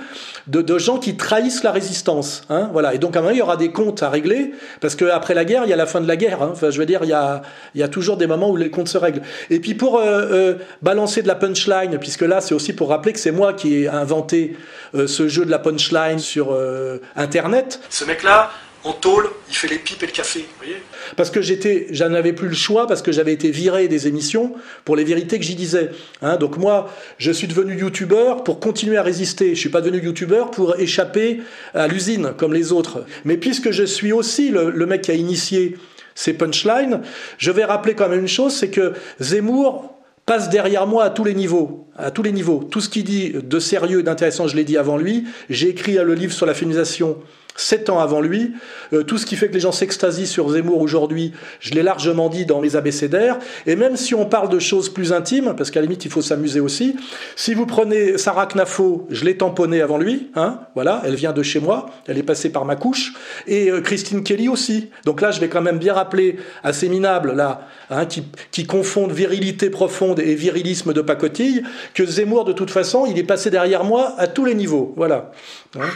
[0.47, 2.43] de, gens qui trahissent la résistance.
[2.51, 2.95] Hein, voilà.
[2.95, 5.45] Et donc à un moment, il y aura des comptes à régler, parce qu'après la
[5.45, 6.43] guerre, il y a la fin de la guerre.
[6.43, 6.51] Hein.
[6.53, 9.23] Enfin, je veux dire, il y, a, toujours des moments où les comptes se règlent.
[9.51, 13.13] Et puis pour euh, euh, balancer de la punchline, puisque là, c'est aussi pour rappeler
[13.13, 14.57] que c'est moi qui ai inventé
[14.95, 17.81] ce jeu de la punchline sur euh, Internet.
[17.91, 18.51] Ce mec-là,
[18.87, 20.77] en tôle, il fait les pipes et le café, vous voyez
[21.17, 24.53] Parce que j'étais, j'en avais plus le choix, parce que j'avais été viré des émissions
[24.85, 25.91] pour les vérités que j'y disais.
[26.23, 26.37] Hein.
[26.37, 29.57] donc moi, je suis devenu youtubeur pour continuer à résister.
[29.57, 31.41] Je suis pas devenu youtubeur pour échapper
[31.75, 33.05] à l'usine comme les autres.
[33.25, 35.77] Mais puisque je suis aussi le, le mec qui a initié
[36.15, 37.01] ces punchlines,
[37.39, 39.96] je vais rappeler quand même une chose, c'est que Zemmour
[40.27, 41.89] passe derrière moi à tous les niveaux.
[41.97, 42.63] à tous les niveaux.
[42.71, 45.25] Tout ce qu'il dit de sérieux et d'intéressant, je l'ai dit avant lui.
[45.49, 47.17] J'ai écrit le livre sur la féminisation
[47.57, 48.53] sept ans avant lui.
[48.93, 52.29] Euh, tout ce qui fait que les gens s'extasient sur Zemmour aujourd'hui, je l'ai largement
[52.29, 53.39] dit dans les abécédaires.
[53.67, 56.23] Et même si on parle de choses plus intimes, parce qu'à la limite il faut
[56.23, 56.97] s'amuser aussi,
[57.35, 61.43] si vous prenez Sarah Knafo, je l'ai tamponnée avant lui, hein, voilà, elle vient de
[61.43, 63.13] chez moi, elle est passée par ma couche,
[63.47, 64.91] et euh, Christine Kelly aussi.
[65.05, 68.67] Donc là, je vais quand même bien rappeler à ces minables là, hein, qui, qui
[68.67, 71.63] confondent virilité profonde et virilisme de pacotille,
[71.95, 75.31] que Zemmour de toute façon, il est passé derrière moi à tous les niveaux, voilà.
[75.79, 75.89] Hein.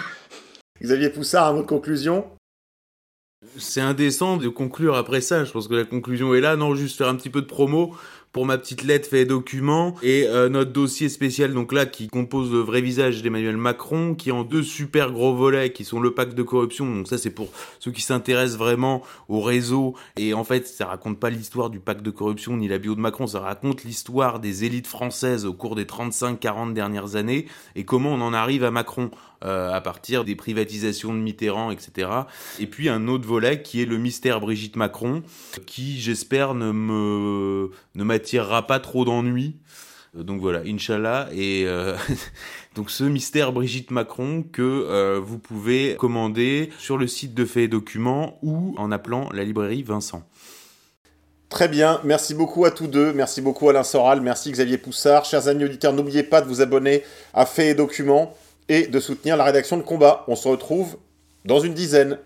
[0.82, 2.24] Xavier Poussard, à votre conclusion.
[3.56, 5.44] C'est indécent de conclure après ça.
[5.44, 6.56] Je pense que la conclusion est là.
[6.56, 7.94] Non, juste faire un petit peu de promo
[8.32, 12.52] pour ma petite lettre fait document et euh, notre dossier spécial donc là qui compose
[12.52, 16.34] le vrai visage d'Emmanuel Macron qui en deux super gros volets qui sont le pacte
[16.34, 16.86] de corruption.
[16.86, 17.48] Donc ça c'est pour
[17.80, 19.94] ceux qui s'intéressent vraiment au réseau.
[20.16, 23.00] Et en fait ça raconte pas l'histoire du pacte de corruption ni la bio de
[23.00, 23.26] Macron.
[23.26, 28.20] Ça raconte l'histoire des élites françaises au cours des 35-40 dernières années et comment on
[28.20, 29.10] en arrive à Macron
[29.42, 32.10] euh, à partir des privatisations de Mitterrand, etc.
[32.58, 35.22] Et puis un autre volet qui est le mystère Brigitte Macron,
[35.64, 39.56] qui j'espère ne me ne m'attirera pas trop d'ennuis.
[40.14, 41.30] Euh, Donc voilà, Inch'Allah.
[41.32, 41.96] Et euh,
[42.74, 47.68] donc ce mystère Brigitte Macron que vous pouvez commander sur le site de Fait et
[47.68, 50.22] Documents ou en appelant la librairie Vincent.
[51.48, 55.24] Très bien, merci beaucoup à tous deux, merci beaucoup Alain Soral, merci Xavier Poussard.
[55.24, 57.02] Chers amis auditeurs, n'oubliez pas de vous abonner
[57.34, 58.36] à Fait et Documents
[58.70, 60.24] et de soutenir la rédaction de combat.
[60.28, 60.96] On se retrouve
[61.44, 62.18] dans une dizaine.